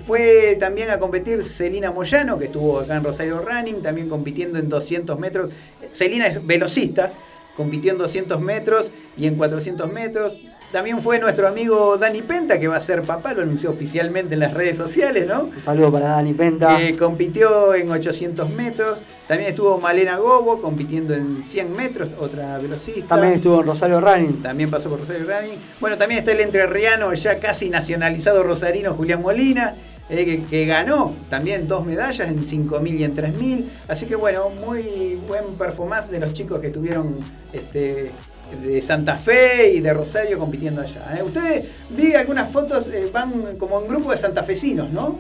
[0.06, 4.68] fue también a competir Celina Moyano, que estuvo acá en Rosario Running, también compitiendo en
[4.68, 5.52] 200 metros.
[5.94, 7.14] Celina es velocista,
[7.56, 10.34] compitió en 200 metros y en 400 metros.
[10.72, 14.42] También fue nuestro amigo Dani Penta, que va a ser papá, lo anunció oficialmente en
[14.42, 15.44] las redes sociales, ¿no?
[15.44, 16.82] Un saludo para Dani Penta.
[16.82, 19.00] Eh, compitió en 800 metros.
[19.28, 23.08] También estuvo Malena Gobo compitiendo en 100 metros, otra velocista.
[23.08, 24.42] También estuvo en Rosario Running.
[24.42, 25.58] También pasó por Rosario Running.
[25.80, 29.74] Bueno, también está el entrerriano, ya casi nacionalizado rosarino, Julián Molina.
[30.10, 33.70] eh, que, que ganó también dos medallas en 5.000 y en 3.000.
[33.90, 37.16] Así que bueno, muy buen performance de los chicos que tuvieron
[37.52, 38.12] este,
[38.62, 41.18] de Santa Fe y de Rosario compitiendo allá.
[41.18, 41.24] ¿eh?
[41.24, 45.20] Ustedes vi algunas fotos, eh, van como en grupo de santafesinos, ¿no?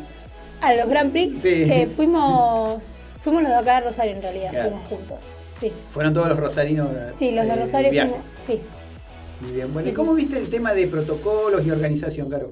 [0.62, 1.64] A los Grand Prix Sí.
[1.70, 2.84] eh, fuimos,
[3.22, 4.70] fuimos los de acá de Rosario en realidad, Claro.
[4.72, 5.18] fuimos juntos.
[5.60, 6.90] Sí, Fueron todos los rosarinos.
[7.16, 8.62] sí los de Rosario fuimos, sí.
[9.42, 9.72] Muy bien.
[9.74, 12.52] Bueno, Sí, ¿y cómo viste el tema de protocolos y organización, Caro?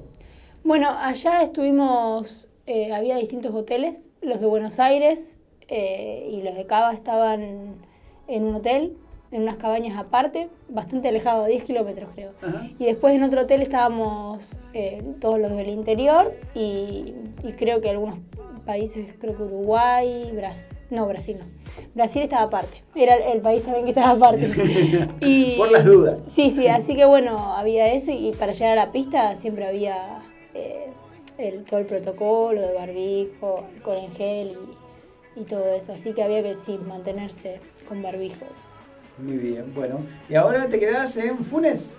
[0.64, 2.48] Bueno, allá estuvimos,
[2.92, 5.38] había distintos hoteles, los de Buenos Aires
[5.68, 7.76] y los de Cava estaban
[8.28, 8.96] en un hotel,
[9.36, 12.30] en unas cabañas aparte, bastante alejado, a 10 kilómetros creo.
[12.40, 12.66] Ajá.
[12.78, 17.12] Y después en otro hotel estábamos eh, todos los del interior y,
[17.44, 18.18] y creo que algunos
[18.64, 21.44] países, creo que Uruguay, Brasil, no, Brasil no.
[21.94, 24.50] Brasil estaba aparte, era el país también que estaba aparte.
[25.20, 26.18] y, Por las dudas.
[26.34, 30.22] Sí, sí, así que bueno, había eso y para llegar a la pista siempre había
[30.54, 30.86] eh,
[31.36, 34.56] el, todo el protocolo de barbijo, con el gel
[35.36, 38.46] y, y todo eso, así que había que sí mantenerse con barbijo.
[39.18, 39.98] Muy bien, bueno.
[40.28, 41.92] ¿Y ahora te quedás en Funes?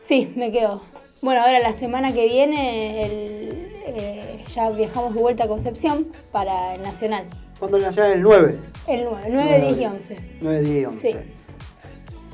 [0.00, 0.82] Sí, me quedo.
[1.20, 6.74] Bueno, ahora la semana que viene el, eh, ya viajamos de vuelta a Concepción para
[6.74, 7.24] el Nacional.
[7.58, 8.12] ¿Cuándo el Nacional?
[8.12, 8.58] El 9.
[8.88, 10.16] El 9, 9, 10 y 11.
[10.40, 11.12] 9, 10 y 11.
[11.12, 11.18] Sí.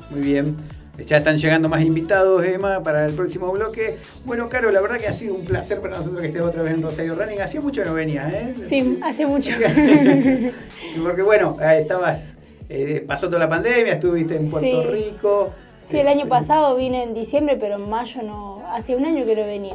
[0.09, 0.57] Muy bien.
[1.05, 3.97] Ya están llegando más invitados, Emma, para el próximo bloque.
[4.25, 6.73] Bueno, Caro, la verdad que ha sido un placer para nosotros que estés otra vez
[6.73, 7.41] en Rosario Running.
[7.41, 8.53] Hacía mucho que no venías, ¿eh?
[8.67, 9.51] Sí, hace mucho.
[11.03, 12.35] Porque bueno, estabas,
[12.69, 14.87] eh, pasó toda la pandemia, estuviste en Puerto Sí.
[14.89, 15.49] Rico.
[15.89, 18.63] Sí, el año pasado vine en diciembre, pero en mayo no.
[18.71, 19.73] Hace un año que no venía.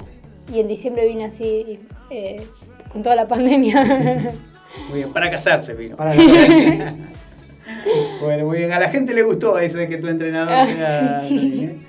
[0.53, 1.81] Y en diciembre vine así,
[2.11, 2.47] eh,
[2.93, 3.83] con toda la pandemia.
[4.89, 5.97] Muy bien, para casarse vino.
[5.97, 6.15] Para
[8.21, 8.73] bueno, muy bien.
[8.73, 11.65] A la gente le gustó eso de que tu entrenador Ah, sea sí.
[11.65, 11.87] ¿eh?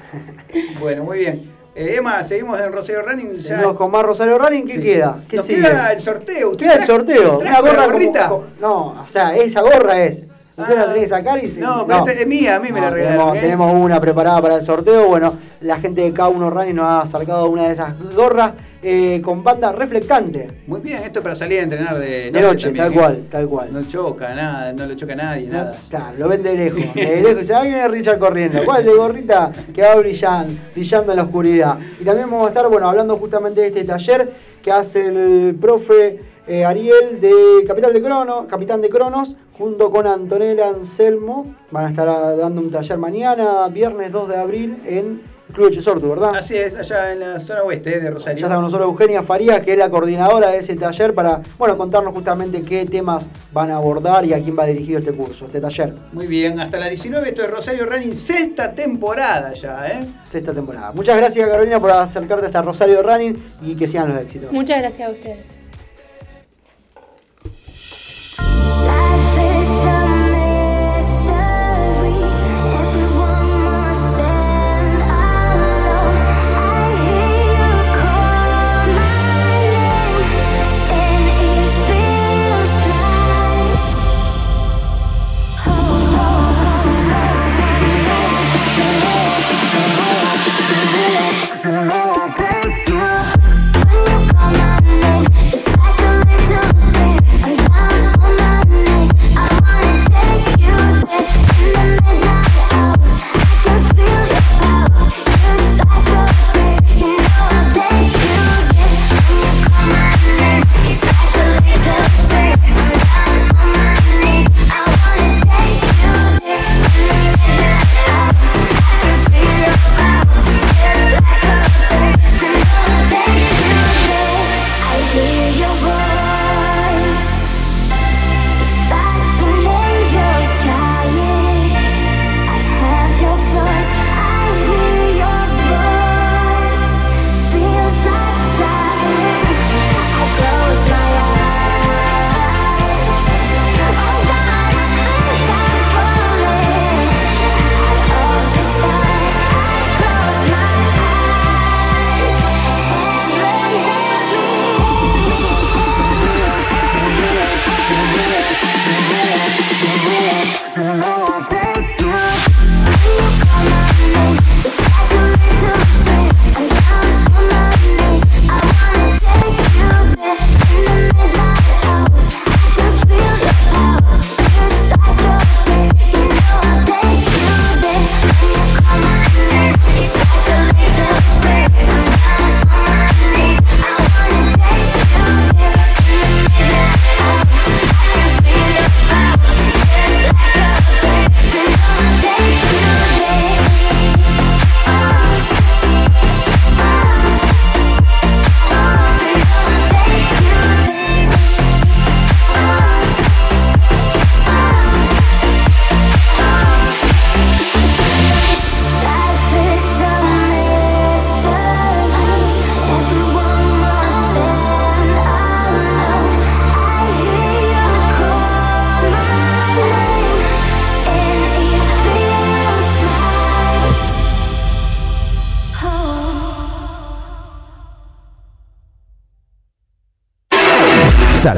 [0.80, 1.52] Bueno, muy bien.
[1.76, 3.30] Eh, Emma, seguimos en Rosario Running.
[3.30, 3.44] Ya.
[3.58, 4.82] Seguimos con más Rosario Running, ¿qué Sí.
[4.82, 5.20] queda?
[5.28, 5.62] ¿Qué Nos sigue?
[5.64, 6.50] queda el sorteo.
[6.52, 7.40] ¿Usted Queda el sorteo.
[7.40, 8.30] Una gorra gorrita?
[8.30, 10.24] como- como- no, o sea, esa gorra es.
[10.58, 12.80] Usted la tiene que sacar y se- No, pero esta es mía, a mí me
[12.80, 13.42] la regalaron, Tenemos, ¿eh?
[13.42, 15.08] tenemos una preparada para el sorteo.
[15.08, 18.52] Bueno, la gente de K1 Running nos ha acercado una de esas gorras
[18.88, 20.48] eh, con banda reflectante.
[20.68, 22.44] Muy bien, esto es para salir a entrenar de De noche.
[22.48, 22.96] noche, también, tal ¿eh?
[22.96, 23.74] cual, tal cual.
[23.74, 25.76] No choca nada, no lo choca a nadie, nada.
[25.90, 26.82] Claro, lo ven de lejos.
[26.94, 27.40] De lejos.
[27.40, 28.64] Dice, ahí viene Richard corriendo.
[28.64, 31.78] ¿Cuál de gorrita que va brillando, brillando en la oscuridad?
[32.00, 34.32] Y también vamos a estar, bueno, hablando justamente de este taller
[34.64, 40.08] que hace el profe eh, Ariel de Capital de Cronos, Capitán de Cronos, junto con
[40.08, 41.56] Antonella Anselmo.
[41.72, 45.22] Van a estar dando un taller mañana, viernes 2 de abril, en
[45.56, 46.36] Club Chesortu, ¿verdad?
[46.36, 48.40] Así es, allá en la zona oeste de Rosario.
[48.40, 51.78] Ya está con nosotros Eugenia Farías, que es la coordinadora de ese taller, para bueno,
[51.78, 55.62] contarnos justamente qué temas van a abordar y a quién va dirigido este curso, este
[55.62, 55.94] taller.
[56.12, 60.06] Muy bien, hasta las 19, esto es Rosario Running, sexta temporada ya, ¿eh?
[60.28, 60.92] Sexta temporada.
[60.92, 64.52] Muchas gracias Carolina por acercarte hasta Rosario Running y que sigan los éxitos.
[64.52, 65.55] Muchas gracias a ustedes.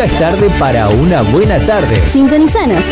[0.00, 1.94] Nunca es tarde para una buena tarde.
[2.08, 2.86] Sintonizanos.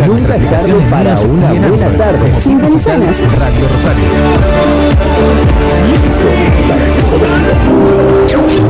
[0.06, 2.40] Nunca es tarde para una buena tarde.
[2.40, 3.18] Sintonizanos.
[3.20, 4.04] Radio Rosario.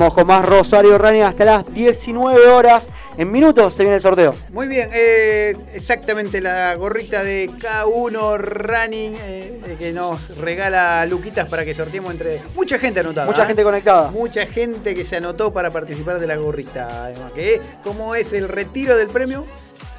[0.00, 2.88] Seguimos con más Rosario Running hasta las 19 horas.
[3.18, 4.34] En minutos se viene el sorteo.
[4.48, 11.46] Muy bien, eh, exactamente la gorrita de K1 Running eh, eh, que nos regala Luquitas
[11.50, 13.26] para que sorteemos entre mucha gente anotada.
[13.26, 13.46] Mucha ¿eh?
[13.48, 14.10] gente conectada.
[14.10, 17.04] Mucha gente que se anotó para participar de la gorrita.
[17.04, 19.44] Además, que ¿Cómo es el retiro del premio?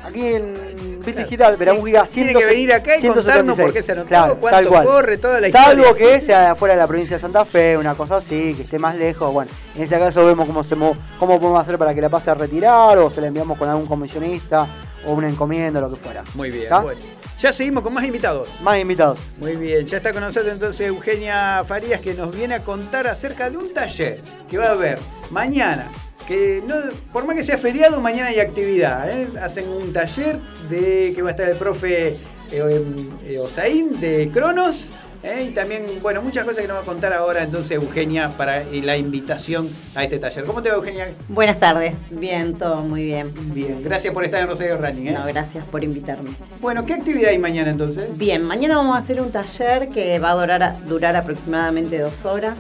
[0.04, 4.08] Aquí en Digital, Veramos Giga Tiene que venir acá y contarnos por qué se anotó,
[4.08, 6.14] Claro, cuánto corre, toda la Salvo historia.
[6.16, 8.98] que sea afuera de la provincia de Santa Fe, una cosa así, que esté más
[8.98, 9.32] lejos.
[9.32, 12.34] Bueno, en ese caso vemos cómo, se cómo podemos hacer para que la pase a
[12.34, 14.68] retirar o se la enviamos con algún comisionista
[15.06, 16.24] o una encomienda, lo que fuera.
[16.34, 17.00] Muy bien, bueno.
[17.40, 18.50] Ya seguimos con más invitados.
[18.62, 19.18] Más invitados.
[19.40, 23.50] Muy bien, ya está con nosotros entonces Eugenia Farías que nos viene a contar acerca
[23.50, 25.00] de un taller que va a haber
[25.32, 25.90] mañana.
[26.28, 26.76] Que no,
[27.12, 29.10] por más que sea feriado, mañana hay actividad.
[29.10, 29.28] ¿eh?
[29.42, 30.40] Hacen un taller
[30.70, 32.10] de que va a estar el profe
[32.52, 32.86] eh,
[33.26, 34.92] eh, Osaín de Cronos
[35.24, 35.48] ¿eh?
[35.50, 38.98] Y también, bueno, muchas cosas que nos va a contar ahora entonces Eugenia para la
[38.98, 40.46] invitación a este taller.
[40.46, 41.14] ¿Cómo te va Eugenia?
[41.28, 43.32] Buenas tardes, bien, todo muy bien.
[43.54, 45.08] Bien, gracias por estar en Rosario Running.
[45.08, 45.12] ¿eh?
[45.14, 46.32] No, gracias por invitarme.
[46.60, 48.18] Bueno, ¿qué actividad hay mañana entonces?
[48.18, 52.58] Bien, mañana vamos a hacer un taller que va a durar, durar aproximadamente dos horas,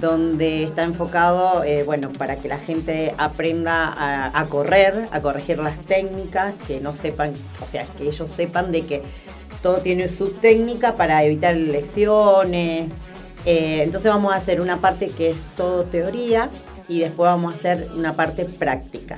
[0.00, 5.78] donde está enfocado, eh, bueno, para que la gente aprenda a, correr, a corregir las
[5.78, 7.32] técnicas, que no sepan,
[7.62, 9.02] o sea, que ellos sepan de que
[9.62, 12.92] todo tiene su técnica para evitar lesiones.
[13.44, 16.48] Eh, entonces vamos a hacer una parte que es todo teoría
[16.88, 19.16] y después vamos a hacer una parte práctica,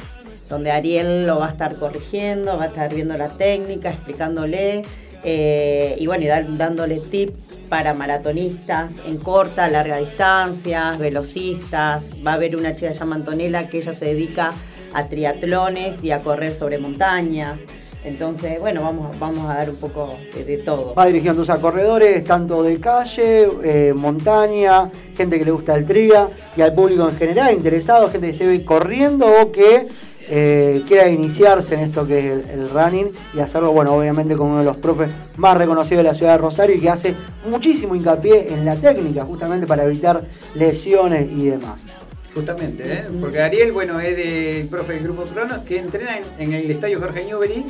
[0.48, 4.82] donde Ariel lo va a estar corrigiendo, va a estar viendo la técnica, explicándole
[5.24, 12.04] eh, y bueno, y dándole tips para maratonistas en corta, larga distancia, velocistas.
[12.24, 14.52] Va a haber una chica llamada Antonella que ella se dedica
[14.92, 17.58] a triatlones y a correr sobre montañas.
[18.04, 20.92] Entonces, bueno, vamos, vamos a dar un poco de, todo.
[20.92, 25.86] Va dirigiendo entonces a corredores, tanto de calle, eh, montaña, gente que le gusta el
[25.86, 29.88] tria y al público en general, interesado, gente que esté corriendo o que
[30.28, 34.58] eh, quiera iniciarse en esto que es el, running y hacerlo, bueno, obviamente con uno
[34.58, 37.14] de los profes más reconocidos de la ciudad de Rosario y que hace
[37.48, 40.22] muchísimo hincapié en la técnica, justamente para evitar
[40.54, 41.84] lesiones y demás.
[42.34, 43.02] Justamente, ¿eh?
[43.20, 46.98] porque Ariel, bueno, es del profe del grupo Cronos que entrena en, en el estadio
[46.98, 47.64] Jorge Newbery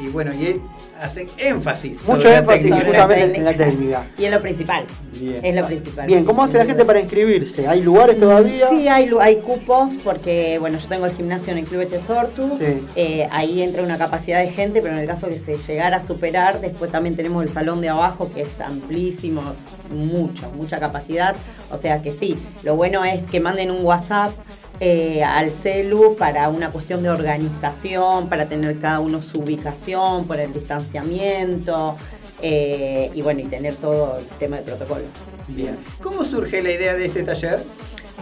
[0.00, 0.60] y bueno, y él
[1.00, 1.98] hacen énfasis.
[2.06, 4.06] Mucho énfasis justamente en la técnica.
[4.16, 4.84] Y es lo principal.
[5.18, 5.44] Bien.
[5.44, 6.06] Es lo principal.
[6.06, 7.66] Bien, ¿cómo hace la gente para inscribirse?
[7.66, 8.68] ¿Hay lugares todavía?
[8.68, 12.58] Sí, hay, hay cupos porque, bueno, yo tengo el gimnasio en el Club Echesortu.
[12.58, 12.84] Sí.
[12.96, 16.06] Eh, ahí entra una capacidad de gente, pero en el caso que se llegara a
[16.06, 19.42] superar, después también tenemos el salón de abajo que es amplísimo,
[19.90, 21.34] mucho, mucha capacidad.
[21.70, 24.32] O sea que sí, lo bueno es que manden un WhatsApp
[24.80, 30.38] eh, al celu para una cuestión de organización, para tener cada uno su ubicación, por
[30.38, 31.96] el distanciamiento.
[32.40, 35.04] eh, y bueno, y tener todo el tema de protocolo.
[35.48, 35.76] Bien.
[36.00, 37.58] ¿Cómo surge la idea de este taller?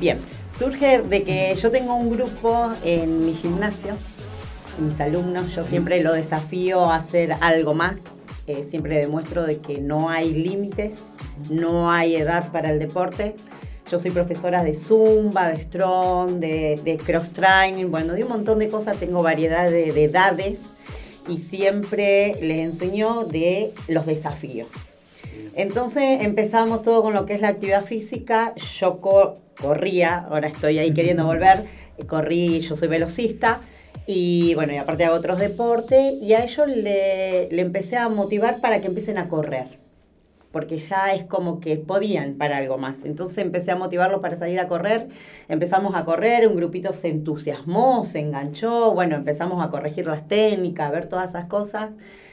[0.01, 0.19] Bien,
[0.51, 3.95] surge de que yo tengo un grupo en mi gimnasio,
[4.79, 7.97] mis alumnos, yo siempre lo desafío a hacer algo más,
[8.47, 10.99] eh, siempre demuestro de que no hay límites,
[11.51, 13.35] no hay edad para el deporte.
[13.91, 18.59] Yo soy profesora de zumba, de strong, de, de cross training, bueno, de un montón
[18.59, 20.59] de cosas, tengo variedad de, de edades
[21.29, 24.69] y siempre les enseño de los desafíos.
[25.55, 28.55] Entonces empezamos todo con lo que es la actividad física.
[28.79, 31.65] Yo co- corría, ahora estoy ahí queriendo volver.
[32.07, 33.61] Corrí, yo soy velocista.
[34.07, 36.15] Y bueno, y aparte hago otros deportes.
[36.21, 39.79] Y a ellos le, le empecé a motivar para que empiecen a correr.
[40.57, 43.05] Porque ya es como que podían para algo más.
[43.05, 45.07] Entonces empecé a motivarlos para salir a correr.
[45.51, 48.95] Empezamos a correr, un grupito se entusiasmó, se enganchó.
[48.95, 51.91] Bueno, empezamos a corregir las técnicas, a ver todas esas cosas.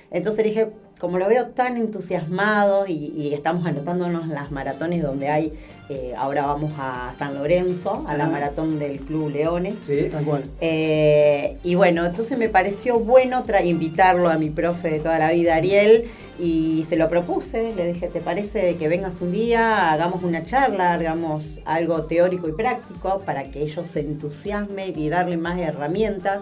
[0.10, 0.70] Entonces dije,
[1.02, 5.52] como lo veo tan entusiasmado y, estamos anotándonos las maratones donde hay,
[5.90, 8.30] eh, ahora vamos a San Lorenzo, a la Ah.
[8.30, 9.76] maratón del Club Leones.
[9.84, 10.44] Sí, tal cual.
[10.62, 15.56] Eh, y bueno, entonces me pareció bueno invitarlo a mi profe de toda la vida,
[15.56, 16.06] Ariel,
[16.40, 17.74] y se lo propuse.
[17.76, 22.54] Le dije, ¿te parece que vengas un día, hagamos una charla, hagamos algo teórico y
[22.54, 26.42] práctico para que ellos se entusiasmen y darle más herramientas,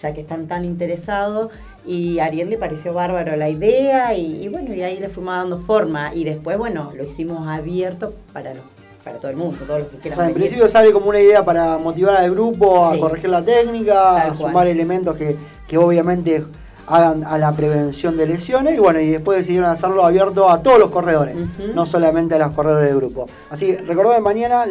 [0.00, 1.50] ya que están tan interesados?
[1.84, 5.34] Y a Ariel le pareció bárbaro la idea y, y bueno, y ahí le fuimos
[5.34, 6.14] dando forma.
[6.14, 8.64] Y después, bueno, lo hicimos abierto para, los-
[9.04, 10.48] para todo el mundo, todos los que O quieran sea, en venir.
[10.48, 13.00] principio sale como una idea para motivar al grupo a Sí.
[13.00, 14.36] corregir la técnica, a cual.
[14.36, 16.44] sumar elementos que, que obviamente
[16.86, 20.78] hagan a la prevención de lesiones y bueno, y después decidieron hacerlo abierto a todos
[20.80, 21.36] los corredores,
[21.74, 23.28] no solamente a los corredores del grupo.
[23.50, 24.66] Así, recordad mañana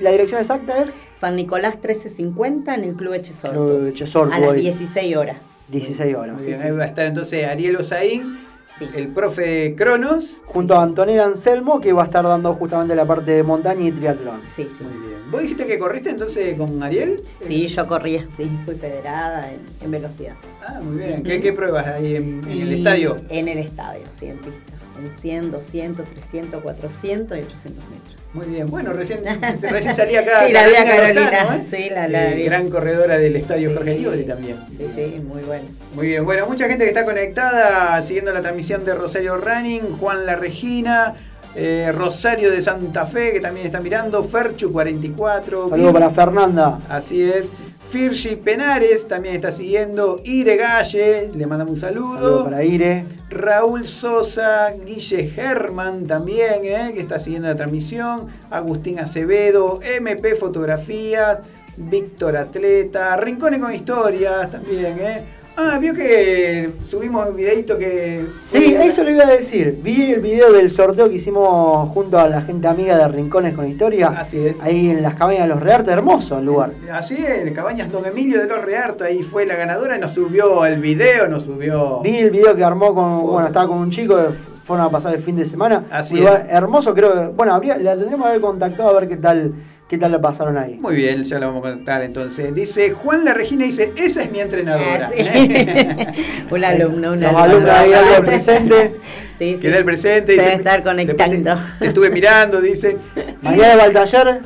[0.00, 3.54] la dirección exacta es San Nicolás 1350 en el Club Echesortu.
[3.64, 4.60] Club Echesortu, A las hoy.
[4.60, 5.36] 16 horas.
[5.68, 6.36] 16 horas.
[6.36, 8.38] Muy bien, ahí va a estar entonces Ariel Osaín,
[8.80, 10.42] el profe Cronos.
[10.44, 13.92] Junto a Antonella Anselmo, que va a estar dando justamente la parte de montaña y
[13.92, 14.40] triatlón.
[14.54, 14.84] Sí, sí.
[14.84, 15.16] Muy bien.
[15.30, 17.22] ¿Vos dijiste que corriste entonces con Ariel?
[17.42, 20.34] Sí, yo corría, sí, fui federada en, en velocidad.
[20.66, 21.22] Ah, muy bien.
[21.22, 23.16] ¿Qué, qué pruebas ahí en, en el estadio?
[23.28, 24.74] En el estadio, sí, en pista.
[24.98, 28.15] En 100, 200, 300, 400 y 800 metros.
[28.36, 28.66] Muy bien.
[28.66, 29.20] Bueno, recién,
[29.70, 31.64] recién salí acá Sí, la vi a Carolina ¿eh?
[31.70, 32.44] Sí, la- la Eh, vi.
[32.44, 34.56] Gran corredora del estadio Jorge Newbery también.
[34.76, 35.64] Sí, sí, muy bueno.
[35.94, 40.26] Muy bien, bueno, mucha gente que está conectada siguiendo la transmisión de Rosario Running, Juan
[40.26, 41.14] La Regina,
[41.54, 45.70] eh, Rosario de Santa Fe, que también está mirando, Ferchu 44.
[45.70, 46.78] Saludos para Fernanda.
[46.90, 47.46] Así es.
[47.88, 50.20] Firgi Penares también está siguiendo.
[50.24, 52.14] Ire Galle, le mandamos un saludo.
[52.14, 53.06] Saludos para Ire.
[53.30, 58.26] Raúl Sosa, Guille Germán también, eh, que está siguiendo la transmisión.
[58.50, 61.40] Agustín Acevedo, MP Fotografías,
[61.76, 65.24] Víctor Atleta, Rincones con Historias también, eh.
[65.58, 68.26] Ah, vio que subimos un videito que.
[68.44, 69.78] Sí, eso lo iba a decir.
[69.82, 73.66] Vi el video del sorteo que hicimos junto a la gente amiga de Rincones con
[73.66, 74.08] Historia.
[74.08, 74.60] Así es.
[74.60, 76.72] Ahí en las cabañas de los Rearte, hermoso el lugar.
[76.92, 80.78] Así es, Cabañas Don Emilio de los Rearto, ahí fue la ganadora, nos subió el
[80.78, 82.00] video, nos subió.
[82.02, 83.22] Vi el video que armó con.
[83.22, 84.18] Bueno, estaba con un chico,
[84.66, 85.86] fueron a pasar el fin de semana.
[85.90, 87.26] Así lugar hermoso, creo que.
[87.34, 89.54] Bueno, habría, la tendríamos que haber contactado a ver qué tal,
[89.88, 90.78] qué tal la pasaron ahí.
[90.80, 92.52] Muy bien, ya lo vamos a contar entonces.
[92.54, 95.10] Dice Juan La Regina, dice, esa es mi entrenadora.
[96.50, 98.92] un alumno, una Los alumnos ahí algo presente.
[99.38, 100.32] Sí, Que da el presente.
[100.34, 101.54] Se debe dice, estar conectando.
[101.54, 102.96] Te, te estuve mirando, dice.
[103.42, 104.40] Mañana va al taller.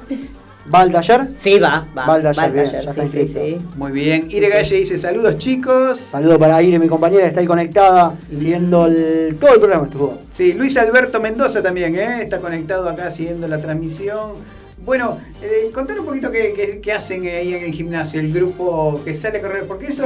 [0.74, 1.28] ¿Va al taller?
[1.38, 2.06] Sí, va, va.
[2.06, 3.60] Va al taller, va al bien, taller, ya está sí, sí, sí.
[3.76, 4.28] Muy bien.
[4.28, 5.96] Ire Galle dice, saludos chicos.
[5.96, 10.18] Saludo para Ire, mi compañera, está ahí conectada, siguiendo el- todo el programa estuvo.
[10.32, 12.22] Sí, Luis Alberto Mendoza también, ¿eh?
[12.22, 14.32] está conectado acá siguiendo la transmisión.
[14.84, 19.00] Bueno, eh, contar un poquito qué, qué- qué hacen ahí en el gimnasio, el grupo
[19.04, 20.04] que sale a correr, porque eso...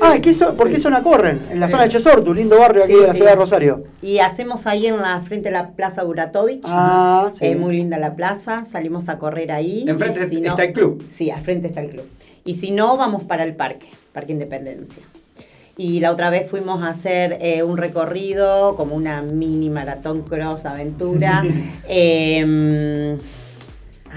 [0.00, 1.40] Ah, ¿qué zo- ¿por qué zona corren?
[1.50, 3.18] En la zona de Chosortu, lindo barrio aquí Sí, de la sí.
[3.18, 3.84] ciudad de Rosario.
[4.02, 6.62] Y hacemos ahí en la frente de la Plaza Buratovich.
[6.64, 7.46] Ah, sí.
[7.46, 9.84] Eh, muy linda la plaza, salimos a correr ahí.
[9.86, 11.04] Enfrente si está el club.
[11.14, 12.04] Sí, al frente está el club.
[12.44, 15.02] Y si no, vamos para el parque, Parque Independencia.
[15.78, 20.64] Y la otra vez fuimos a hacer eh, un recorrido, como una mini maratón cross
[20.66, 21.44] aventura.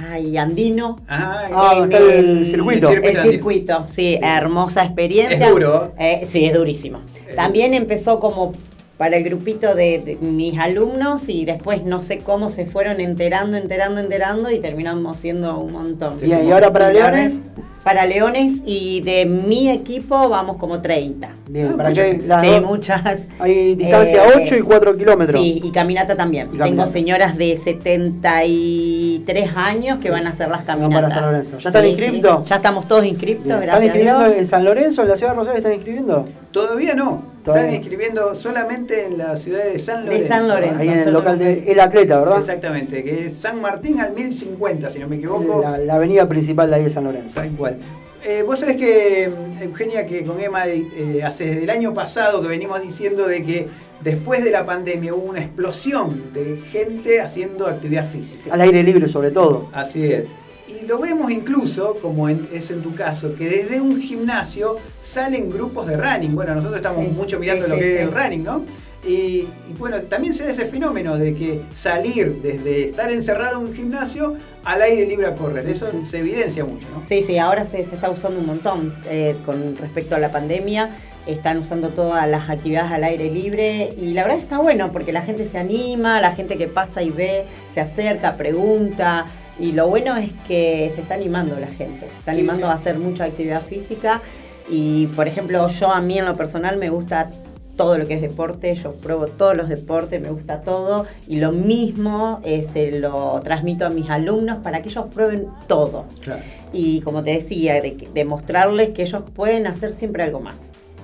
[0.01, 0.97] eh, ay, andino.
[1.07, 2.89] Ah, En el circuito.
[2.89, 3.31] el circuito El andino.
[3.31, 5.47] circuito, sí, hermosa experiencia.
[5.47, 5.91] Es duro.
[5.99, 6.99] Eh, sí, es durísimo.
[7.35, 8.53] También empezó como
[8.97, 13.55] para el grupito de, de mis alumnos y después no sé cómo se fueron enterando,
[13.55, 16.17] enterando, enterando y terminamos siendo un montón.
[16.21, 17.39] Bien, ¿y ahora para Y ahora Leones?
[17.83, 21.29] Para Leones y de mi equipo vamos como 30.
[21.49, 23.01] Bien, para que las Sí, dos- muchas.
[23.39, 25.41] Hay distancia Eh, 8 y 4 kilómetros.
[25.41, 26.47] Sí, y caminata también.
[26.53, 26.69] Y caminata.
[26.69, 31.09] Tengo señoras de 73 años que van a hacer las Van caminatas.
[31.09, 31.57] para San Lorenzo.
[31.59, 32.43] ¿Ya están Sí, inscriptos?
[32.43, 32.49] sí.
[32.49, 34.37] Ya estamos todos inscriptos, gracias ¿Están inscribiendo a Dios.
[34.39, 35.57] en San Lorenzo, en la ciudad de Rosario?
[35.57, 36.25] ¿Están inscribiendo?
[36.51, 37.21] Todavía no.
[37.55, 40.27] Están escribiendo solamente en la ciudad de San De Lorenzo.
[40.27, 40.79] San Lorenzo.
[40.79, 42.37] Ahí en el local de El Atleta, ¿verdad?
[42.39, 45.61] Exactamente, que es San Martín al 1050, si no me equivoco.
[45.61, 47.35] La, la avenida principal de ahí de San Lorenzo.
[47.35, 47.77] Tal cual.
[48.23, 49.29] Eh, Vos sabés que,
[49.61, 53.67] Eugenia, que con Emma eh, hace desde el año pasado que venimos diciendo de que
[54.03, 58.53] después de la pandemia hubo una explosión de gente haciendo actividad física.
[58.53, 59.69] Al aire libre, sobre todo.
[59.71, 60.27] Así es.
[60.69, 65.49] Y lo vemos incluso, como en- es en tu caso, que desde un gimnasio salen
[65.49, 66.35] grupos de running.
[66.35, 68.63] Bueno, nosotros estamos Sí, mucho mirando sí, lo que es el running, ¿no?
[69.07, 73.67] Y, y bueno, también se da ese fenómeno de que salir desde estar encerrado en
[73.67, 74.35] un gimnasio
[74.65, 75.67] al aire libre a correr.
[75.69, 77.01] Eso se evidencia mucho, ¿no?
[77.07, 80.89] Sí, sí, ahora se, se está usando un montón eh, con respecto a la pandemia.
[81.27, 85.21] Están usando todas las actividades al aire libre y la verdad está bueno porque la
[85.21, 89.25] gente se anima, la gente que pasa y ve, se acerca, pregunta.
[89.59, 92.71] Y lo bueno es que se está animando la gente, se está Sí, animando sí.
[92.71, 94.21] a hacer mucha actividad física.
[94.69, 97.29] Y por ejemplo, yo a mí en lo personal me gusta
[97.75, 101.05] todo lo que es deporte, yo pruebo todos los deportes, me gusta todo.
[101.27, 106.05] Y lo mismo eh, se lo transmito a mis alumnos para que ellos prueben todo
[106.21, 106.41] Claro.
[106.73, 110.55] y como te decía, de, que- de que ellos pueden hacer siempre algo más,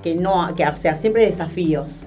[0.04, 2.02] que no, que o sea, siempre desafíos.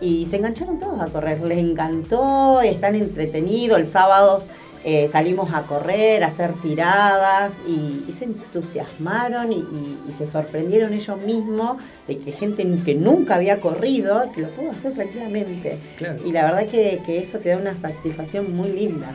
[0.00, 4.40] Y se engancharon todos a correr, les encantó, están entretenidos, el sábado
[4.84, 10.26] eh, salimos a correr, a hacer tiradas y, y se entusiasmaron y, y- y se
[10.26, 11.76] sorprendieron ellos mismos
[12.08, 15.78] de que gente que nunca había corrido, que lo pudo hacer tranquilamente.
[15.96, 16.16] Claro.
[16.24, 19.08] Y la verdad que, que eso te da una satisfacción muy linda.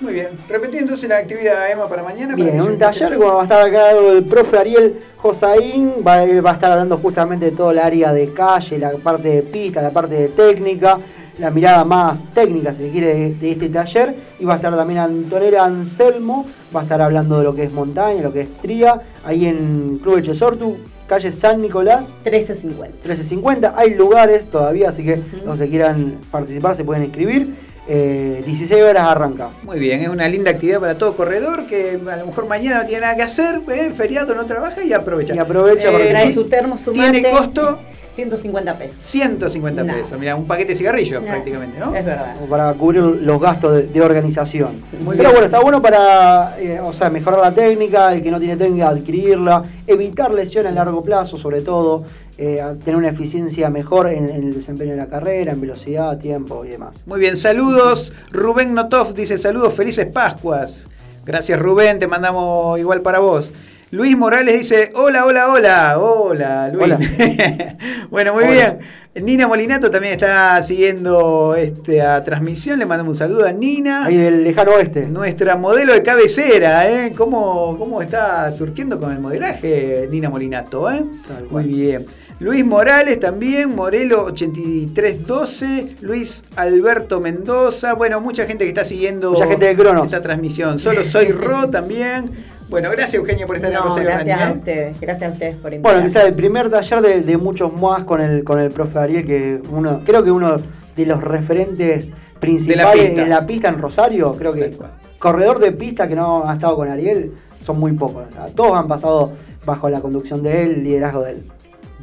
[0.00, 0.28] Muy bien.
[0.48, 2.34] Repetí entonces la actividad, Emma, para mañana.
[2.34, 6.52] Bien, un taller como va a estar acá el profe Ariel Josaín, va, él va
[6.52, 9.90] a estar hablando justamente de todo el área de calle, la parte de pista, la
[9.90, 10.98] parte de técnica,
[11.40, 14.14] la mirada más técnica, si se quiere, de, de este taller.
[14.38, 17.72] Y va a estar también Antonella Anselmo, va a estar hablando de lo que es
[17.72, 20.76] montaña, lo que es tría, ahí en Club de Chesortu,
[21.08, 22.04] calle San Nicolás.
[22.24, 22.62] 13.50.
[23.02, 27.70] 1350, hay lugares todavía, así que los que quieran participar se pueden inscribir.
[27.92, 29.48] Eh, 16 horas arranca.
[29.64, 32.86] Muy bien, es una linda actividad para todo corredor que a lo mejor mañana no
[32.86, 35.34] tiene nada que hacer, eh, feriado no trabaja y aprovecha.
[35.34, 37.10] Y aprovecha porque- Trae ti- su termo, su mate.
[37.20, 37.80] Tiene costo
[38.16, 38.96] 150 pesos.
[38.98, 39.98] 150 Nada.
[39.98, 40.18] pesos.
[40.18, 41.94] Mira, un paquete de cigarrillos prácticamente, ¿no?
[41.94, 42.34] Es verdad.
[42.48, 44.80] para cubrir los gastos de, de organización.
[45.04, 45.32] Muy Pero bien.
[45.32, 48.88] bueno, está bueno para eh, o sea, mejorar la técnica, el que no tiene técnica,
[48.88, 52.04] adquirirla, evitar lesiones a largo plazo, sobre todo,
[52.38, 56.64] eh, tener una eficiencia mejor en, en el desempeño de la carrera, en velocidad, tiempo
[56.64, 57.02] y demás.
[57.06, 58.12] Muy bien, saludos.
[58.30, 60.88] Rubén Notov dice saludos, felices Pascuas.
[61.26, 63.52] Gracias Rubén, te mandamos igual para vos.
[63.92, 65.98] Luis Morales dice, hola, hola, hola.
[65.98, 66.84] Hola, Luis.
[66.84, 66.98] Hola.
[68.10, 68.52] bueno, muy Hola.
[68.52, 68.78] bien.
[69.26, 72.78] Nina Molinato también está siguiendo esta transmisión.
[72.78, 74.04] Le mandamos un saludo a Nina.
[74.06, 75.06] Ahí del lejano oeste.
[75.06, 77.12] Nuestra modelo de cabecera, ¿eh?
[77.16, 81.04] ¿Cómo, cómo está surgiendo con el modelaje Nina Molinato, eh?
[81.26, 82.06] Tal Muy bien.
[82.38, 89.46] Luis Morales también, Morelo 8312, Luis Alberto Mendoza, bueno, mucha gente que está siguiendo Mucha
[89.46, 90.06] gente de Cronos.
[90.06, 90.78] esta transmisión.
[90.78, 92.30] Solo soy Ro también.
[92.70, 94.52] Bueno, gracias Eugenia por estar en No, Rosario gracias a ¿eh?
[94.52, 96.06] ustedes, gracias a ustedes por Bueno, invitarme.
[96.08, 99.60] quizás el primer taller de, de muchos más con el, con el profe Ariel, que
[99.70, 100.56] uno, creo que uno
[100.96, 103.22] de los referentes principales pista.
[103.22, 104.76] en la pista en Rosario, creo que
[105.18, 107.32] corredor de pista que no ha estado con Ariel
[107.64, 108.24] son muy pocos.
[108.54, 109.32] Todos han pasado
[109.66, 111.42] bajo la conducción de él, liderazgo de él.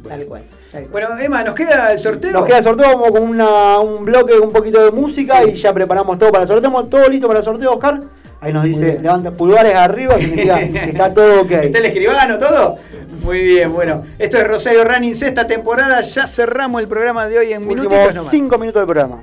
[0.06, 0.42] Tal cual.
[0.92, 2.30] Bueno, Emma, ¿nos queda el sorteo?
[2.32, 5.72] Nos queda el sorteo como con una- un bloque, un poquito de música y ya
[5.72, 6.62] preparamos todo para el sorteo.
[6.70, 8.00] Tenemos todo listo para el sorteo, Oscar.
[8.40, 11.50] Ahí nos dice, levanta pulgares arriba, significa que está todo ok.
[11.50, 12.78] ¿Está el escribano todo?
[13.22, 14.04] Muy bien, bueno.
[14.18, 16.02] Esto es Rosario Running, sexta temporada.
[16.02, 18.30] Ya cerramos el programa de hoy en minutitos Últimos nomás.
[18.30, 19.22] 5 minutos del programa.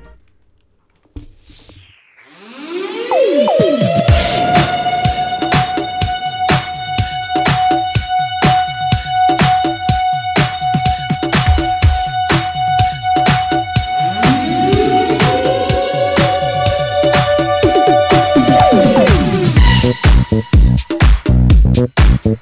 [22.26, 22.34] Tell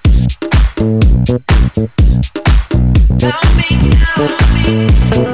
[3.55, 3.69] me,
[5.11, 5.34] tell me.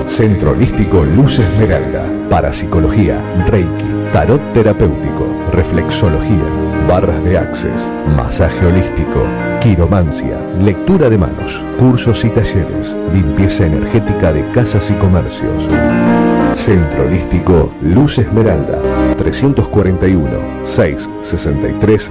[0.05, 2.05] Centro Holístico Luz Esmeralda.
[2.28, 6.44] Parapsicología, Reiki, Tarot Terapéutico, Reflexología,
[6.88, 9.24] Barras de Access, Masaje Holístico,
[9.62, 15.68] Quiromancia, Lectura de Manos, Cursos y Talleres, Limpieza Energética de Casas y Comercios.
[16.52, 18.82] Centro Holístico Luz Esmeralda,
[19.16, 22.10] 341 663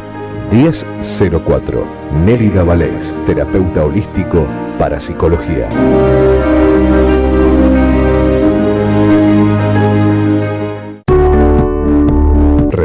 [0.51, 1.85] 1004.
[2.25, 4.45] Nélida Valés, terapeuta holístico
[4.77, 5.69] para psicología.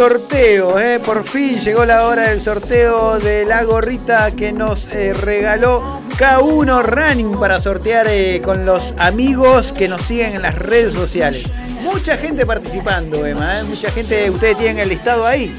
[0.00, 0.98] sorteo, ¿eh?
[0.98, 6.82] por fin llegó la hora del sorteo de la gorrita que nos eh, regaló K1
[6.82, 11.44] Running para sortear eh, con los amigos que nos siguen en las redes sociales.
[11.82, 15.54] Mucha gente participando, Emma, mucha gente, ustedes tienen el listado ahí.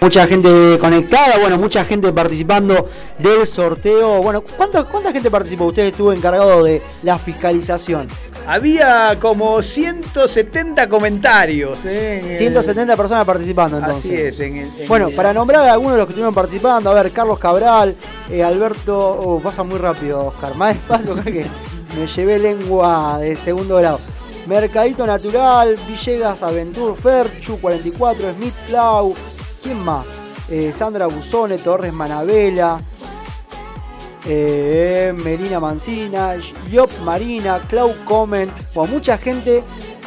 [0.00, 2.88] Mucha gente conectada, bueno, mucha gente participando
[3.18, 4.22] del sorteo.
[4.22, 5.66] Bueno, ¿cuánta, cuánta gente participó?
[5.66, 8.08] Usted estuvo encargado de la fiscalización.
[8.50, 11.84] Había como 170 comentarios.
[11.84, 12.20] ¿eh?
[12.24, 14.04] en el- 170 personas participando entonces.
[14.10, 14.40] Así es.
[14.40, 16.94] En el- en Bueno, el- para nombrar a algunos de los que estuvieron participando, a
[16.94, 17.94] ver, Carlos Cabral,
[18.28, 21.46] eh, Alberto, oh, pasa muy rápido, Oscar, más despacio acá que
[21.96, 23.98] me llevé lengua de segundo grado.
[24.46, 29.14] Mercadito Natural, Villegas Aventur, Ferchu 44, Smith Clau,
[29.62, 30.06] ¿quién más?
[30.48, 32.80] Eh, Sandra Busone, Torres Manabela,
[34.26, 36.34] eh, Melina Mancina,
[36.70, 39.62] Yop Marina, Clau Comment, bueno, mucha gente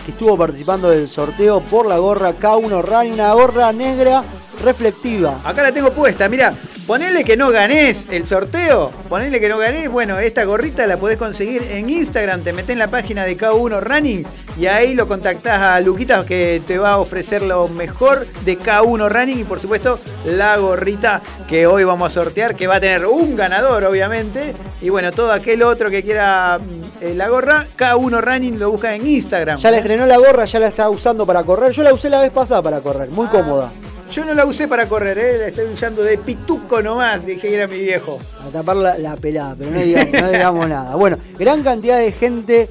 [0.06, 4.23] que estuvo participando del sorteo por la gorra K1 Running, una gorra negra
[4.61, 5.39] reflectiva.
[5.43, 6.53] Acá la tengo puesta, mira,
[6.85, 11.17] ponele que no ganés el sorteo, ponele que no ganés, bueno, esta gorrita la podés
[11.17, 14.25] conseguir en Instagram, te metés en la página de K1 Running
[14.59, 19.09] y ahí lo contactás a Luquita que te va a ofrecer lo mejor de K1
[19.09, 23.05] Running y por supuesto la gorrita que hoy vamos a sortear, que va a tener
[23.05, 28.21] un ganador obviamente, y bueno, todo aquel otro que quiera mm, eh, la gorra, K1
[28.21, 29.57] Running lo busca en Instagram.
[29.57, 31.71] Ya le estrenó la gorra, ya la está usando para correr.
[31.71, 33.71] Yo la usé la vez pasada para correr, muy cómoda.
[34.14, 35.38] Yo no la usé para correr, ¿eh?
[35.40, 38.19] la estoy usando de pituco nomás, dije que era mi viejo.
[38.48, 40.95] A tapar la, la pelada, pero no digamos, no digamos nada.
[40.95, 42.69] Bueno, gran cantidad de gente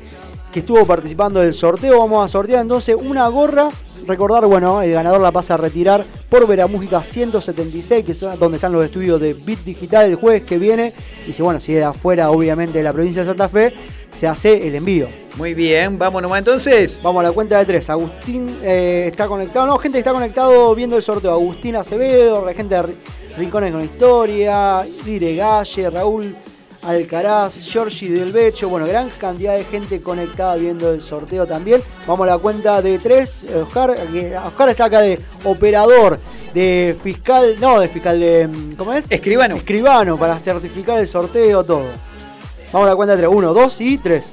[0.52, 1.98] que estuvo participando del sorteo.
[1.98, 3.70] Vamos a sortear entonces una gorra.
[4.06, 8.72] Recordar, bueno, el ganador la pasa a retirar por Veramúsica 176, que es donde están
[8.72, 10.92] los estudios de Bit Digital el jueves que viene.
[11.26, 13.72] Y si, bueno, si es de afuera, obviamente, de la provincia de Santa Fe,
[14.14, 15.06] se hace el envío.
[15.36, 17.00] Muy bien, vamos nomás entonces.
[17.02, 17.88] Vamos a la cuenta de tres.
[17.88, 19.66] Agustín eh, está conectado.
[19.66, 21.30] No, gente que está conectado viendo el sorteo.
[21.32, 22.94] Agustín Acevedo, gente de Ri-
[23.38, 26.36] Rincones con Historia, Lire Galle, Raúl
[26.82, 28.68] Alcaraz, Giorgi del Becho.
[28.68, 31.82] Bueno, gran cantidad de gente conectada viendo el sorteo también.
[32.06, 33.50] Vamos a la cuenta de tres.
[33.50, 33.96] Eh, Oscar,
[34.46, 36.18] Oscar está acá de operador,
[36.52, 38.48] de fiscal, no, de fiscal de.
[38.48, 39.06] mm, ¿Cómo es?
[39.08, 39.56] Escribano.
[39.56, 41.86] Escribano para certificar el sorteo, todo.
[42.72, 43.32] Vamos a la cuenta de tres.
[43.32, 44.32] Uno, dos y tres.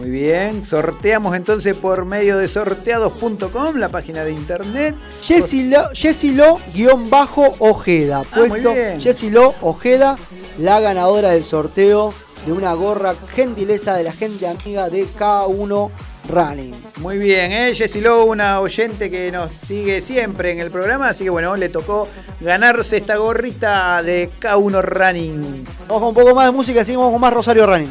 [0.00, 4.96] Muy bien, sorteamos entonces por medio de sorteados.com, la página de internet.
[5.20, 8.22] Jessilo, guion bajo Ojeda.
[8.32, 8.72] Ah, Puesto.
[8.98, 10.16] Jessilo Ojeda,
[10.56, 12.14] la ganadora del sorteo
[12.46, 15.90] de una gorra gentileza de la gente amiga de K1
[16.30, 16.74] Running.
[17.00, 17.74] Muy bien, ¿eh?
[17.74, 21.68] Jessie Lowe, una oyente que nos sigue siempre en el programa, así que bueno, le
[21.68, 22.08] tocó
[22.40, 25.64] ganarse esta gorrita de K1 Running.
[25.88, 27.90] Vamos con un poco más de música, seguimos con más Rosario Running.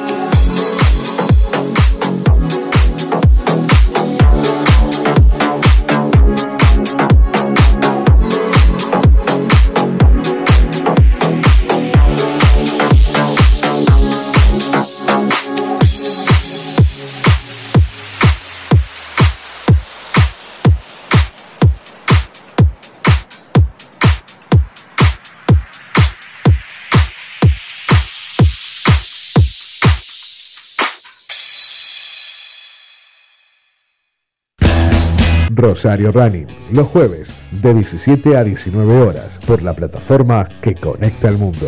[35.61, 41.37] Rosario Running, los jueves de 17 a 19 horas por la plataforma que conecta al
[41.37, 41.67] mundo.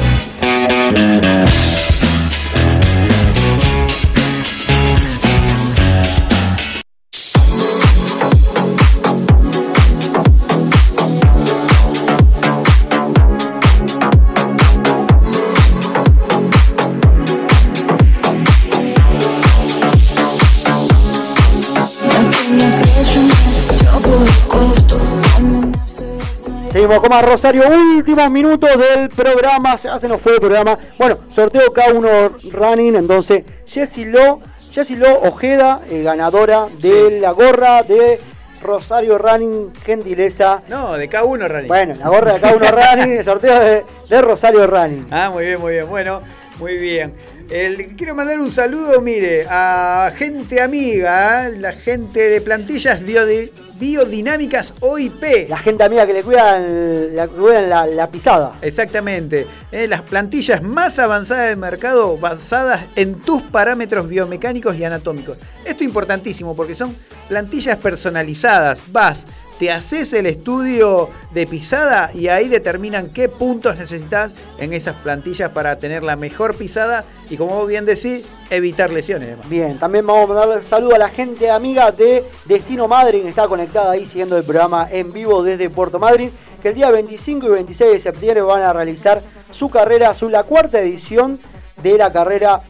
[26.84, 27.64] Seguimos con más Rosario,
[27.96, 30.78] últimos minutos del programa, se se nos fue el programa.
[30.98, 37.84] Bueno, sorteo K1 Running, entonces Jessie Lo, Jessie Lo Ojeda, eh, ganadora de la gorra
[37.84, 38.20] de
[38.62, 40.62] Rosario Running, gentileza.
[40.68, 41.68] No, de K1 Running.
[41.70, 45.08] Bueno, la gorra de K1 Running, el sorteo de, de Rosario Running.
[45.10, 45.88] Ah, muy bien, muy bien.
[45.88, 46.22] Bueno,
[46.60, 47.14] muy bien.
[47.50, 51.56] El- quiero mandar un saludo, mire, a gente amiga, ¿eh?
[51.60, 53.52] la gente de plantillas biodi-
[53.84, 55.50] biodinámicas OIP.
[55.50, 58.58] La gente amiga que le cuidan la, cuidan la, la pisada.
[58.62, 59.46] Exactamente.
[59.74, 65.40] eh, las plantillas más avanzadas del mercado basadas en tus parámetros biomecánicos y anatómicos.
[65.66, 66.96] Esto es importantísimo porque son
[67.28, 68.82] plantillas personalizadas.
[68.90, 69.26] Vas,
[69.60, 75.52] te haces el estudio de pisada y ahí determinan qué puntos necesitas en esas plantillas
[75.52, 79.38] para tener la mejor pisada y como bien decís, evitar lesiones.
[79.50, 83.48] Bien, también vamos a mandarle saludo a la gente amiga de Destino Madrid, que está
[83.48, 86.32] conectada ahí siguiendo el programa en vivo desde Puerto Madryn,
[86.62, 89.22] que el día 25 y 26 de septiembre van a realizar
[89.52, 91.40] su carrera, su la cuarta edición
[91.82, 92.62] de la carrera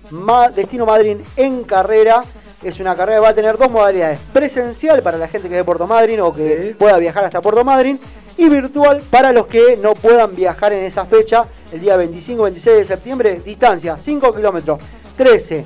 [0.55, 2.23] Destino Madrid en carrera.
[2.63, 5.59] Es una carrera que va a tener dos modalidades, presencial para la gente que es
[5.59, 7.99] de Puerto Madryn o que pueda viajar hasta Puerto Madryn
[8.37, 12.85] y virtual para los que no puedan viajar en esa fecha, el día 25-26 de
[12.85, 14.79] septiembre, distancia 5 kilómetros,
[15.17, 15.65] 13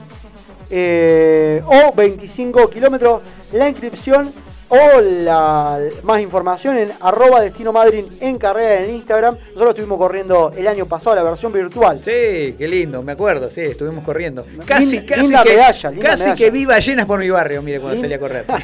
[0.69, 3.21] eh, o 25 kilómetros.
[3.53, 4.33] La inscripción
[4.69, 9.35] o la más información en arroba destino Madrid en carrera en Instagram.
[9.47, 11.97] Nosotros estuvimos corriendo el año pasado la versión virtual.
[12.03, 14.45] Sí, qué lindo, me acuerdo, sí, estuvimos corriendo.
[14.65, 16.35] Casi, casi, linda que, medalla, casi medalla.
[16.35, 18.45] que vi ballenas por mi barrio, mire, cuando salí a correr.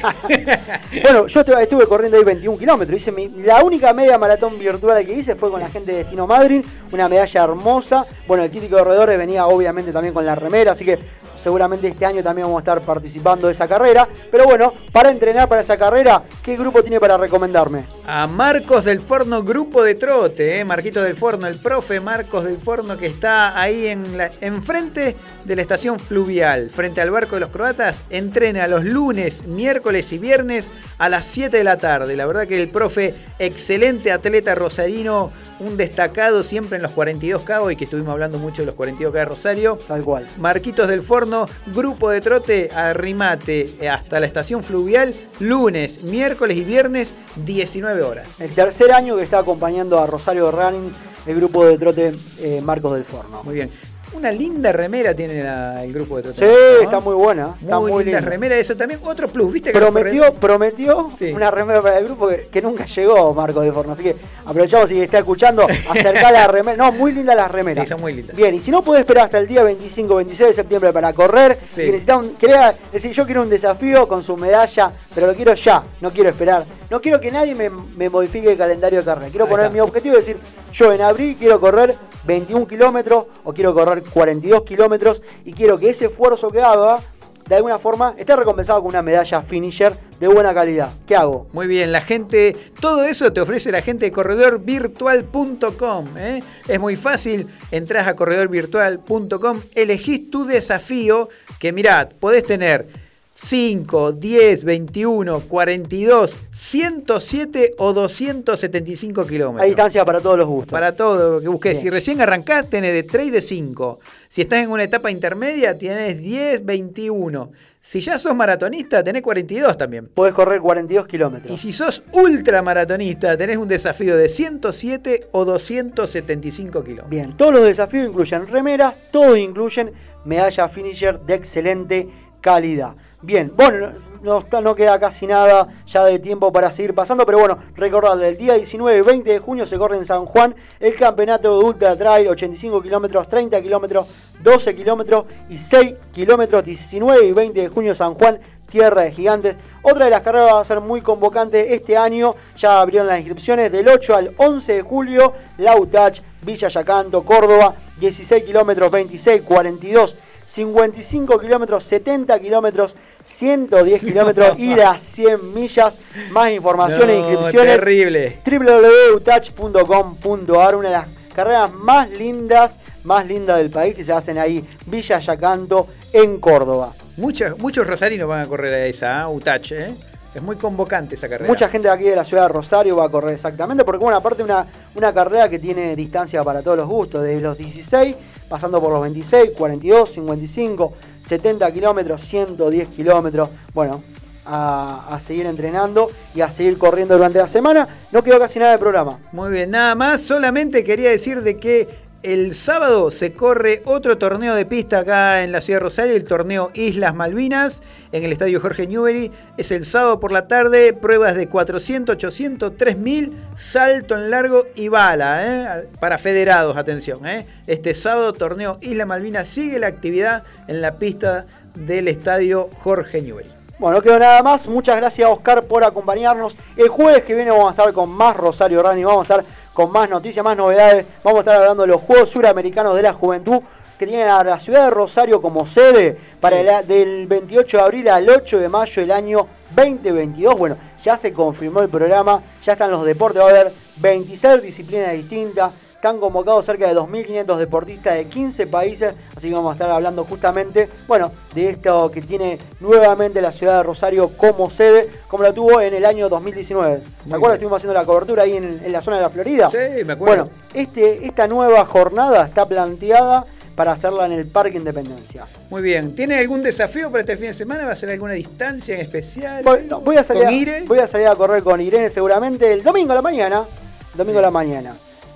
[1.02, 2.96] Bueno, yo estuve, estuve corriendo ahí 21 kilómetros.
[2.98, 6.26] Hice mi- la única media maratón virtual que hice fue con la gente de Destino
[6.26, 6.64] Madrid.
[6.92, 8.04] Una medalla hermosa.
[8.26, 10.98] Bueno, el crítico de corredores venía obviamente también con la remera, así que
[11.36, 14.06] seguramente este año también vamos a estar participando de esa carrera.
[14.30, 17.84] Pero bueno, para entrenar para esa carrera, ¿qué grupo tiene para recomendarme?
[18.08, 20.64] A Marcos del Forno, grupo de trote, ¿eh?
[20.64, 25.14] Marquito del Forno, el profe Marcos del Forno que está ahí en la, enfrente
[25.44, 30.18] de la estación fluvial, frente al barco de los croatas, entrena los lunes, miércoles y
[30.18, 30.68] viernes
[30.98, 32.16] a las 7 de la tarde.
[32.16, 35.30] La verdad que el profe, excelente atleta rosarino,
[35.60, 39.24] un destacado siempre en los 42K y que estuvimos hablando mucho de los 42K de
[39.24, 39.78] Rosario.
[39.86, 40.26] Tal cual.
[40.38, 47.14] Marquitos del Forno, grupo de trote, arrimate hasta la estación fluvial, lunes, miércoles y viernes,
[47.36, 48.40] 19 horas.
[48.40, 50.90] El tercer año que está acompañando a Rosario Running,
[51.26, 53.42] el grupo de trote eh, Marcos del Forno.
[53.44, 53.70] Muy bien.
[54.16, 56.38] Una linda remera tiene la- el grupo de trote.
[56.38, 56.82] Sí, ¿no?
[56.84, 57.54] está muy buena.
[57.60, 58.30] Está Muy, muy, linda linda.
[58.30, 59.00] remera, eso también.
[59.04, 59.72] Otro plus, ¿viste?
[59.72, 61.32] que Prometió, prometió Sí.
[61.32, 63.92] una remera para el grupo que, que nunca llegó, Marco de Forno.
[63.92, 64.14] Así que
[64.46, 66.76] aprovechamos si está escuchando, acercar la remera.
[66.76, 67.84] No, muy lindas las remeras.
[67.86, 68.36] Sí, son muy lindas.
[68.36, 71.58] Bien, y si no puede esperar hasta el día 25 26 de septiembre para correr,
[71.62, 71.82] Sí.
[71.82, 75.54] y necesita un, quería decir, yo quiero un desafío con su medalla, pero lo quiero
[75.54, 76.64] ya, no quiero esperar.
[76.90, 79.28] No quiero que nadie me, me modifique el calendario de carrera.
[79.30, 79.74] Quiero Ahí poner está.
[79.74, 80.36] mi objetivo y decir,
[80.72, 85.90] yo en abril quiero correr 21 kilómetros o quiero correr 42 kilómetros y quiero que
[85.90, 87.00] ese esfuerzo que haga,
[87.48, 90.90] de alguna forma, esté recompensado con una medalla finisher de buena calidad.
[91.06, 91.46] ¿Qué hago?
[91.52, 96.16] Muy bien, la gente, todo eso te ofrece la gente de corredorvirtual.com.
[96.16, 96.42] ¿eh?
[96.66, 101.28] Es muy fácil, entras a corredorvirtual.com, elegís tu desafío,
[101.58, 103.03] que mirad, podés tener
[103.34, 109.62] 5, 10, 21, 42, 107 o 275 kilómetros.
[109.62, 110.70] Hay distancia para todos los gustos.
[110.70, 111.72] Para todo lo que busques.
[111.72, 111.82] Bien.
[111.82, 113.98] Si recién arrancás, tenés de 3 y de 5.
[114.28, 117.50] Si estás en una etapa intermedia, tienes 10, 21.
[117.80, 120.06] Si ya sos maratonista, tenés 42 también.
[120.06, 121.52] Podés correr 42 kilómetros.
[121.52, 127.10] Y si sos ultramaratonista, tenés un desafío de 107 o 275 kilómetros.
[127.10, 129.92] Bien, todos los desafíos incluyen remeras, todos incluyen
[130.24, 132.08] medalla finisher de excelente
[132.40, 132.94] calidad.
[133.24, 133.88] Bien, bueno,
[134.22, 138.36] no, no queda casi nada ya de tiempo para seguir pasando, pero bueno, recordad, el
[138.36, 141.96] día 19 y 20 de junio se corre en San Juan el campeonato de Ultra
[141.96, 144.08] Trail, 85 kilómetros, 30 kilómetros,
[144.42, 148.40] 12 kilómetros y 6 kilómetros, 19 y 20 de junio San Juan,
[148.70, 149.56] Tierra de Gigantes.
[149.80, 153.72] Otra de las carreras va a ser muy convocante este año, ya abrieron las inscripciones
[153.72, 160.14] del 8 al 11 de julio, Lautach, Villa Yacanto, Córdoba, 16 kilómetros, 26, 42,
[160.54, 162.94] 55 kilómetros, 70 kilómetros,
[163.24, 165.96] 110 kilómetros y las 100 millas.
[166.30, 167.80] Más información e inscripciones.
[167.80, 168.38] terrible.
[168.46, 174.64] www.touch.com.ar, una de las carreras más lindas, más lindas del país que se hacen ahí,
[174.86, 176.92] Villa Yacanto, en Córdoba.
[177.16, 179.26] Muchos, muchos rosarinos van a correr a esa, ¿eh?
[179.26, 179.92] Utach, ¿eh?
[180.32, 181.48] Es muy convocante esa carrera.
[181.48, 184.18] Mucha gente de aquí de la ciudad de Rosario va a correr exactamente, porque bueno,
[184.18, 188.16] aparte una, una carrera que tiene distancia para todos los gustos, desde los 16,
[188.54, 190.92] pasando por los 26, 42, 55,
[191.26, 194.00] 70 kilómetros, 110 kilómetros, bueno,
[194.46, 197.88] a, a seguir entrenando y a seguir corriendo durante la semana.
[198.12, 199.18] No quedó casi nada de programa.
[199.32, 200.20] Muy bien, nada más.
[200.20, 205.52] Solamente quería decir de que el sábado se corre otro torneo de pista acá en
[205.52, 207.82] la ciudad de Rosario, el torneo Islas Malvinas,
[208.12, 209.30] en el estadio Jorge Newbery.
[209.58, 214.88] Es el sábado por la tarde, pruebas de 400, 800, 3000, salto en largo y
[214.88, 215.88] bala, ¿eh?
[216.00, 217.26] para federados, atención.
[217.26, 217.46] ¿eh?
[217.66, 221.44] Este sábado, torneo Islas Malvinas, sigue la actividad en la pista
[221.74, 223.50] del estadio Jorge Newbery.
[223.78, 224.66] Bueno, no quedó nada más.
[224.66, 226.56] Muchas gracias, Oscar, por acompañarnos.
[226.76, 229.92] El jueves que viene vamos a estar con más Rosario Running, vamos a estar con
[229.92, 231.04] más noticias, más novedades.
[231.22, 233.60] Vamos a estar hablando de los Juegos Suramericanos de la Juventud
[233.98, 238.08] que tienen a la ciudad de Rosario como sede para el- del 28 de abril
[238.08, 240.56] al 8 de mayo del año 2022.
[240.56, 245.12] Bueno, ya se confirmó el programa, ya están los deportes, va a haber 26 disciplinas
[245.12, 245.72] distintas.
[246.04, 250.26] Están convocados cerca de 2.500 deportistas de 15 países, así que vamos a estar hablando
[250.26, 255.54] justamente, bueno, de esto que tiene nuevamente la ciudad de Rosario como sede, como la
[255.54, 257.00] tuvo en el año 2019.
[257.26, 257.54] ¿Se acuerdan?
[257.54, 259.70] Estuvimos haciendo la cobertura ahí en, en la zona de la Florida.
[259.70, 260.44] Sí, me acuerdo.
[260.44, 265.46] Bueno, este, esta nueva jornada está planteada para hacerla en el Parque Independencia.
[265.70, 266.14] Muy bien.
[266.14, 267.86] ¿Tiene algún desafío para este fin de semana?
[267.86, 269.64] ¿Va a ser alguna distancia en especial?
[269.64, 272.70] Voy, no, voy a salir, ¿Con a- voy a salir a correr con Irene seguramente
[272.74, 273.64] el domingo a la mañana.
[274.12, 274.94] Domingo a la mañana.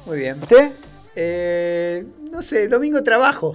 [0.08, 0.36] Muy bien.
[0.42, 0.70] ¿Usted?
[1.20, 3.52] Eh, no sé, domingo trabajo.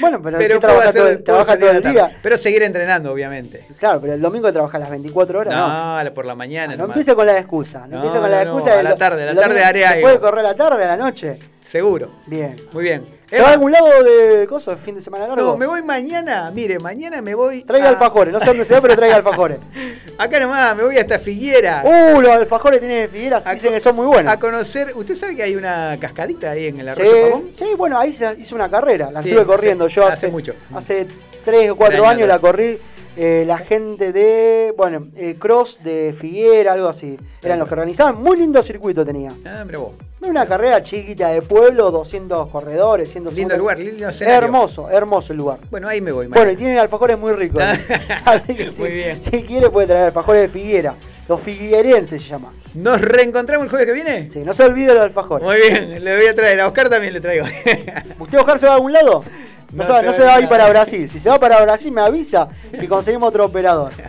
[0.00, 2.18] Bueno, pero, pero ¿qué puedo, trabaja hacer, todo, el- trabaja todo día?
[2.22, 3.64] Pero seguir entrenando, obviamente.
[3.78, 5.54] Claro, pero el domingo trabaja las 24 horas.
[5.54, 6.72] No, No, por la mañana.
[6.74, 6.96] no nomás.
[6.96, 7.80] empiece con la excusa.
[7.80, 8.78] No, No, empiece con no, la no, excusa.
[8.80, 10.02] a la tarde, la tarde haré ¿Se algo.
[10.02, 11.38] puede correr a la tarde, a la noche?
[11.60, 12.10] Seguro.
[12.26, 12.56] Bien.
[12.72, 13.21] Muy bien.
[13.32, 15.42] ¿Se va a algún lado de cosas, fin de semana largo?
[15.42, 16.50] No, me voy mañana.
[16.54, 17.62] Mire, mañana me voy.
[17.62, 19.58] Traiga a- alfajores, no sé dónde se va, pero traiga alfajores.
[20.18, 21.82] Acá nomás, me voy hasta Figuera.
[21.82, 24.30] Uh, los alfajores tienen figueras, A dicen que son muy buenos.
[24.30, 24.92] A conocer.
[24.94, 27.50] ¿Usted sabe que hay una cascadita ahí en el Sí, arroyo Pavón?
[27.56, 30.28] sí, bueno, ahí se hizo una carrera, la Sí, estuve corriendo sí, yo hace hace,
[30.28, 30.52] mucho.
[30.74, 31.06] Hace
[31.44, 32.78] 3 o 4 Un año años la corrí.
[33.16, 37.18] Eh, la gente de, bueno, eh, Cross de Figuera, algo así.
[37.42, 38.22] Eran los que organizaban.
[38.22, 39.30] Muy lindo circuito tenía.
[39.44, 39.92] Ah, mira vos.
[40.22, 43.54] Una carrera chiquita de pueblo, 200 corredores, 150.
[43.54, 44.44] Lindo lugar, lindo escenario.
[44.46, 45.58] Hermoso, hermoso el lugar.
[45.70, 46.28] Bueno, ahí me voy.
[46.28, 47.62] Bueno, y tienen alfajores muy ricos.
[48.24, 49.20] Así que si, Muy bien.
[49.22, 50.94] si quiere puede traer alfajores de Figuera.
[51.28, 52.52] Los figuerenses se llama.
[52.74, 54.30] ¿Nos reencontramos el jueves que viene?
[54.32, 55.46] Sí, no se olvide los alfajores.
[55.46, 56.60] Muy bien, le voy a traer.
[56.60, 57.44] A Oscar también le traigo.
[58.18, 59.24] ¿Usted, Oscar, se va a algún lado?
[59.72, 61.08] No, No se, no se va a ir para Brasil.
[61.08, 63.92] Si se va para Brasil, me avisa que conseguimos otro operador.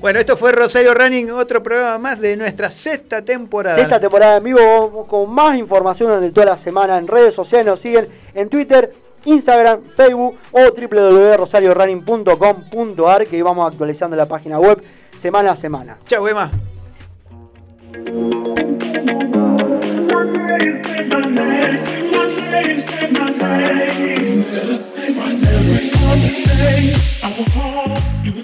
[0.00, 3.76] Bueno, esto fue Rosario Running, otro programa más de nuestra sexta temporada.
[3.76, 7.66] Sexta temporada en vivo vamos con más información durante toda la semana en redes sociales.
[7.66, 8.92] Nos siguen en Twitter,
[9.26, 14.82] Instagram, Facebook o www.rosariorunning.com.ar que vamos actualizando la página web
[15.16, 15.98] semana a semana.
[16.06, 16.50] Chau, Emma.
[22.82, 22.88] I
[27.36, 28.39] will call you.